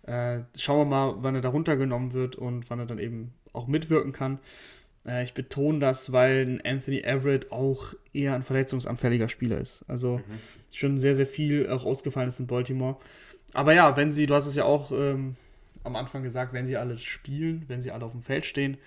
[0.05, 3.67] Äh, schauen wir mal, wann er da runtergenommen wird und wann er dann eben auch
[3.67, 4.39] mitwirken kann.
[5.05, 9.85] Äh, ich betone das, weil Anthony Everett auch eher ein verletzungsanfälliger Spieler ist.
[9.89, 10.23] Also mhm.
[10.73, 12.97] schon sehr, sehr viel auch ausgefallen ist in Baltimore.
[13.53, 15.37] Aber ja, wenn sie, du hast es ja auch ähm,
[15.85, 18.79] am Anfang gesagt, wenn sie alle spielen, wenn sie alle auf dem Feld stehen,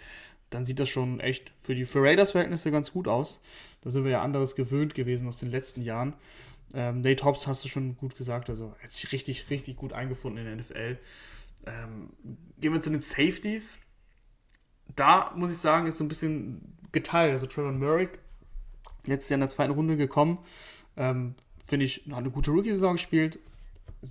[0.49, 3.41] dann sieht das schon echt für die für Raiders-Verhältnisse ganz gut aus.
[3.81, 6.13] Da sind wir ja anderes gewöhnt gewesen aus den letzten Jahren.
[6.73, 10.45] Ähm, Nate Hobbs hast du schon gut gesagt, also hat sich richtig, richtig gut eingefunden
[10.45, 10.97] in der NFL.
[11.65, 12.09] Ähm,
[12.59, 13.79] gehen wir zu den Safeties.
[14.95, 17.31] Da muss ich sagen, ist so ein bisschen geteilt.
[17.31, 18.19] Also Trevor Merrick
[19.05, 20.39] letztes Jahr in der zweiten Runde gekommen.
[20.97, 21.35] Ähm,
[21.65, 23.39] Finde ich, hat eine gute Rookie-Saison gespielt.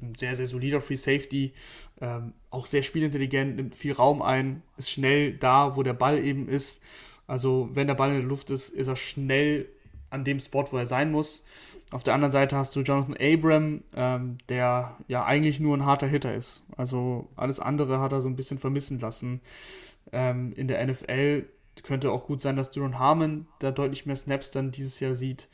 [0.03, 1.55] Ein sehr, sehr solider Free Safety.
[2.01, 6.49] Ähm, auch sehr spielintelligent, nimmt viel Raum ein, ist schnell da, wo der Ball eben
[6.49, 6.83] ist.
[7.29, 9.69] Also, wenn der Ball in der Luft ist, ist er schnell
[10.11, 11.45] an dem Spot, wo er sein muss.
[11.91, 16.07] Auf der anderen Seite hast du Jonathan Abram, ähm, der ja eigentlich nur ein harter
[16.07, 16.65] Hitter ist.
[16.77, 19.41] Also alles andere hat er so ein bisschen vermissen lassen.
[20.13, 21.45] Ähm, in der NFL
[21.83, 25.49] könnte auch gut sein, dass Duron Harmon da deutlich mehr Snaps dann dieses Jahr sieht,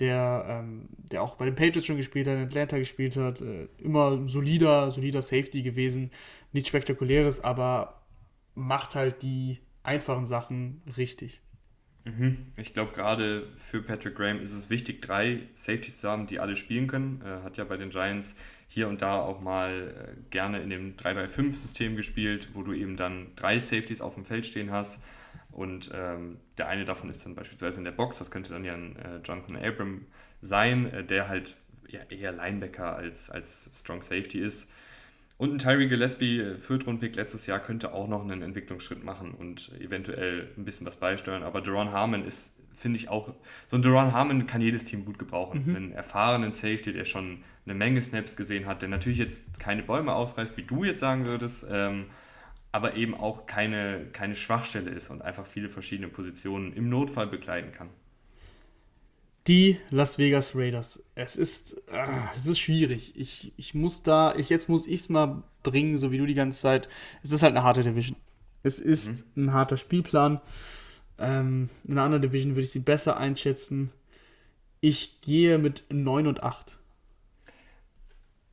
[0.00, 3.40] der, ähm, der auch bei den Patriots schon gespielt hat, in Atlanta gespielt hat.
[3.40, 6.10] Äh, immer solider, solider Safety gewesen.
[6.52, 8.00] Nichts Spektakuläres, aber
[8.54, 11.40] macht halt die einfachen Sachen richtig.
[12.04, 12.52] Mhm.
[12.56, 16.56] Ich glaube, gerade für Patrick Graham ist es wichtig, drei Safeties zu haben, die alle
[16.56, 17.20] spielen können.
[17.22, 18.36] Er hat ja bei den Giants
[18.68, 23.32] hier und da auch mal äh, gerne in dem 3-3-5-System gespielt, wo du eben dann
[23.36, 25.02] drei Safeties auf dem Feld stehen hast.
[25.50, 28.18] Und ähm, der eine davon ist dann beispielsweise in der Box.
[28.18, 30.06] Das könnte dann ja ein äh, Jonathan Abram
[30.40, 31.56] sein, äh, der halt
[31.88, 34.70] ja, eher Linebacker als, als Strong Safety ist.
[35.40, 39.72] Und ein Tyree Gillespie, äh, Viertrunden-Pick letztes Jahr, könnte auch noch einen Entwicklungsschritt machen und
[39.80, 41.42] eventuell ein bisschen was beisteuern.
[41.44, 43.32] Aber Deron Harmon ist, finde ich, auch.
[43.66, 45.64] So ein Deron Harmon kann jedes Team gut gebrauchen.
[45.64, 45.76] Mhm.
[45.76, 50.12] Einen erfahrenen Safety, der schon eine Menge Snaps gesehen hat, der natürlich jetzt keine Bäume
[50.12, 52.08] ausreißt, wie du jetzt sagen würdest, ähm,
[52.70, 57.72] aber eben auch keine, keine Schwachstelle ist und einfach viele verschiedene Positionen im Notfall begleiten
[57.72, 57.88] kann.
[59.50, 61.02] Die Las Vegas Raiders.
[61.16, 63.14] Es ist, ah, es ist schwierig.
[63.16, 66.34] Ich, ich muss da, ich, jetzt muss ich es mal bringen, so wie du die
[66.34, 66.88] ganze Zeit.
[67.24, 68.16] Es ist halt eine harte Division.
[68.62, 69.46] Es ist mhm.
[69.46, 70.40] ein harter Spielplan.
[71.18, 73.90] Ähm, in einer anderen Division würde ich sie besser einschätzen.
[74.80, 76.78] Ich gehe mit 9 und 8.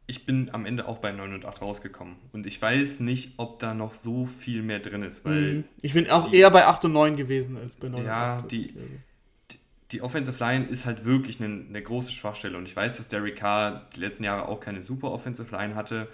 [0.07, 2.15] Ich bin am Ende auch bei 9 und 8 rausgekommen.
[2.31, 5.41] Und ich weiß nicht, ob da noch so viel mehr drin ist, weil.
[5.41, 5.63] Mhm.
[5.79, 8.45] Ich bin auch die, eher bei 8 und 9 gewesen als bei 9 ja, und
[8.45, 8.51] 8.
[8.51, 8.73] Ja, die,
[9.91, 12.57] die Offensive Line ist halt wirklich eine, eine, große Schwachstelle.
[12.57, 16.09] Und ich weiß, dass Derek Carr die letzten Jahre auch keine super Offensive Line hatte.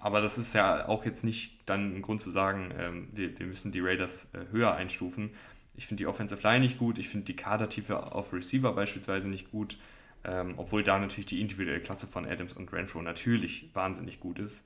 [0.00, 3.46] Aber das ist ja auch jetzt nicht dann ein Grund zu sagen, ähm, wir, wir,
[3.46, 5.30] müssen die Raiders äh, höher einstufen.
[5.74, 6.98] Ich finde die Offensive Line nicht gut.
[6.98, 9.78] Ich finde die Kadertiefe auf Receiver beispielsweise nicht gut.
[10.24, 14.64] Ähm, obwohl da natürlich die individuelle Klasse von Adams und Renfro natürlich wahnsinnig gut ist.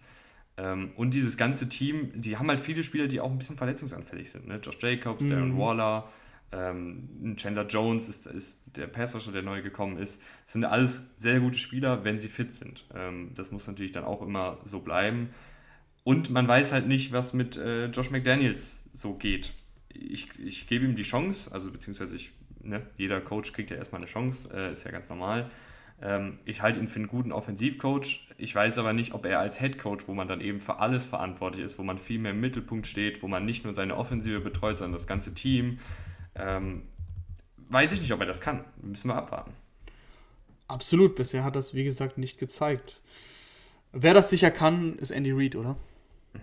[0.58, 4.30] Ähm, und dieses ganze Team, die haben halt viele Spieler, die auch ein bisschen verletzungsanfällig
[4.30, 4.48] sind.
[4.48, 4.60] Ne?
[4.62, 5.28] Josh Jacobs, mhm.
[5.30, 6.10] Darren Waller,
[6.52, 10.22] ähm, Chandler Jones ist, ist der Passrusher, der neu gekommen ist.
[10.44, 12.84] Das sind alles sehr gute Spieler, wenn sie fit sind.
[12.94, 15.30] Ähm, das muss natürlich dann auch immer so bleiben.
[16.04, 19.52] Und man weiß halt nicht, was mit äh, Josh McDaniels so geht.
[19.88, 22.32] Ich, ich gebe ihm die Chance, also beziehungsweise ich,
[22.62, 25.50] ne, jeder Coach kriegt ja erstmal eine Chance, äh, ist ja ganz normal.
[26.00, 28.26] Ähm, ich halte ihn für einen guten Offensivcoach.
[28.38, 31.64] Ich weiß aber nicht, ob er als Headcoach, wo man dann eben für alles verantwortlich
[31.64, 34.78] ist, wo man viel mehr im Mittelpunkt steht, wo man nicht nur seine Offensive betreut,
[34.78, 35.78] sondern das ganze Team,
[36.36, 36.82] ähm,
[37.68, 38.64] weiß ich nicht, ob er das kann.
[38.82, 39.52] Müssen wir abwarten.
[40.68, 43.00] Absolut, bisher hat das, wie gesagt, nicht gezeigt.
[43.92, 45.76] Wer das sicher kann, ist Andy Reid, oder?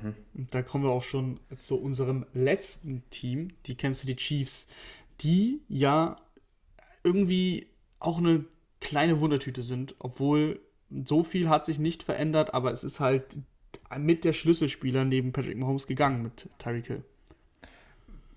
[0.02, 0.16] Mhm.
[0.34, 4.68] Und da kommen wir auch schon zu unserem letzten Team, die kennst du, die Chiefs,
[5.22, 6.18] die ja
[7.04, 7.68] irgendwie
[8.00, 8.46] auch eine
[8.80, 10.60] kleine Wundertüte sind, obwohl
[11.06, 13.38] so viel hat sich nicht verändert, aber es ist halt
[13.98, 17.04] mit der Schlüsselspieler neben Patrick Mahomes gegangen mit Tyreek Hill.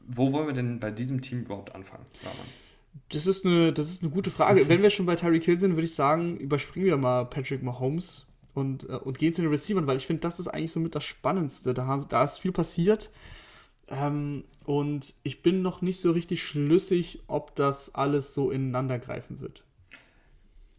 [0.06, 2.46] Wo wollen wir denn bei diesem Team überhaupt anfangen, Rahman?
[3.10, 4.68] Das ist, eine, das ist eine gute Frage.
[4.68, 8.26] Wenn wir schon bei Tyreek Hill sind, würde ich sagen, überspringen wir mal Patrick Mahomes
[8.54, 10.94] und, äh, und gehen zu den Receivern, weil ich finde, das ist eigentlich so mit
[10.94, 11.74] das Spannendste.
[11.74, 13.10] Da, haben, da ist viel passiert.
[13.88, 19.40] Ähm, und ich bin noch nicht so richtig schlüssig, ob das alles so ineinander greifen
[19.40, 19.62] wird.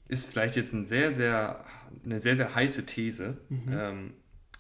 [0.10, 1.64] Ist vielleicht jetzt ein sehr, sehr,
[2.04, 3.38] eine sehr, sehr heiße These.
[3.50, 3.64] Mhm.
[3.72, 4.14] Ähm,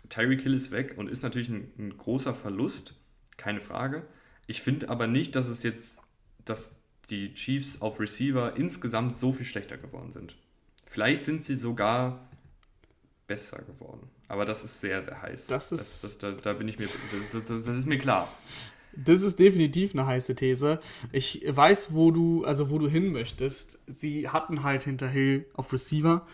[0.10, 2.96] Tyreek Hill ist weg und ist natürlich ein, ein großer Verlust,
[3.36, 4.06] keine Frage.
[4.48, 6.00] Ich finde aber nicht, dass es jetzt,
[6.46, 6.74] dass
[7.10, 10.36] die Chiefs auf Receiver insgesamt so viel schlechter geworden sind.
[10.86, 12.28] Vielleicht sind sie sogar
[13.28, 14.10] besser geworden.
[14.30, 15.48] Aber das ist sehr, sehr heiß.
[15.48, 16.88] Das ist, das, das, da, da, bin ich mir,
[17.32, 18.32] das, das, ist mir klar.
[18.94, 20.80] Das ist definitiv eine heiße These.
[21.12, 23.80] Ich weiß, wo du, also wo du hin möchtest.
[23.86, 26.26] Sie hatten halt hinter Hill auf Receiver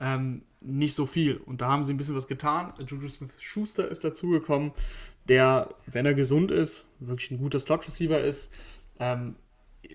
[0.00, 1.36] ähm, nicht so viel.
[1.36, 2.72] Und da haben sie ein bisschen was getan.
[2.86, 4.72] Juju Smith-Schuster ist dazugekommen
[5.28, 8.52] der, wenn er gesund ist, wirklich ein guter Slot-Receiver ist.
[8.98, 9.36] Ähm,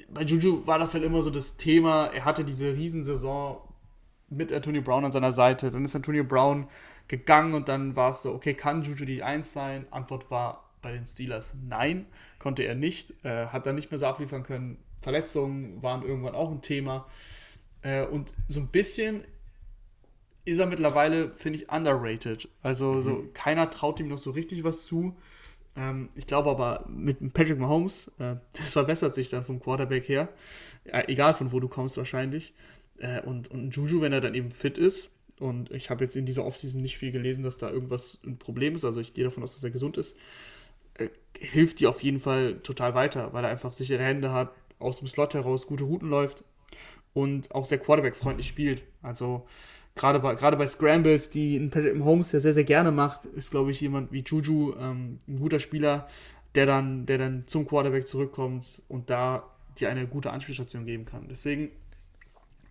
[0.10, 3.58] bei Juju war das halt immer so das Thema, er hatte diese Riesensaison
[4.30, 5.70] mit Antonio Brown an seiner Seite.
[5.70, 6.68] Dann ist Antonio Brown
[7.08, 9.86] gegangen und dann war es so, okay, kann Juju die 1 sein?
[9.92, 12.06] Antwort war bei den Steelers nein,
[12.40, 13.14] konnte er nicht.
[13.26, 14.78] Äh, hat dann nicht mehr so abliefern können.
[15.02, 17.06] Verletzungen waren irgendwann auch ein Thema.
[17.82, 19.24] Äh, und so ein bisschen
[20.46, 22.48] ist er mittlerweile, finde ich, underrated.
[22.62, 23.04] Also mhm.
[23.04, 25.16] so, keiner traut ihm noch so richtig was zu.
[25.76, 30.30] Ähm, ich glaube aber mit Patrick Mahomes, äh, das verbessert sich dann vom Quarterback her.
[30.86, 32.54] Äh, egal von wo du kommst wahrscheinlich.
[32.98, 36.28] Äh, und, und Juju, wenn er dann eben fit ist, und ich habe jetzt in
[36.28, 39.42] dieser Offseason nicht viel gelesen, dass da irgendwas ein Problem ist, also ich gehe davon
[39.42, 40.16] aus, dass er gesund ist,
[40.96, 41.10] äh,
[41.40, 45.08] hilft dir auf jeden Fall total weiter, weil er einfach sichere Hände hat, aus dem
[45.08, 46.44] Slot heraus gute Routen läuft
[47.14, 48.84] und auch sehr Quarterback-freundlich spielt.
[49.02, 49.48] Also
[49.96, 53.52] gerade bei, gerade bei Scrambles, die ein Patrick Mahomes ja sehr, sehr gerne macht, ist,
[53.52, 56.08] glaube ich, jemand wie Juju ähm, ein guter Spieler,
[56.56, 59.44] der dann, der dann zum Quarterback zurückkommt und da
[59.80, 61.28] dir eine gute Anspielstation geben kann.
[61.30, 61.72] Deswegen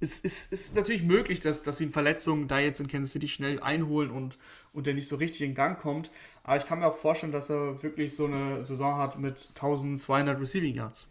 [0.01, 3.61] ist, ist, ist natürlich möglich, dass, dass ihn Verletzungen da jetzt in Kansas City schnell
[3.61, 4.39] einholen und,
[4.73, 6.11] und der nicht so richtig in Gang kommt.
[6.43, 10.41] Aber ich kann mir auch vorstellen, dass er wirklich so eine Saison hat mit 1200
[10.41, 11.07] Receiving Yards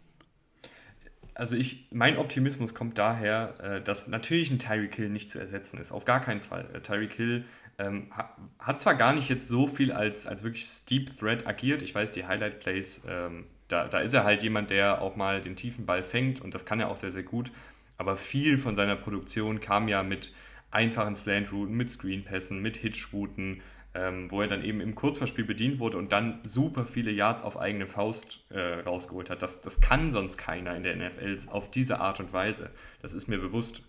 [1.34, 5.78] also ich, mein Optimismus kommt daher, äh, dass natürlich ein Tyreek Hill nicht zu ersetzen
[5.78, 5.92] ist.
[5.92, 6.68] Auf gar keinen Fall.
[6.74, 7.44] Äh, Tyreek Hill
[7.78, 8.12] ähm,
[8.58, 11.82] hat zwar gar nicht jetzt so viel als, als wirklich Steep Threat agiert.
[11.82, 15.40] Ich weiß, die Highlight Plays, ähm, da, da ist er halt jemand, der auch mal
[15.40, 17.50] den tiefen Ball fängt und das kann er auch sehr, sehr gut.
[17.96, 20.32] Aber viel von seiner Produktion kam ja mit
[20.70, 23.62] einfachen Slant-Routen, mit Screen-Pässen, mit Hitch-Routen,
[23.94, 27.58] ähm, wo er dann eben im Kurzverspiel bedient wurde und dann super viele Yards auf
[27.58, 29.42] eigene Faust äh, rausgeholt hat.
[29.42, 32.70] Das, das kann sonst keiner in der NFL auf diese Art und Weise.
[33.02, 33.82] Das ist mir bewusst.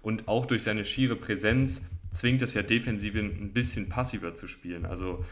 [0.00, 4.86] Und auch durch seine schiere Präsenz zwingt es ja Defensive ein bisschen passiver zu spielen.
[4.86, 5.24] Also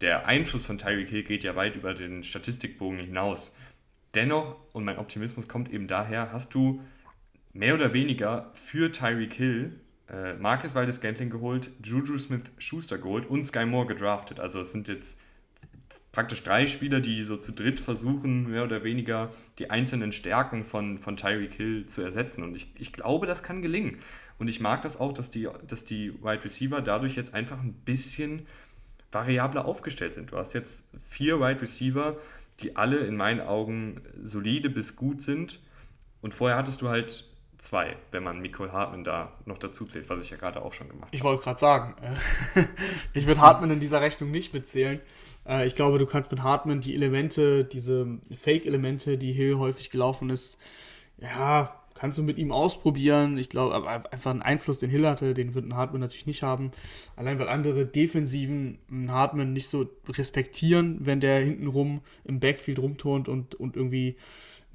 [0.00, 3.54] der Einfluss von Tyreek Hill geht ja weit über den Statistikbogen hinaus.
[4.14, 6.82] Dennoch, und mein Optimismus kommt eben daher, hast du
[7.52, 13.28] mehr oder weniger für Tyreek Hill äh, Marcus Waldes Gantling geholt, Juju Smith Schuster geholt
[13.28, 14.40] und Sky Moore gedraftet.
[14.40, 15.18] Also es sind jetzt
[16.12, 20.98] praktisch drei Spieler, die so zu dritt versuchen, mehr oder weniger die einzelnen Stärken von,
[20.98, 22.42] von Tyreek Hill zu ersetzen.
[22.42, 23.98] Und ich, ich glaube, das kann gelingen.
[24.38, 27.74] Und ich mag das auch, dass die, dass die Wide Receiver dadurch jetzt einfach ein
[27.74, 28.46] bisschen
[29.12, 30.32] variabler aufgestellt sind.
[30.32, 32.16] Du hast jetzt vier Wide Receiver,
[32.60, 35.60] die alle in meinen Augen solide bis gut sind.
[36.22, 37.26] Und vorher hattest du halt
[37.58, 40.88] zwei, wenn man Nicole Hartmann da noch dazu zählt, was ich ja gerade auch schon
[40.88, 41.16] gemacht habe.
[41.16, 42.64] Ich wollte gerade sagen, äh,
[43.18, 45.00] ich würde Hartmann in dieser Rechnung nicht mitzählen.
[45.46, 50.30] Äh, ich glaube, du kannst mit Hartmann die Elemente, diese Fake-Elemente, die Hill häufig gelaufen
[50.30, 50.58] ist,
[51.18, 53.38] ja, kannst du mit ihm ausprobieren.
[53.38, 56.42] Ich glaube, aber einfach einen Einfluss, den Hill hatte, den wird ein Hartmann natürlich nicht
[56.42, 56.70] haben.
[57.16, 63.28] Allein weil andere Defensiven einen Hartmann nicht so respektieren, wenn der hintenrum im Backfield rumturnt
[63.28, 64.16] und, und irgendwie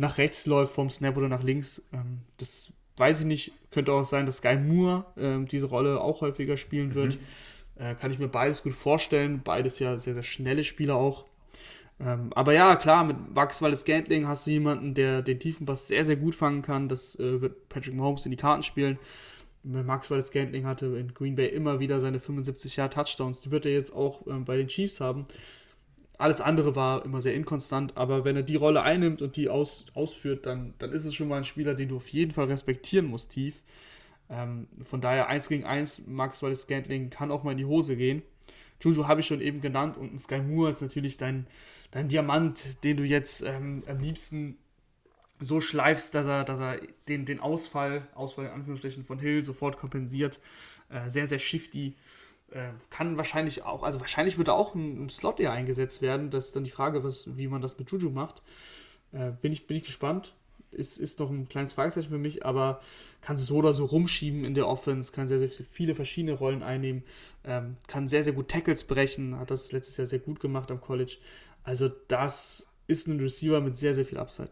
[0.01, 1.81] nach rechts läuft vom Snap oder nach links.
[1.93, 3.51] Ähm, das weiß ich nicht.
[3.69, 7.15] Könnte auch sein, dass Sky Moore ähm, diese Rolle auch häufiger spielen wird.
[7.77, 7.83] Mhm.
[7.83, 9.41] Äh, kann ich mir beides gut vorstellen.
[9.43, 11.25] Beides ja sehr, sehr schnelle Spieler auch.
[11.99, 16.03] Ähm, aber ja, klar, mit Wachs Walles Gantling hast du jemanden, der den Tiefenpass sehr,
[16.03, 16.89] sehr gut fangen kann.
[16.89, 18.97] Das äh, wird Patrick Mahomes in die Karten spielen.
[19.63, 23.41] Max Wallace Gantling hatte in Green Bay immer wieder seine 75 Jahre Touchdowns.
[23.41, 25.27] Die wird er jetzt auch ähm, bei den Chiefs haben.
[26.21, 29.85] Alles andere war immer sehr inkonstant, aber wenn er die Rolle einnimmt und die aus,
[29.93, 33.07] ausführt, dann, dann ist es schon mal ein Spieler, den du auf jeden Fall respektieren
[33.07, 33.63] musst, tief.
[34.29, 37.95] Ähm, von daher 1 gegen 1, Max Wallace Scantling kann auch mal in die Hose
[37.95, 38.21] gehen.
[38.81, 41.47] Juju habe ich schon eben genannt und Sky Moore ist natürlich dein,
[41.91, 44.57] dein Diamant, den du jetzt ähm, am liebsten
[45.39, 49.77] so schleifst, dass er, dass er den, den Ausfall, Ausfall in Anführungsstrichen von Hill sofort
[49.77, 50.39] kompensiert.
[50.89, 51.95] Äh, sehr, sehr shifty.
[52.51, 56.29] Äh, kann wahrscheinlich auch, also wahrscheinlich wird er auch im, Slot eher eingesetzt werden.
[56.29, 58.41] Das ist dann die Frage, was, wie man das mit Juju macht.
[59.13, 60.33] Äh, bin, ich, bin ich gespannt.
[60.69, 62.79] Ist, ist noch ein kleines Fragezeichen für mich, aber
[63.19, 67.03] kann so oder so rumschieben in der Offense, kann sehr, sehr viele verschiedene Rollen einnehmen,
[67.43, 70.79] ähm, kann sehr, sehr gut Tackles brechen, hat das letztes Jahr sehr gut gemacht am
[70.79, 71.17] College.
[71.63, 74.51] Also das ist ein Receiver mit sehr, sehr viel Upside.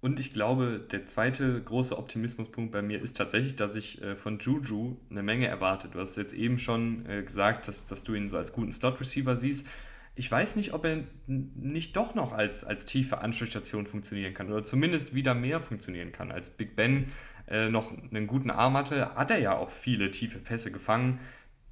[0.00, 4.38] Und ich glaube, der zweite große Optimismuspunkt bei mir ist tatsächlich, dass ich äh, von
[4.38, 5.88] Juju eine Menge erwarte.
[5.88, 9.36] Du hast jetzt eben schon äh, gesagt, dass, dass du ihn so als guten Slot-Receiver
[9.36, 9.66] siehst.
[10.14, 14.64] Ich weiß nicht, ob er nicht doch noch als, als tiefe Anschlussstation funktionieren kann oder
[14.64, 16.32] zumindest wieder mehr funktionieren kann.
[16.32, 17.12] Als Big Ben
[17.46, 21.20] äh, noch einen guten Arm hatte, hat er ja auch viele tiefe Pässe gefangen.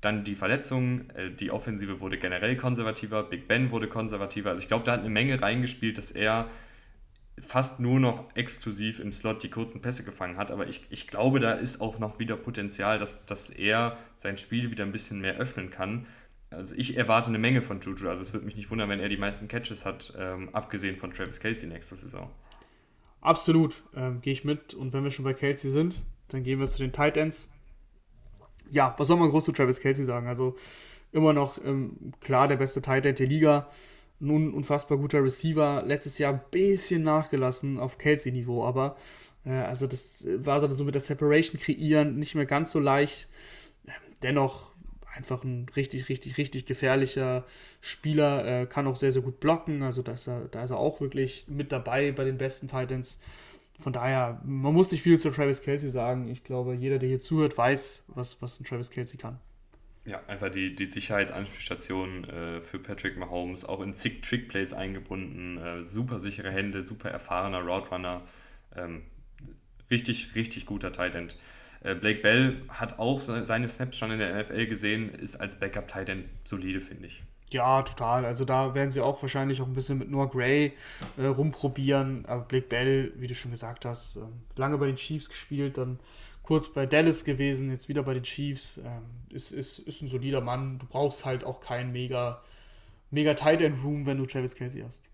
[0.03, 4.51] Dann die Verletzungen, äh, die Offensive wurde generell konservativer, Big Ben wurde konservativer.
[4.51, 6.49] Also ich glaube, da hat eine Menge reingespielt, dass er
[7.40, 10.51] fast nur noch exklusiv im Slot die kurzen Pässe gefangen hat.
[10.51, 14.70] Aber ich, ich glaube, da ist auch noch wieder Potenzial, dass, dass er sein Spiel
[14.70, 16.06] wieder ein bisschen mehr öffnen kann.
[16.51, 18.09] Also ich erwarte eine Menge von Juju.
[18.09, 21.12] Also es würde mich nicht wundern, wenn er die meisten Catches hat, ähm, abgesehen von
[21.12, 22.31] Travis Kelsey nächste Saison.
[23.20, 24.74] Absolut, ähm, gehe ich mit.
[24.74, 27.51] Und wenn wir schon bei Kelsey sind, dann gehen wir zu den Tight Ends.
[28.70, 30.27] Ja, was soll man groß zu Travis Kelsey sagen?
[30.27, 30.56] Also
[31.12, 33.69] immer noch ähm, klar der beste Tight End der Liga
[34.20, 35.82] nun unfassbar guter Receiver.
[35.85, 38.97] Letztes Jahr ein bisschen nachgelassen auf Kelsey-Niveau, aber
[39.45, 43.28] äh, also das war so mit der Separation kreieren nicht mehr ganz so leicht.
[44.23, 44.69] Dennoch
[45.15, 47.45] einfach ein richtig, richtig, richtig gefährlicher
[47.81, 48.62] Spieler.
[48.62, 49.82] Äh, kann auch sehr, sehr gut blocken.
[49.82, 53.19] Also da ist, er, da ist er auch wirklich mit dabei bei den besten Titans.
[53.81, 56.28] Von daher, man muss nicht viel zu Travis Kelsey sagen.
[56.28, 59.39] Ich glaube, jeder, der hier zuhört, weiß, was, was ein Travis Kelsey kann.
[60.09, 65.85] Ja, einfach die, die Sicherheitsanspielstation äh, für Patrick Mahomes, auch in zig Trickplays eingebunden, äh,
[65.85, 68.23] super sichere Hände, super erfahrener Route Runner.
[68.75, 69.03] Ähm,
[69.91, 71.37] richtig, richtig guter Tight End.
[71.83, 75.89] Äh, Blake Bell hat auch seine Snaps schon in der NFL gesehen, ist als Backup
[75.89, 77.23] Tight End solide, finde ich.
[77.51, 78.25] Ja, total.
[78.25, 80.73] Also da werden sie auch wahrscheinlich auch ein bisschen mit Noah Gray
[81.19, 82.25] äh, rumprobieren.
[82.27, 84.21] Aber Blake Bell, wie du schon gesagt hast, äh,
[84.57, 85.99] lange bei den Chiefs gespielt, dann
[86.49, 88.79] kurz bei Dallas gewesen, jetzt wieder bei den Chiefs.
[88.79, 90.79] Ähm, ist, ist, ist ein solider Mann.
[90.79, 92.43] Du brauchst halt auch keinen mega,
[93.11, 95.05] mega Tight End Room, wenn du Travis Kelsey hast.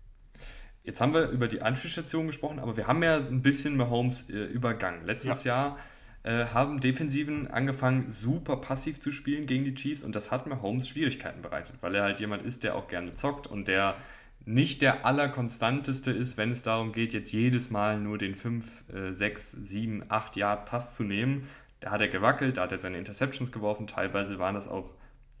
[0.85, 4.45] Jetzt haben wir über die Anspielstation gesprochen, aber wir haben ja ein bisschen Mahomes äh,
[4.45, 5.05] übergangen.
[5.05, 5.73] Letztes ja.
[5.73, 5.77] Jahr
[6.23, 10.87] äh, haben Defensiven angefangen, super passiv zu spielen gegen die Chiefs und das hat Mahomes
[10.87, 13.97] Schwierigkeiten bereitet, weil er halt jemand ist, der auch gerne zockt und der
[14.45, 19.51] nicht der allerkonstanteste ist, wenn es darum geht, jetzt jedes Mal nur den 5, 6,
[19.51, 21.47] 7, 8 Yard Pass zu nehmen.
[21.79, 23.87] Da hat er gewackelt, da hat er seine Interceptions geworfen.
[23.87, 24.91] Teilweise waren das auch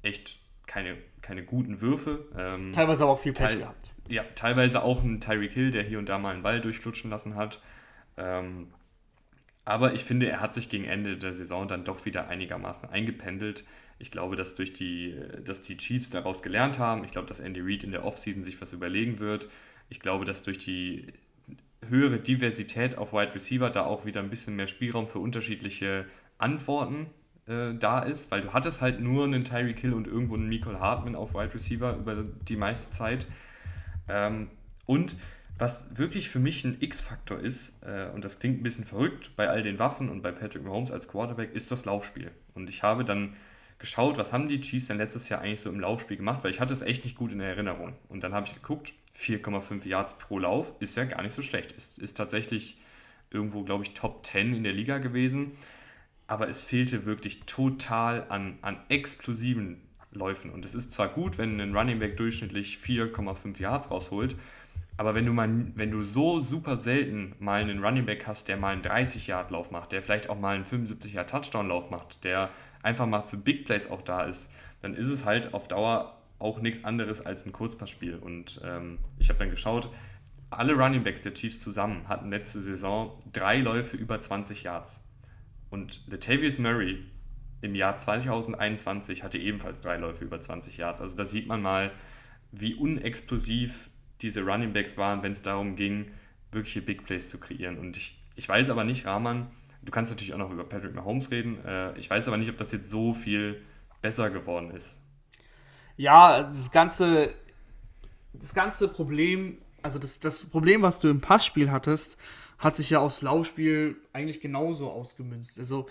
[0.01, 2.25] echt keine, keine guten Würfe.
[2.37, 3.93] Ähm, teilweise aber auch viel Pech gehabt.
[4.07, 7.35] Ja, teilweise auch ein Tyreek Hill, der hier und da mal einen Ball durchflutschen lassen
[7.35, 7.61] hat.
[8.17, 8.67] Ähm,
[9.63, 13.63] aber ich finde, er hat sich gegen Ende der Saison dann doch wieder einigermaßen eingependelt.
[13.97, 17.03] Ich glaube, dass, durch die, dass die Chiefs daraus gelernt haben.
[17.03, 19.47] Ich glaube, dass Andy Reid in der Offseason sich was überlegen wird.
[19.89, 21.07] Ich glaube, dass durch die
[21.87, 26.05] höhere Diversität auf Wide Receiver da auch wieder ein bisschen mehr Spielraum für unterschiedliche
[26.37, 27.07] Antworten
[27.47, 30.79] äh, da ist, weil du hattest halt nur einen Tyreek Hill und irgendwo einen Michael
[30.79, 33.27] Hartman auf Wide Receiver über die meiste Zeit.
[34.07, 34.49] Ähm,
[34.85, 35.15] und
[35.57, 39.47] was wirklich für mich ein X-Faktor ist, äh, und das klingt ein bisschen verrückt bei
[39.47, 42.31] all den Waffen und bei Patrick Mahomes als Quarterback, ist das Laufspiel.
[42.55, 43.35] Und ich habe dann
[43.79, 46.59] geschaut, was haben die Chiefs denn letztes Jahr eigentlich so im Laufspiel gemacht, weil ich
[46.59, 47.93] hatte es echt nicht gut in Erinnerung.
[48.07, 51.71] Und dann habe ich geguckt, 4,5 Yards pro Lauf ist ja gar nicht so schlecht.
[51.71, 52.77] Ist, ist tatsächlich
[53.31, 55.51] irgendwo, glaube ich, Top 10 in der Liga gewesen.
[56.27, 59.81] Aber es fehlte wirklich total an, an explosiven
[60.11, 60.51] Läufen.
[60.51, 64.35] Und es ist zwar gut, wenn ein Running Back durchschnittlich 4,5 Yards rausholt,
[64.97, 68.55] aber wenn du mal, wenn du so super selten mal einen Running Back hast, der
[68.55, 72.49] mal einen 30-Yard-Lauf macht, der vielleicht auch mal einen 75-Yard-Touchdown-Lauf macht, der
[72.85, 74.51] einfach mal für Big Plays auch da ist,
[74.81, 78.15] dann ist es halt auf Dauer auch nichts anderes als ein Kurzpassspiel.
[78.15, 79.89] Und ähm, ich habe dann geschaut,
[80.49, 85.03] alle Running Backs der Chiefs zusammen hatten letzte Saison drei Läufe über 20 Yards.
[85.69, 87.03] Und Latavius Murray
[87.61, 91.01] im Jahr 2021 hatte ebenfalls drei Läufe über 20 Yards.
[91.01, 91.91] Also da sieht man mal,
[92.51, 93.89] wie unexplosiv
[94.21, 96.11] diese Running Backs waren, wenn es darum ging,
[96.51, 97.77] wirkliche Big Plays zu kreieren.
[97.77, 99.47] Und ich, ich weiß aber nicht, Rahman,
[99.85, 102.57] du kannst natürlich auch noch über Patrick Mahomes reden, äh, ich weiß aber nicht, ob
[102.57, 103.61] das jetzt so viel
[104.01, 105.01] besser geworden ist.
[105.97, 107.33] Ja, das ganze,
[108.33, 112.17] das ganze Problem, also das, das Problem, was du im Passspiel hattest,
[112.57, 115.59] hat sich ja aufs Laufspiel eigentlich genauso ausgemünzt.
[115.59, 115.87] Also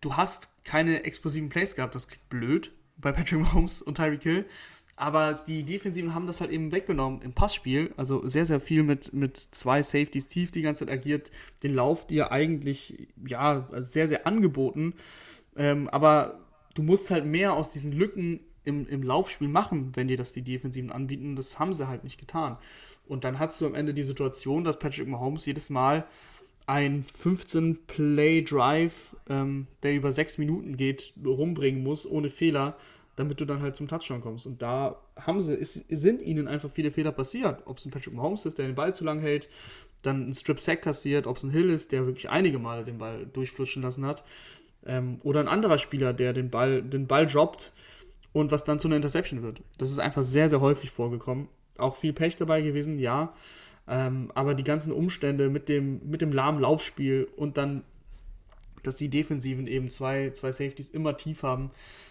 [0.00, 4.46] du hast keine explosiven Plays gehabt, das klingt blöd bei Patrick Mahomes und Tyreek Hill.
[4.94, 7.92] Aber die Defensiven haben das halt eben weggenommen im Passspiel.
[7.96, 11.30] Also sehr, sehr viel mit, mit zwei Safeties tief die ganze Zeit agiert.
[11.62, 14.94] Den Lauf dir eigentlich, ja, sehr, sehr angeboten.
[15.56, 16.40] Ähm, aber
[16.74, 20.42] du musst halt mehr aus diesen Lücken im, im Laufspiel machen, wenn dir das die
[20.42, 21.36] Defensiven anbieten.
[21.36, 22.58] Das haben sie halt nicht getan.
[23.06, 26.06] Und dann hast du am Ende die Situation, dass Patrick Mahomes jedes Mal
[26.66, 32.76] ein 15-Play-Drive, ähm, der über sechs Minuten geht, rumbringen muss, ohne Fehler
[33.16, 34.46] damit du dann halt zum Touchdown kommst.
[34.46, 37.62] Und da haben sie, ist, sind ihnen einfach viele Fehler passiert.
[37.66, 39.48] Ob es ein Patrick Mahomes ist, der den Ball zu lang hält,
[40.02, 43.26] dann ein Strip-Sack kassiert, ob es ein Hill ist, der wirklich einige Male den Ball
[43.26, 44.24] durchflutschen lassen hat,
[44.84, 47.72] ähm, oder ein anderer Spieler, der den Ball, den Ball droppt
[48.32, 49.62] und was dann zu einer Interception wird.
[49.78, 51.48] Das ist einfach sehr, sehr häufig vorgekommen.
[51.78, 53.34] Auch viel Pech dabei gewesen, ja.
[53.88, 57.84] Ähm, aber die ganzen Umstände mit dem, mit dem lahmen Laufspiel und dann,
[58.82, 61.70] dass die Defensiven eben zwei, zwei Safeties immer tief haben,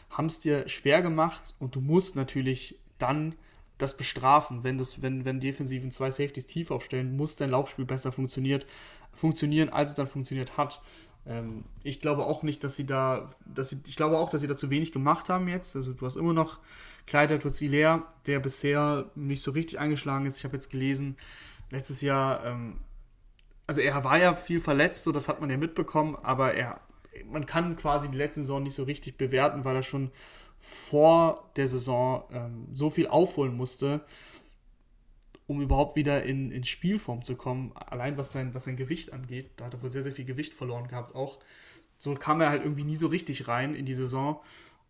[0.10, 3.36] haben es dir schwer gemacht und du musst natürlich dann
[3.78, 8.12] das bestrafen, wenn, das, wenn, wenn Defensiven zwei Safeties tief aufstellen, muss dein Laufspiel besser
[8.12, 8.68] funktioniert,
[9.14, 10.82] funktionieren, als es dann funktioniert hat.
[11.26, 14.48] Ähm, ich glaube auch nicht, dass sie da, dass sie, ich glaube auch, dass sie
[14.48, 15.76] da zu wenig gemacht haben jetzt.
[15.76, 16.60] Also du hast immer noch
[17.08, 20.38] Kleider Tutzilea, der bisher nicht so richtig eingeschlagen ist.
[20.38, 21.18] Ich habe jetzt gelesen,
[21.72, 22.76] letztes Jahr, ähm,
[23.68, 26.82] also er war ja viel verletzt, so das hat man ja mitbekommen, aber er
[27.26, 30.12] man kann quasi die letzte Saison nicht so richtig bewerten, weil er schon
[30.60, 34.06] vor der Saison ähm, so viel aufholen musste,
[35.48, 37.72] um überhaupt wieder in, in Spielform zu kommen.
[37.76, 40.54] Allein was sein, was sein Gewicht angeht, da hat er wohl sehr, sehr viel Gewicht
[40.54, 41.40] verloren gehabt auch.
[41.98, 44.40] So kam er halt irgendwie nie so richtig rein in die Saison.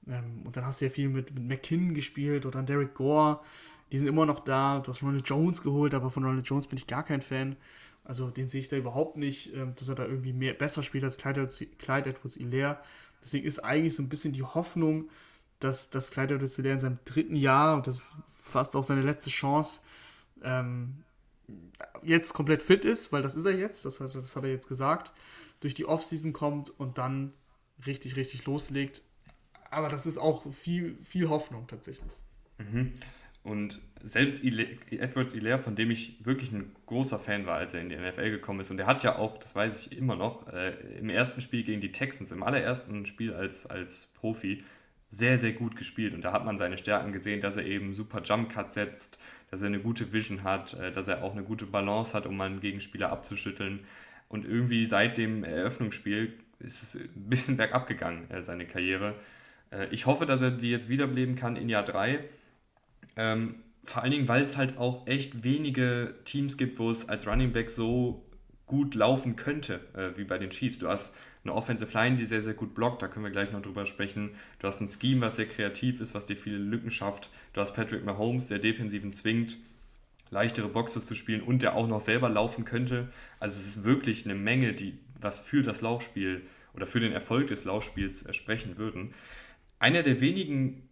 [0.07, 3.39] Ähm, und dann hast du ja viel mit, mit McKinnon gespielt oder Derek Gore.
[3.91, 4.79] Die sind immer noch da.
[4.79, 7.57] Du hast Ronald Jones geholt, aber von Ronald Jones bin ich gar kein Fan.
[8.11, 11.05] Also den sehe ich da überhaupt nicht, ähm, dass er da irgendwie mehr, besser spielt
[11.05, 12.77] als Clyde, Clyde Edwards-Hilaire.
[13.23, 15.09] Deswegen ist eigentlich so ein bisschen die Hoffnung,
[15.59, 19.29] dass, dass Clyde Edwards-Hilaire in seinem dritten Jahr, und das ist fast auch seine letzte
[19.29, 19.79] Chance,
[20.43, 21.05] ähm,
[22.03, 24.67] jetzt komplett fit ist, weil das ist er jetzt, das hat, das hat er jetzt
[24.67, 25.13] gesagt,
[25.61, 27.31] durch die Offseason kommt und dann
[27.85, 29.03] richtig, richtig loslegt.
[29.69, 32.11] Aber das ist auch viel, viel Hoffnung tatsächlich.
[32.57, 32.91] Mhm.
[33.43, 37.89] Und selbst Edwards Hilaire, von dem ich wirklich ein großer Fan war, als er in
[37.89, 40.71] die NFL gekommen ist, und er hat ja auch, das weiß ich immer noch, äh,
[40.99, 44.63] im ersten Spiel gegen die Texans, im allerersten Spiel als, als Profi,
[45.09, 46.13] sehr, sehr gut gespielt.
[46.13, 49.19] Und da hat man seine Stärken gesehen, dass er eben super Jump Cut setzt,
[49.49, 52.39] dass er eine gute Vision hat, äh, dass er auch eine gute Balance hat, um
[52.41, 53.81] einen Gegenspieler abzuschütteln.
[54.29, 59.15] Und irgendwie seit dem Eröffnungsspiel ist es ein bisschen bergab gegangen, äh, seine Karriere.
[59.71, 62.23] Äh, ich hoffe, dass er die jetzt wiederbeleben kann in Jahr 3
[63.15, 67.27] ähm, vor allen Dingen, weil es halt auch echt wenige Teams gibt, wo es als
[67.27, 68.25] Running Back so
[68.67, 70.79] gut laufen könnte, äh, wie bei den Chiefs.
[70.79, 71.13] Du hast
[71.43, 74.31] eine Offensive Line, die sehr, sehr gut blockt, da können wir gleich noch drüber sprechen.
[74.59, 77.31] Du hast ein Scheme, was sehr kreativ ist, was dir viele Lücken schafft.
[77.53, 79.57] Du hast Patrick Mahomes, der Defensiven zwingt,
[80.29, 83.09] leichtere Boxes zu spielen und der auch noch selber laufen könnte.
[83.39, 86.41] Also es ist wirklich eine Menge, die was für das Laufspiel
[86.73, 89.13] oder für den Erfolg des Laufspiels äh, sprechen würden.
[89.79, 90.87] Einer der wenigen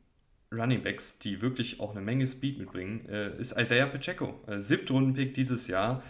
[0.51, 4.39] Running Backs, die wirklich auch eine Menge Speed mitbringen, äh, ist Isaiah Pacheco.
[4.47, 6.03] Äh, Siebtrunden-Pick dieses Jahr.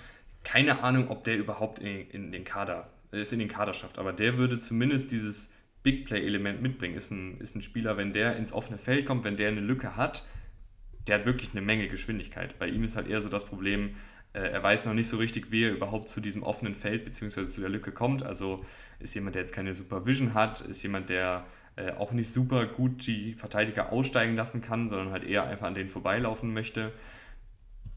[0.43, 3.99] Keine Ahnung, ob der überhaupt in, in den Kader, äh, ist in den Kader schafft,
[3.99, 5.49] aber der würde zumindest dieses
[5.83, 6.95] Big Play-Element mitbringen.
[6.95, 9.97] Ist ein, ist ein Spieler, wenn der ins offene Feld kommt, wenn der eine Lücke
[9.97, 10.25] hat,
[11.07, 12.57] der hat wirklich eine Menge Geschwindigkeit.
[12.59, 13.95] Bei ihm ist halt eher so das Problem,
[14.31, 17.47] äh, er weiß noch nicht so richtig, wie er überhaupt zu diesem offenen Feld bzw.
[17.47, 18.23] zu der Lücke kommt.
[18.23, 18.63] Also
[18.99, 21.45] ist jemand, der jetzt keine Supervision hat, ist jemand, der
[21.75, 25.75] äh, auch nicht super gut die Verteidiger aussteigen lassen kann, sondern halt eher einfach an
[25.75, 26.91] denen vorbeilaufen möchte.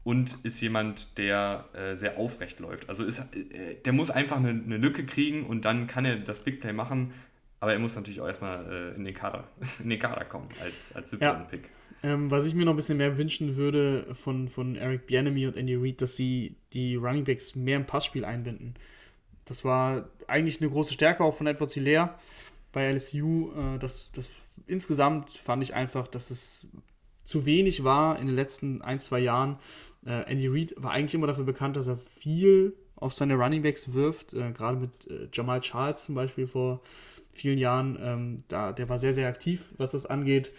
[0.03, 2.89] Und ist jemand, der äh, sehr aufrecht läuft.
[2.89, 6.41] Also ist, äh, der muss einfach eine, eine, Lücke kriegen und dann kann er das
[6.41, 7.13] Big Play machen.
[7.61, 9.45] Aber er muss natürlich auch erstmal äh, in, den Kader,
[9.83, 11.33] in den Kader kommen als, als ja.
[11.33, 11.69] Pick.
[12.03, 15.55] Ähm, was ich mir noch ein bisschen mehr wünschen würde von, von Eric Bianemi und
[15.55, 18.75] Andy Reid, dass sie die Running Backs mehr im Passspiel einbinden.
[19.45, 22.15] Das war eigentlich eine große Stärke auch von Edward Hilaire
[22.73, 23.51] bei LSU.
[23.53, 24.29] Äh, das, das
[24.67, 26.67] insgesamt fand ich einfach, dass es
[27.23, 29.57] zu wenig war in den letzten ein, zwei Jahren.
[30.05, 34.33] Äh, Andy Reid war eigentlich immer dafür bekannt, dass er viel auf seine Runningbacks wirft,
[34.33, 36.81] äh, gerade mit äh, Jamal Charles zum Beispiel vor
[37.31, 37.97] vielen Jahren.
[38.01, 40.51] Ähm, da, der war sehr, sehr aktiv, was das angeht.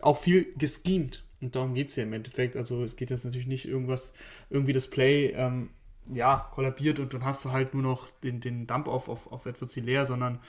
[0.00, 1.24] Auch viel geschemt.
[1.40, 2.56] Und darum geht es ja im Endeffekt.
[2.56, 4.12] Also es geht jetzt natürlich nicht irgendwas,
[4.50, 5.70] irgendwie das Play ähm,
[6.12, 9.46] ja, kollabiert und dann hast du halt nur noch den, den Dump auf, auf, auf
[9.46, 10.40] Edward leer, sondern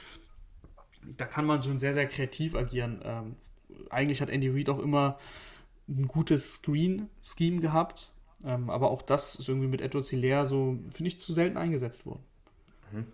[1.17, 3.01] da kann man schon sehr, sehr kreativ agieren.
[3.03, 3.35] Ähm,
[3.89, 5.17] eigentlich hat Andy Reid auch immer
[5.87, 8.11] ein gutes Screen-Scheme gehabt,
[8.45, 12.05] ähm, aber auch das ist irgendwie mit Edward Hilaire so, finde ich, zu selten eingesetzt
[12.05, 12.23] worden.
[12.91, 13.05] Mhm.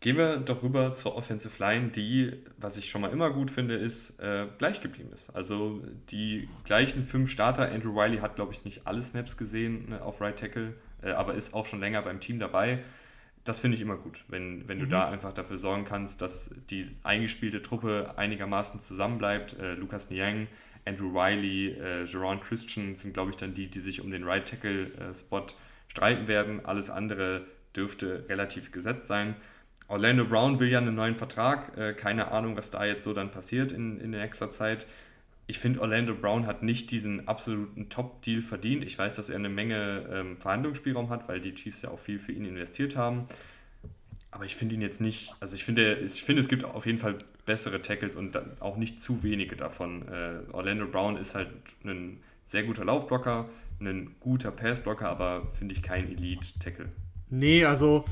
[0.00, 3.76] Gehen wir doch rüber zur Offensive Line, die, was ich schon mal immer gut finde,
[3.76, 5.30] ist, äh, gleich geblieben ist.
[5.30, 7.72] Also die gleichen fünf Starter.
[7.72, 11.34] Andrew Wiley hat, glaube ich, nicht alle Snaps gesehen ne, auf Right Tackle, äh, aber
[11.34, 12.84] ist auch schon länger beim Team dabei
[13.44, 14.90] das finde ich immer gut, wenn, wenn du mhm.
[14.90, 19.58] da einfach dafür sorgen kannst, dass die eingespielte Truppe einigermaßen zusammenbleibt.
[19.60, 20.48] Äh, Lukas Niang,
[20.86, 24.48] Andrew Riley, äh, Jerron Christian sind, glaube ich, dann die, die sich um den Right
[24.48, 25.52] Tackle-Spot äh,
[25.88, 26.64] streiten werden.
[26.64, 27.46] Alles andere
[27.76, 29.36] dürfte relativ gesetzt sein.
[29.88, 31.76] Orlando Brown will ja einen neuen Vertrag.
[31.76, 34.86] Äh, keine Ahnung, was da jetzt so dann passiert in, in der nächster Zeit
[35.46, 38.82] ich finde, Orlando Brown hat nicht diesen absoluten Top-Deal verdient.
[38.84, 42.18] Ich weiß, dass er eine Menge ähm, Verhandlungsspielraum hat, weil die Chiefs ja auch viel
[42.18, 43.26] für ihn investiert haben.
[44.30, 46.98] Aber ich finde ihn jetzt nicht, also ich finde, ich finde, es gibt auf jeden
[46.98, 50.08] Fall bessere Tackles und auch nicht zu wenige davon.
[50.08, 51.50] Äh, Orlando Brown ist halt
[51.84, 53.48] ein sehr guter Laufblocker,
[53.80, 56.88] ein guter Passblocker, aber finde ich kein Elite-Tackle.
[57.30, 58.06] Nee, also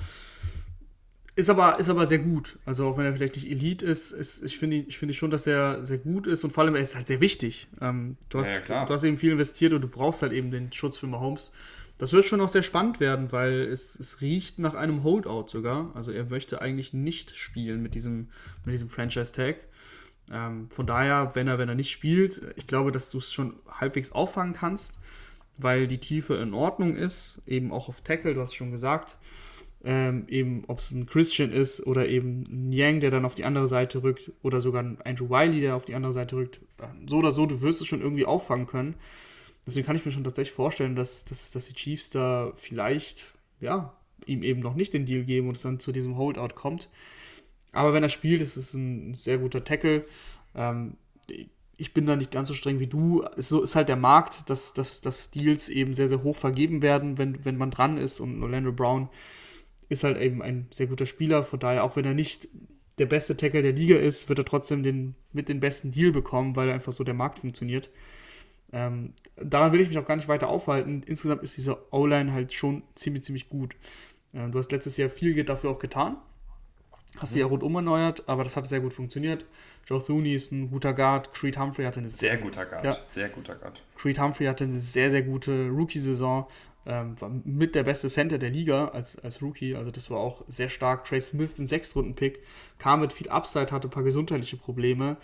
[1.35, 2.59] ist aber, ist aber sehr gut.
[2.67, 5.47] Also auch wenn er vielleicht nicht Elite ist, ist ich finde ich finde schon, dass
[5.47, 7.69] er sehr gut ist und vor allem er ist halt sehr wichtig.
[7.81, 10.73] Ähm, du, hast, ja, du hast eben viel investiert und du brauchst halt eben den
[10.73, 11.53] Schutz für Mahomes.
[11.97, 15.91] Das wird schon auch sehr spannend werden, weil es, es riecht nach einem Holdout sogar.
[15.95, 18.29] Also er möchte eigentlich nicht spielen mit diesem,
[18.65, 19.57] mit diesem Franchise-Tag.
[20.31, 23.55] Ähm, von daher, wenn er, wenn er nicht spielt, ich glaube, dass du es schon
[23.71, 25.01] halbwegs auffangen kannst,
[25.59, 29.17] weil die Tiefe in Ordnung ist, eben auch auf Tackle, du hast schon gesagt
[29.85, 33.45] ähm, eben ob es ein Christian ist oder eben ein Yang, der dann auf die
[33.45, 36.61] andere Seite rückt oder sogar ein Andrew Wiley, der auf die andere Seite rückt.
[36.81, 38.95] Ähm, so oder so, du wirst es schon irgendwie auffangen können.
[39.67, 43.93] Deswegen kann ich mir schon tatsächlich vorstellen, dass, dass, dass die Chiefs da vielleicht, ja,
[44.27, 46.89] ihm eben noch nicht den Deal geben und es dann zu diesem Holdout kommt.
[47.73, 50.05] Aber wenn er spielt, ist es ein sehr guter Tackle.
[50.55, 50.97] Ähm,
[51.77, 53.25] ich bin da nicht ganz so streng wie du.
[53.37, 57.19] So ist halt der Markt, dass, dass, dass Deals eben sehr, sehr hoch vergeben werden,
[57.19, 58.21] wenn, wenn man dran ist.
[58.21, 59.09] Und Orlando Brown
[59.93, 61.45] ist halt eben ein sehr guter Spieler.
[61.45, 62.49] Von daher, auch wenn er nicht
[62.99, 66.57] der beste Tackle der Liga ist, wird er trotzdem den, mit den besten Deal bekommen,
[66.57, 67.91] weil einfach so der Markt funktioniert.
[68.73, 71.03] Ähm, daran will ich mich auch gar nicht weiter aufhalten.
[71.07, 73.77] Insgesamt ist diese O-Line halt schon ziemlich, ziemlich gut.
[74.35, 76.17] Ähm, du hast letztes Jahr viel dafür auch getan.
[77.19, 79.45] Hast sie ja rundum erneuert, aber das hat sehr gut funktioniert.
[79.87, 81.35] Joe Thuney ist ein guter Guard.
[81.35, 82.85] Creed Humphrey hatte eine sehr guter Guard.
[82.85, 82.97] Ja.
[83.07, 83.83] Sehr guter Guard.
[83.97, 86.47] Creed Humphrey hatte eine sehr, sehr gute Rookie-Saison.
[86.85, 89.77] Ähm, war mit der beste Center der Liga als, als Rookie.
[89.77, 91.05] Also das war auch sehr stark.
[91.05, 92.41] Trey Smith, ein Sechstrunden-Pick,
[92.79, 95.17] kam mit viel Upside, hatte ein paar gesundheitliche Probleme.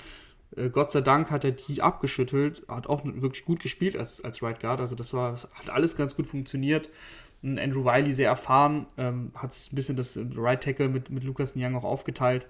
[0.56, 4.42] Äh, Gott sei Dank hat er die abgeschüttelt, hat auch wirklich gut gespielt als, als
[4.42, 4.80] Right Guard.
[4.80, 6.90] Also das war, das hat alles ganz gut funktioniert.
[7.42, 11.54] Andrew Wiley sehr erfahren, ähm, hat sich ein bisschen das Right Tackle mit, mit Lucas
[11.54, 12.48] Nyang auch aufgeteilt.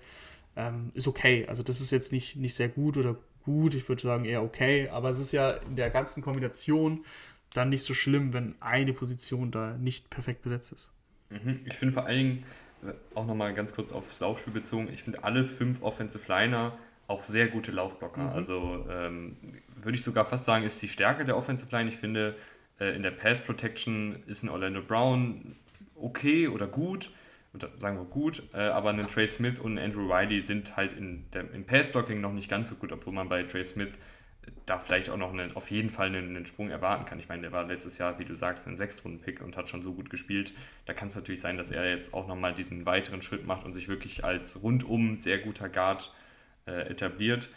[0.57, 1.47] Ähm, ist okay.
[1.47, 4.89] Also das ist jetzt nicht, nicht sehr gut oder gut, ich würde sagen eher okay,
[4.89, 7.05] aber es ist ja in der ganzen Kombination
[7.55, 10.91] dann nicht so schlimm, wenn eine Position da nicht perfekt besetzt ist.
[11.31, 11.61] Mhm.
[11.65, 12.45] Ich finde vor allen Dingen,
[12.87, 16.77] äh, auch nochmal ganz kurz aufs Laufspiel bezogen, ich finde alle fünf Offensive Liner
[17.07, 18.23] auch sehr gute Laufblocker.
[18.23, 18.29] Mhm.
[18.29, 19.37] Also ähm,
[19.77, 21.89] würde ich sogar fast sagen, ist die Stärke der Offensive Line.
[21.89, 22.37] Ich finde,
[22.79, 25.57] äh, in der Pass Protection ist ein Orlando Brown
[25.95, 27.11] okay oder gut,
[27.55, 30.93] oder sagen wir gut, äh, aber ein Trey Smith und ein Andrew Wiley sind halt
[30.93, 33.93] in der, im Pass Blocking noch nicht ganz so gut, obwohl man bei Trey Smith
[34.67, 37.19] da vielleicht auch noch einen, auf jeden Fall einen, einen, Sprung erwarten kann.
[37.19, 39.95] Ich meine, der war letztes Jahr, wie du sagst, ein Sechstrunden-Pick und hat schon so
[39.95, 40.53] gut gespielt.
[40.87, 43.73] Da kann es natürlich sein, dass er jetzt auch nochmal diesen weiteren Schritt macht und
[43.73, 46.13] sich wirklich als rundum sehr guter Guard
[46.67, 47.51] äh, etabliert.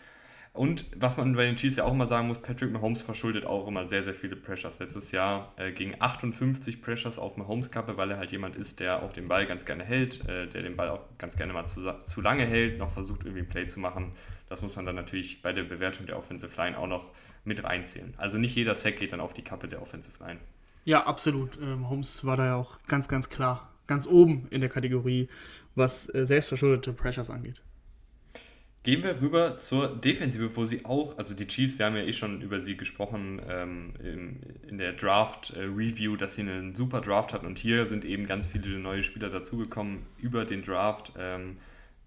[0.53, 3.67] Und was man bei den Chiefs ja auch immer sagen muss, Patrick Mahomes verschuldet auch
[3.67, 4.79] immer sehr, sehr viele Pressures.
[4.79, 9.13] Letztes Jahr äh, gegen 58 Pressures auf Mahomes-Kappe, weil er halt jemand ist, der auch
[9.13, 12.19] den Ball ganz gerne hält, äh, der den Ball auch ganz gerne mal zu, zu
[12.19, 14.11] lange hält, noch versucht irgendwie ein Play zu machen.
[14.51, 17.05] Das muss man dann natürlich bei der Bewertung der Offensive Line auch noch
[17.45, 18.13] mit reinzählen.
[18.17, 20.41] Also nicht jeder Sack geht dann auf die Kappe der Offensive Line.
[20.83, 21.57] Ja, absolut.
[21.61, 25.29] Ähm, Holmes war da ja auch ganz, ganz klar ganz oben in der Kategorie,
[25.75, 27.61] was äh, selbstverschuldete Pressures angeht.
[28.83, 32.11] Gehen wir rüber zur Defensive, wo sie auch, also die Chiefs, wir haben ja eh
[32.11, 37.33] schon über sie gesprochen ähm, in, in, der Draft-Review, äh, dass sie einen super Draft
[37.33, 41.13] hatten und hier sind eben ganz viele neue Spieler dazugekommen über den Draft.
[41.17, 41.55] Ähm,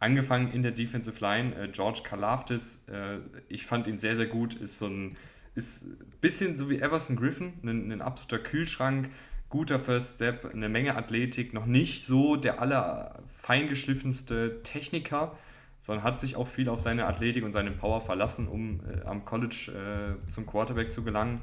[0.05, 3.19] angefangen in der Defensive Line, äh, George Kalaftis, äh,
[3.49, 5.17] ich fand ihn sehr, sehr gut, ist so ein
[5.55, 5.85] ist
[6.21, 9.09] bisschen so wie Everson Griffin, ein, ein absoluter Kühlschrank,
[9.49, 15.39] guter First Step, eine Menge Athletik, noch nicht so der allerfeingeschliffenste Techniker,
[15.79, 19.25] sondern hat sich auch viel auf seine Athletik und seine Power verlassen, um äh, am
[19.25, 21.41] College äh, zum Quarterback zu gelangen.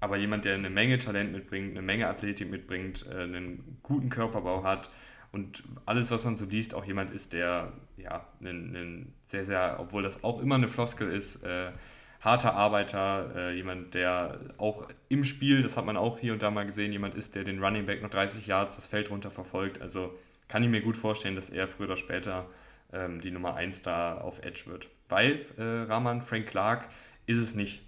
[0.00, 4.62] Aber jemand, der eine Menge Talent mitbringt, eine Menge Athletik mitbringt, äh, einen guten Körperbau
[4.62, 4.90] hat,
[5.34, 10.04] und alles, was man so liest, auch jemand ist, der ja einen sehr, sehr, obwohl
[10.04, 11.72] das auch immer eine Floskel ist, äh,
[12.20, 16.52] harter Arbeiter, äh, jemand, der auch im Spiel, das hat man auch hier und da
[16.52, 19.82] mal gesehen, jemand ist, der den Running Back noch 30 Yards das Feld runter verfolgt.
[19.82, 20.16] Also
[20.46, 22.46] kann ich mir gut vorstellen, dass er früher oder später
[22.92, 24.88] ähm, die Nummer 1 da auf Edge wird.
[25.08, 26.88] Weil äh, Rahman, Frank Clark
[27.26, 27.82] ist es nicht.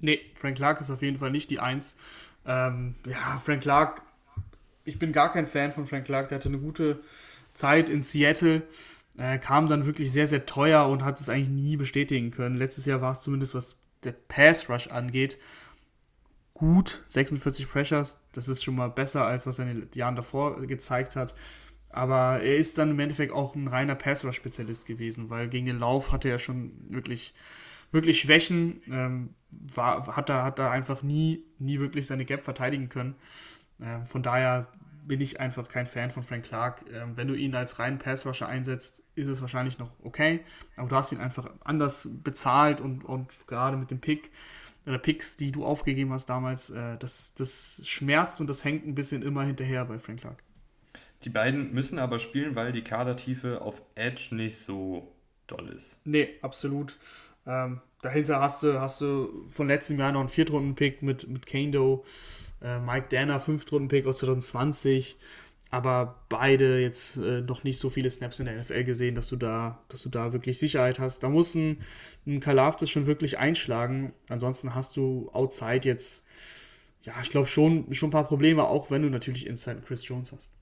[0.00, 1.96] Nee, Frank Clark ist auf jeden Fall nicht die 1.
[2.44, 4.02] Ähm, ja, Frank Clark
[4.84, 6.28] ich bin gar kein Fan von Frank Clark.
[6.28, 7.00] Der hatte eine gute
[7.52, 8.62] Zeit in Seattle,
[9.16, 12.56] äh, kam dann wirklich sehr, sehr teuer und hat es eigentlich nie bestätigen können.
[12.56, 15.38] Letztes Jahr war es zumindest, was der Pass Rush angeht,
[16.52, 17.02] gut.
[17.08, 21.16] 46 Pressures, das ist schon mal besser, als was er in den Jahren davor gezeigt
[21.16, 21.34] hat.
[21.88, 25.66] Aber er ist dann im Endeffekt auch ein reiner Pass Rush Spezialist gewesen, weil gegen
[25.66, 27.34] den Lauf hatte er schon wirklich,
[27.92, 28.80] wirklich Schwächen.
[28.90, 33.14] Ähm, war, hat, er, hat er einfach nie, nie wirklich seine Gap verteidigen können.
[33.80, 34.68] Ähm, von daher
[35.06, 36.84] bin ich einfach kein Fan von Frank Clark.
[36.92, 40.40] Ähm, wenn du ihn als reinen Passrusher einsetzt, ist es wahrscheinlich noch okay.
[40.76, 44.30] Aber du hast ihn einfach anders bezahlt und, und gerade mit dem Pick
[44.86, 48.94] oder Picks, die du aufgegeben hast damals, äh, das, das schmerzt und das hängt ein
[48.94, 50.42] bisschen immer hinterher bei Frank Clark.
[51.24, 55.14] Die beiden müssen aber spielen, weil die Kadertiefe auf Edge nicht so
[55.46, 55.98] doll ist.
[56.04, 56.98] Nee, absolut.
[57.46, 62.04] Ähm, dahinter hast du, hast du von letztem Jahr noch einen Viertrunden-Pick mit, mit Kando.
[62.64, 65.18] Äh, Mike Danner, Fünftrunden-Pick aus 2020,
[65.70, 69.36] aber beide jetzt äh, noch nicht so viele Snaps in der NFL gesehen, dass du
[69.36, 71.22] da, dass du da wirklich Sicherheit hast.
[71.22, 71.82] Da muss ein,
[72.26, 74.14] ein Kalafdis schon wirklich einschlagen.
[74.28, 76.26] Ansonsten hast du outside jetzt,
[77.02, 80.32] ja, ich glaube schon, schon ein paar Probleme, auch wenn du natürlich inside Chris Jones
[80.32, 80.53] hast.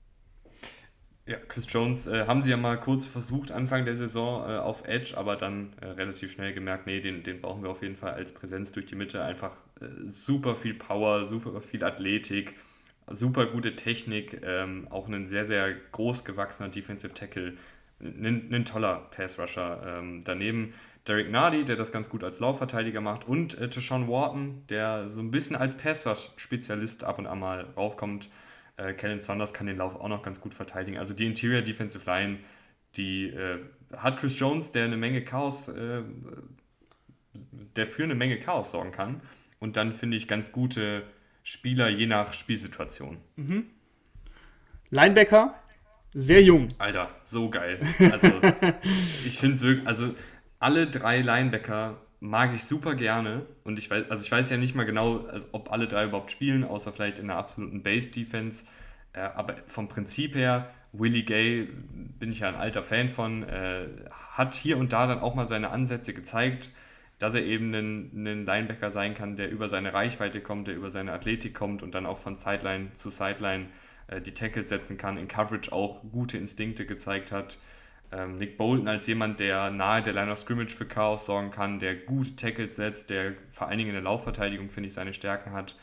[1.25, 4.85] Ja, Chris Jones äh, haben sie ja mal kurz versucht, Anfang der Saison äh, auf
[4.85, 8.11] Edge, aber dann äh, relativ schnell gemerkt, nee, den, den brauchen wir auf jeden Fall
[8.11, 9.23] als Präsenz durch die Mitte.
[9.23, 12.55] Einfach äh, super viel Power, super viel Athletik,
[13.09, 17.53] super gute Technik, ähm, auch ein sehr, sehr groß gewachsener Defensive Tackle,
[18.01, 19.81] ein, toller Pass Rusher.
[19.85, 20.73] Ähm, daneben
[21.07, 25.21] Derek Nardi, der das ganz gut als Laufverteidiger macht, und äh, Tashawn Wharton, der so
[25.21, 28.29] ein bisschen als Passrush-Spezialist ab und an mal raufkommt.
[28.77, 30.97] Äh, Kellen Saunders kann den Lauf auch noch ganz gut verteidigen.
[30.97, 32.39] Also die Interior Defensive Line,
[32.95, 33.59] die äh,
[33.95, 36.01] hat Chris Jones, der eine Menge Chaos, äh,
[37.75, 39.21] der für eine Menge Chaos sorgen kann.
[39.59, 41.03] Und dann finde ich ganz gute
[41.43, 43.17] Spieler je nach Spielsituation.
[43.35, 43.65] Mhm.
[44.89, 45.55] Linebacker,
[46.13, 46.67] sehr jung.
[46.77, 47.79] Alter, so geil.
[47.99, 48.27] Also,
[49.25, 50.13] ich finde es wirklich, also
[50.59, 53.45] alle drei Linebacker mag ich super gerne.
[53.65, 56.31] Und ich weiß, also ich weiß ja nicht mal genau, also ob alle drei überhaupt
[56.31, 58.65] spielen, außer vielleicht in der absoluten Base-Defense.
[59.11, 61.67] Äh, aber vom Prinzip her, Willie Gay
[62.19, 63.87] bin ich ja ein alter Fan von, äh,
[64.31, 66.71] hat hier und da dann auch mal seine Ansätze gezeigt,
[67.19, 70.89] dass er eben ein, ein Linebacker sein kann, der über seine Reichweite kommt, der über
[70.89, 73.65] seine Athletik kommt und dann auch von Sideline zu Sideline
[74.07, 77.57] äh, die Tackles setzen kann, in Coverage auch gute Instinkte gezeigt hat.
[78.15, 81.79] Ähm, Nick Bolton als jemand, der nahe der Line of Scrimmage für Chaos sorgen kann,
[81.79, 85.51] der gute Tackles setzt, der vor allen Dingen in der Laufverteidigung, finde ich, seine Stärken
[85.51, 85.75] hat.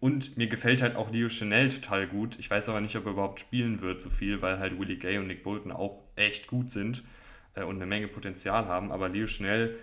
[0.00, 2.38] Und mir gefällt halt auch Leo Chanel total gut.
[2.38, 5.18] Ich weiß aber nicht, ob er überhaupt spielen wird so viel, weil halt Willie Gay
[5.18, 7.02] und Nick Bolton auch echt gut sind
[7.54, 8.90] äh, und eine Menge Potenzial haben.
[8.90, 9.76] Aber Leo Chanel,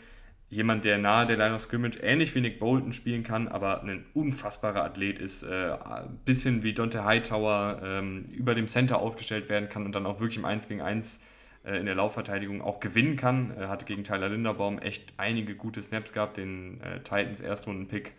[0.49, 4.05] jemand, der nahe der Line of Scrimmage ähnlich wie Nick Bolton spielen kann, aber ein
[4.13, 9.69] unfassbarer Athlet ist, äh, ein bisschen wie Dante Hightower ähm, über dem Center aufgestellt werden
[9.69, 11.19] kann und dann auch wirklich im 1 gegen 1 äh,
[11.63, 13.51] in der Laufverteidigung auch gewinnen kann.
[13.57, 18.13] Er hatte gegen Tyler Linderbaum echt einige gute Snaps gehabt, den äh, Titans Erstrunden-Pick.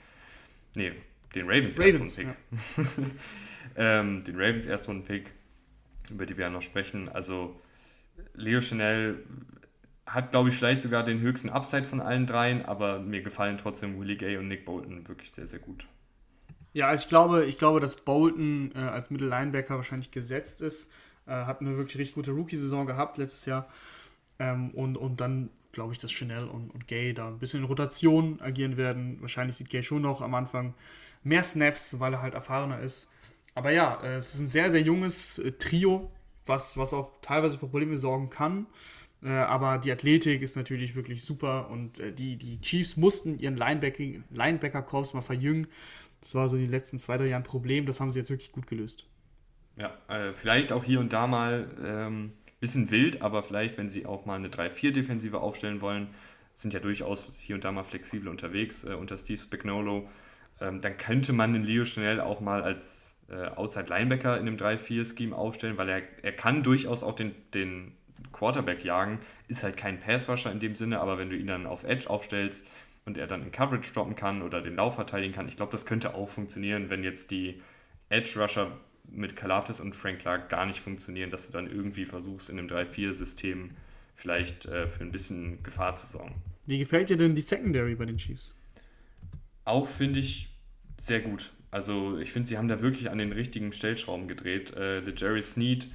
[0.77, 0.93] Nee,
[1.35, 2.37] den Ravens, Ravens Erstrunden-Pick.
[3.77, 4.01] Ja.
[4.01, 5.31] ähm, den Ravens Erstrunden-Pick,
[6.11, 7.09] über die wir ja noch sprechen.
[7.09, 7.61] Also
[8.35, 9.23] Leo Chanel
[10.07, 13.99] hat, glaube ich, vielleicht sogar den höchsten Upside von allen dreien, aber mir gefallen trotzdem
[13.99, 15.87] Willie Gay und Nick Bolton wirklich sehr, sehr gut.
[16.73, 20.93] Ja, also ich glaube, ich glaube, dass Bolton äh, als Mittellinebacker wahrscheinlich gesetzt ist.
[21.27, 23.69] Äh, hat eine wirklich richtig gute Rookie-Saison gehabt letztes Jahr.
[24.39, 27.67] Ähm, und, und dann glaube ich, dass Chanel und, und Gay da ein bisschen in
[27.67, 29.21] Rotation agieren werden.
[29.21, 30.75] Wahrscheinlich sieht Gay schon noch am Anfang
[31.23, 33.11] mehr Snaps, weil er halt erfahrener ist.
[33.55, 36.11] Aber ja, äh, es ist ein sehr, sehr junges äh, Trio,
[36.47, 38.67] was, was auch teilweise für Probleme sorgen kann.
[39.23, 45.15] Äh, aber die Athletik ist natürlich wirklich super und die, die Chiefs mussten ihren Linebacker-Korps
[45.15, 45.67] mal verjüngen.
[46.21, 47.87] Das war so in den letzten zwei, drei Jahren ein Problem.
[47.87, 49.07] Das haben sie jetzt wirklich gut gelöst.
[49.77, 54.07] Ja, äh, vielleicht auch hier und da mal ähm, bisschen wild, aber vielleicht, wenn sie
[54.07, 56.09] auch mal eine 3-4-Defensive aufstellen wollen,
[56.55, 60.09] sind ja durchaus hier und da mal flexibel unterwegs äh, unter Steve Spagnolo.
[60.61, 64.57] Ähm, dann könnte man den Leo Chanel auch mal als äh, Outside Linebacker in einem
[64.57, 67.93] 3-4-Scheme aufstellen, weil er, er kann durchaus auch den, den
[68.33, 69.19] Quarterback jagen.
[69.49, 72.65] Ist halt kein Passrusher in dem Sinne, aber wenn du ihn dann auf Edge aufstellst
[73.05, 75.85] und er dann in Coverage droppen kann oder den Lauf verteidigen kann, ich glaube, das
[75.85, 77.61] könnte auch funktionieren, wenn jetzt die
[78.09, 78.71] Edge Rusher
[79.11, 82.69] mit Kalafdis und Frank Clark gar nicht funktionieren, dass du dann irgendwie versuchst, in einem
[82.69, 83.71] 3-4-System
[84.15, 86.35] vielleicht äh, für ein bisschen Gefahr zu sorgen.
[86.67, 88.55] Wie gefällt dir denn die Secondary bei den Chiefs?
[89.65, 90.51] Auch finde ich
[90.99, 91.53] sehr gut.
[91.71, 94.73] Also ich finde, sie haben da wirklich an den richtigen Stellschrauben gedreht.
[94.73, 95.89] Äh, der Jerry Sneed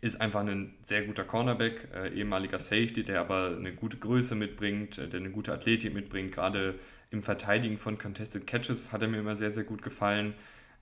[0.00, 4.98] ist einfach ein sehr guter Cornerback, äh, ehemaliger Safety, der aber eine gute Größe mitbringt,
[4.98, 6.32] äh, der eine gute Athletik mitbringt.
[6.32, 6.76] Gerade
[7.10, 10.34] im Verteidigen von Contested Catches hat er mir immer sehr, sehr gut gefallen.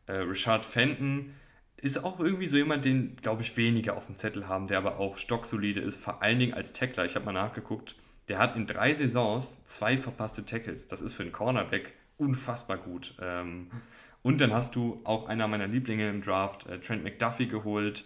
[0.06, 1.34] Äh, Richard Fenton
[1.76, 4.98] ist auch irgendwie so jemand, den, glaube ich, weniger auf dem Zettel haben, der aber
[4.98, 7.04] auch stocksolide ist, vor allen Dingen als Tackler.
[7.04, 7.96] Ich habe mal nachgeguckt,
[8.28, 10.88] der hat in drei Saisons zwei verpasste Tackles.
[10.88, 13.14] Das ist für einen Cornerback unfassbar gut.
[13.20, 13.70] Ähm,
[14.22, 18.04] und dann hast du auch einer meiner Lieblinge im Draft, äh, Trent McDuffie, geholt,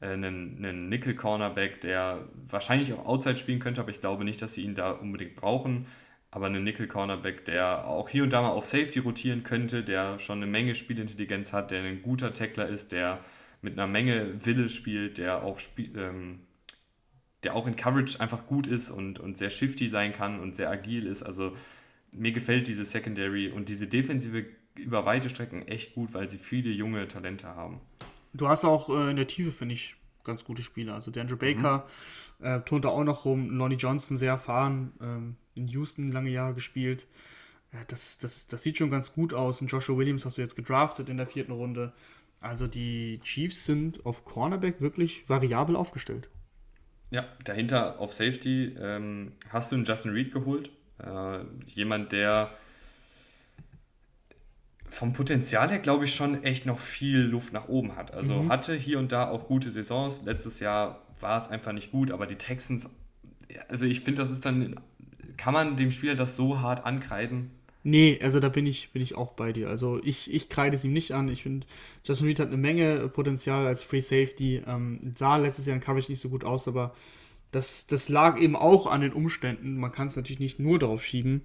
[0.00, 4.54] äh, einen, einen Nickel-Cornerback, der wahrscheinlich auch Outside spielen könnte, aber ich glaube nicht, dass
[4.54, 5.86] sie ihn da unbedingt brauchen
[6.30, 10.38] aber einen Nickel-Cornerback, der auch hier und da mal auf Safety rotieren könnte, der schon
[10.38, 13.24] eine Menge Spielintelligenz hat, der ein guter Tackler ist, der
[13.62, 16.40] mit einer Menge Wille spielt, der auch, spiel, ähm,
[17.42, 20.70] der auch in Coverage einfach gut ist und, und sehr shifty sein kann und sehr
[20.70, 21.22] agil ist.
[21.22, 21.56] Also
[22.12, 24.46] mir gefällt diese Secondary und diese Defensive
[24.76, 27.80] über weite Strecken echt gut, weil sie viele junge Talente haben.
[28.32, 30.94] Du hast auch äh, in der Tiefe, finde ich, ganz gute Spieler.
[30.94, 32.29] Also der Andrew Baker mhm.
[32.42, 34.92] Äh, turnt da auch noch rum, Lonnie Johnson sehr erfahren.
[35.00, 37.06] Ähm, in Houston lange Jahre gespielt.
[37.86, 39.60] Das, das, das sieht schon ganz gut aus.
[39.60, 41.92] Und Joshua Williams hast du jetzt gedraftet in der vierten Runde.
[42.40, 46.28] Also die Chiefs sind auf Cornerback wirklich variabel aufgestellt.
[47.10, 50.70] Ja, dahinter auf Safety ähm, hast du einen Justin Reed geholt.
[50.98, 52.50] Äh, jemand, der
[54.88, 58.12] vom Potenzial her, glaube ich, schon echt noch viel Luft nach oben hat.
[58.12, 58.48] Also mhm.
[58.48, 60.22] hatte hier und da auch gute Saisons.
[60.24, 62.88] Letztes Jahr war es einfach nicht gut, aber die Texans,
[63.68, 64.76] also ich finde, das ist dann
[65.40, 67.50] kann man dem Spieler das so hart ankreiden?
[67.82, 69.70] Nee, also da bin ich, bin ich auch bei dir.
[69.70, 71.28] Also ich, ich kreide es ihm nicht an.
[71.28, 71.66] Ich finde,
[72.04, 74.62] Justin Reed hat eine Menge Potenzial als Free Safety.
[74.66, 76.94] Ähm, sah letztes Jahr in Coverage nicht so gut aus, aber
[77.52, 79.78] das, das lag eben auch an den Umständen.
[79.78, 81.40] Man kann es natürlich nicht nur darauf schieben.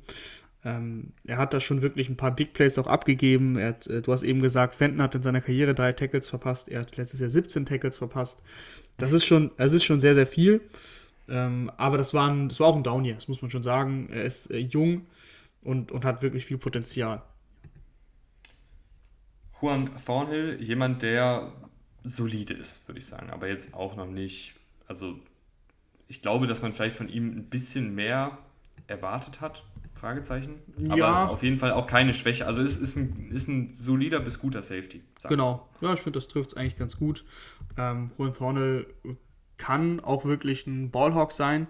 [0.66, 3.58] Ähm, er hat da schon wirklich ein paar Big Plays auch abgegeben.
[3.58, 6.68] Hat, äh, du hast eben gesagt, Fenton hat in seiner Karriere drei Tackles verpasst.
[6.68, 8.42] Er hat letztes Jahr 17 Tackles verpasst.
[8.98, 10.62] Das ist schon, es ist schon sehr, sehr viel.
[11.28, 13.64] Ähm, aber das war, ein, das war auch ein Down hier, das muss man schon
[13.64, 14.10] sagen.
[14.12, 15.06] Er ist äh, jung
[15.64, 17.22] und, und hat wirklich viel Potenzial.
[19.60, 21.52] Juan Thornhill, jemand, der
[22.04, 24.54] solide ist, würde ich sagen, aber jetzt auch noch nicht.
[24.88, 25.20] Also,
[26.08, 28.38] ich glaube, dass man vielleicht von ihm ein bisschen mehr
[28.88, 29.64] erwartet hat.
[29.96, 30.60] Fragezeichen.
[30.90, 31.28] Aber ja.
[31.28, 32.46] auf jeden Fall auch keine Schwäche.
[32.46, 35.02] Also es ist ein, ist ein solider bis guter Safety.
[35.28, 35.68] Genau.
[35.82, 37.26] Ja, ich finde, das trifft es eigentlich ganz gut.
[37.78, 38.88] Ähm, Juan Thornhill
[39.58, 41.68] kann auch wirklich ein Ballhawk sein,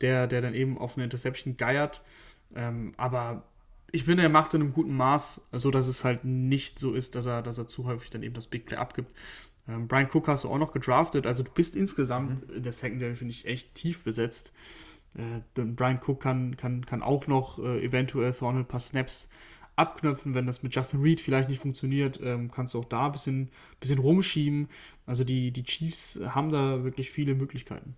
[0.00, 2.02] der, der dann eben auf eine Interception geiert.
[2.54, 3.44] Ähm, aber
[3.92, 6.94] ich finde, er macht es in einem guten Maß, so dass es halt nicht so
[6.94, 9.14] ist, dass er, dass er zu häufig dann eben das Big Play abgibt.
[9.68, 12.56] Ähm, Brian Cook hast du auch noch gedraftet, also du bist insgesamt mhm.
[12.56, 14.52] in der Secondary, finde ich, echt tief besetzt.
[15.14, 19.30] Äh, Brian Cook kann, kann, kann auch noch äh, eventuell vorne ein paar Snaps
[19.76, 23.12] abknöpfen, wenn das mit Justin Reed vielleicht nicht funktioniert, ähm, kannst du auch da ein
[23.12, 23.50] bisschen,
[23.80, 24.68] bisschen rumschieben.
[25.06, 27.96] Also die, die Chiefs haben da wirklich viele Möglichkeiten.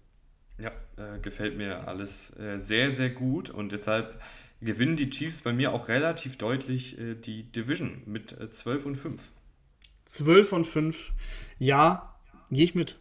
[0.58, 4.22] Ja, äh, gefällt mir alles äh, sehr, sehr gut und deshalb
[4.60, 8.96] gewinnen die Chiefs bei mir auch relativ deutlich äh, die Division mit 12 äh, und
[8.96, 9.22] 5.
[10.04, 11.12] 12 und 5,
[11.58, 12.14] ja,
[12.50, 12.98] gehe ich mit.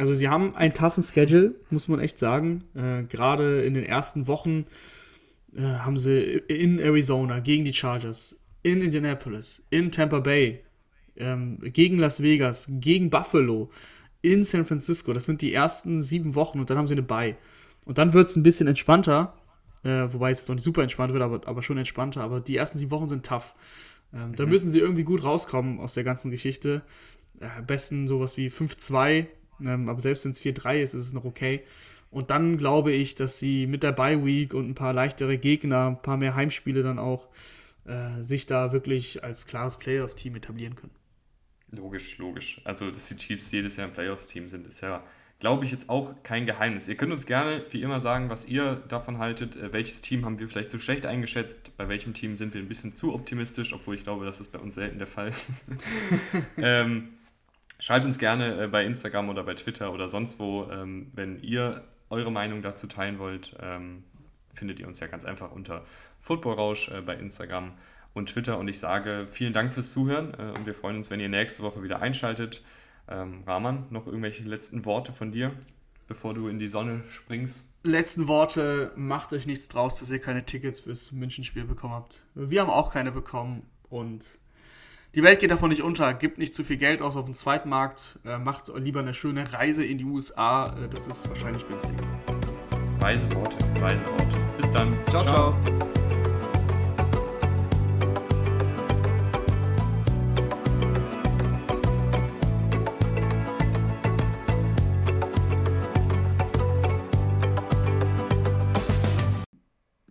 [0.00, 2.64] Also sie haben einen toughen Schedule, muss man echt sagen.
[2.74, 4.64] Äh, Gerade in den ersten Wochen
[5.54, 10.60] äh, haben sie in Arizona gegen die Chargers, in Indianapolis, in Tampa Bay,
[11.18, 13.70] ähm, gegen Las Vegas, gegen Buffalo,
[14.22, 15.12] in San Francisco.
[15.12, 17.36] Das sind die ersten sieben Wochen und dann haben sie eine Bye.
[17.84, 19.34] Und dann wird es ein bisschen entspannter,
[19.84, 22.22] äh, wobei es jetzt noch nicht super entspannt wird, aber, aber schon entspannter.
[22.22, 23.54] Aber die ersten sieben Wochen sind tough.
[24.14, 24.36] Ähm, mhm.
[24.36, 26.80] Da müssen sie irgendwie gut rauskommen aus der ganzen Geschichte.
[27.38, 29.26] Äh, am besten sowas wie 5-2,
[29.64, 31.62] ähm, aber selbst wenn es 4-3 ist, ist es noch okay.
[32.10, 35.88] Und dann glaube ich, dass sie mit der Bye Week und ein paar leichtere Gegner,
[35.88, 37.28] ein paar mehr Heimspiele dann auch
[37.84, 40.92] äh, sich da wirklich als klares Playoff-Team etablieren können.
[41.70, 42.60] Logisch, logisch.
[42.64, 45.04] Also, dass die Chiefs jedes Jahr ein Playoffs-Team sind, ist ja,
[45.38, 46.88] glaube ich, jetzt auch kein Geheimnis.
[46.88, 49.54] Ihr könnt uns gerne, wie immer, sagen, was ihr davon haltet.
[49.54, 51.76] Äh, welches Team haben wir vielleicht zu schlecht eingeschätzt?
[51.76, 53.72] Bei welchem Team sind wir ein bisschen zu optimistisch?
[53.72, 55.30] Obwohl ich glaube, das ist bei uns selten der Fall.
[56.56, 57.10] ähm,
[57.80, 61.84] schreibt uns gerne äh, bei Instagram oder bei Twitter oder sonst wo, ähm, wenn ihr
[62.10, 64.04] eure Meinung dazu teilen wollt, ähm,
[64.52, 65.84] findet ihr uns ja ganz einfach unter
[66.20, 67.72] Footballrausch äh, bei Instagram
[68.14, 68.58] und Twitter.
[68.58, 71.62] Und ich sage vielen Dank fürs Zuhören äh, und wir freuen uns, wenn ihr nächste
[71.62, 72.62] Woche wieder einschaltet.
[73.08, 75.52] Ähm, Rahman, noch irgendwelche letzten Worte von dir,
[76.06, 77.68] bevor du in die Sonne springst?
[77.82, 82.24] Letzten Worte, macht euch nichts draus, dass ihr keine Tickets fürs Münchenspiel bekommen habt.
[82.34, 84.38] Wir haben auch keine bekommen und
[85.14, 86.14] die Welt geht davon nicht unter.
[86.14, 88.18] Gibt nicht zu viel Geld aus auf dem Zweitmarkt.
[88.24, 90.66] Äh, macht lieber eine schöne Reise in die USA.
[90.66, 92.04] Äh, das ist wahrscheinlich günstiger.
[92.98, 94.38] Weise Worte, weise Worte.
[94.60, 94.96] Bis dann.
[95.10, 95.24] ciao.
[95.24, 95.54] ciao.
[95.64, 95.89] ciao.